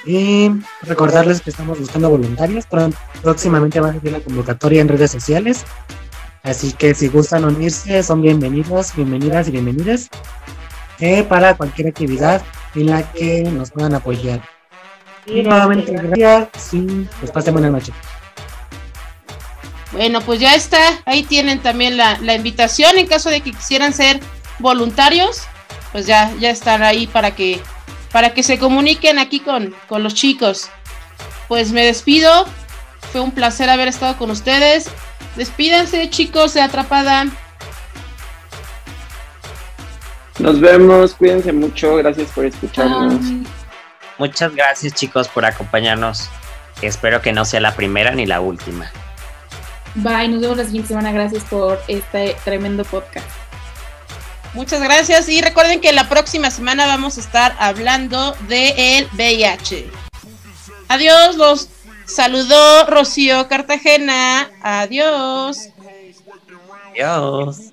y 0.04 0.50
recordarles 0.82 1.40
que 1.40 1.50
estamos 1.50 1.78
buscando 1.78 2.10
voluntarios. 2.10 2.66
Próximamente 3.22 3.80
va 3.80 3.90
a 3.90 3.94
salir 3.94 4.12
la 4.12 4.20
convocatoria 4.20 4.80
en 4.80 4.88
redes 4.88 5.10
sociales. 5.10 5.64
Así 6.42 6.72
que 6.72 6.94
si 6.94 7.08
gustan 7.08 7.44
unirse, 7.44 8.02
son 8.02 8.22
bienvenidos, 8.22 8.94
bienvenidas 8.96 9.48
y 9.48 9.50
bienvenidas 9.50 10.08
eh, 10.98 11.22
para 11.24 11.54
cualquier 11.56 11.88
actividad 11.88 12.42
en 12.74 12.86
la 12.86 13.12
que 13.12 13.42
nos 13.42 13.70
puedan 13.70 13.94
apoyar. 13.94 14.40
Y 15.26 15.42
nuevamente 15.42 15.92
gracias 15.92 16.72
y 16.72 17.06
pues 17.18 17.30
pasen 17.30 17.52
buena 17.52 17.68
noche. 17.68 17.92
Bueno, 19.92 20.20
pues 20.22 20.40
ya 20.40 20.54
está. 20.54 20.78
Ahí 21.04 21.24
tienen 21.24 21.60
también 21.60 21.96
la, 21.96 22.16
la, 22.18 22.34
invitación 22.34 22.96
en 22.96 23.06
caso 23.06 23.28
de 23.28 23.40
que 23.40 23.52
quisieran 23.52 23.92
ser 23.92 24.20
voluntarios. 24.60 25.42
Pues 25.92 26.06
ya, 26.06 26.32
ya 26.38 26.50
están 26.50 26.82
ahí 26.82 27.06
para 27.06 27.34
que 27.34 27.60
para 28.12 28.34
que 28.34 28.42
se 28.42 28.58
comuniquen 28.58 29.18
aquí 29.18 29.40
con, 29.40 29.74
con 29.88 30.02
los 30.02 30.14
chicos. 30.14 30.70
Pues 31.48 31.72
me 31.72 31.84
despido. 31.84 32.46
Fue 33.12 33.20
un 33.20 33.32
placer 33.32 33.70
haber 33.70 33.88
estado 33.88 34.16
con 34.16 34.30
ustedes. 34.30 34.88
Despídense, 35.36 36.10
chicos 36.10 36.54
de 36.54 36.60
Atrapada. 36.60 37.26
Nos 40.38 40.58
vemos, 40.60 41.14
cuídense 41.14 41.52
mucho, 41.52 41.96
gracias 41.96 42.30
por 42.30 42.46
escucharnos. 42.46 43.20
Muchas 44.18 44.54
gracias, 44.54 44.94
chicos, 44.94 45.28
por 45.28 45.44
acompañarnos. 45.44 46.30
Espero 46.82 47.20
que 47.20 47.32
no 47.32 47.44
sea 47.44 47.60
la 47.60 47.74
primera 47.74 48.12
ni 48.12 48.26
la 48.26 48.40
última. 48.40 48.90
Bye, 49.96 50.28
nos 50.28 50.40
vemos 50.40 50.56
la 50.56 50.64
siguiente 50.64 50.88
semana. 50.88 51.12
Gracias 51.12 51.44
por 51.44 51.78
este 51.88 52.36
tremendo 52.44 52.84
podcast. 52.84 53.39
Muchas 54.52 54.82
gracias 54.82 55.28
y 55.28 55.40
recuerden 55.40 55.80
que 55.80 55.92
la 55.92 56.08
próxima 56.08 56.50
semana 56.50 56.86
vamos 56.86 57.16
a 57.16 57.20
estar 57.20 57.56
hablando 57.58 58.32
de 58.48 58.98
el 58.98 59.08
VIH. 59.12 59.90
Adiós, 60.88 61.36
los 61.36 61.68
saludó 62.04 62.86
Rocío 62.86 63.46
Cartagena. 63.48 64.50
Adiós. 64.62 65.68
Adiós. 66.90 67.69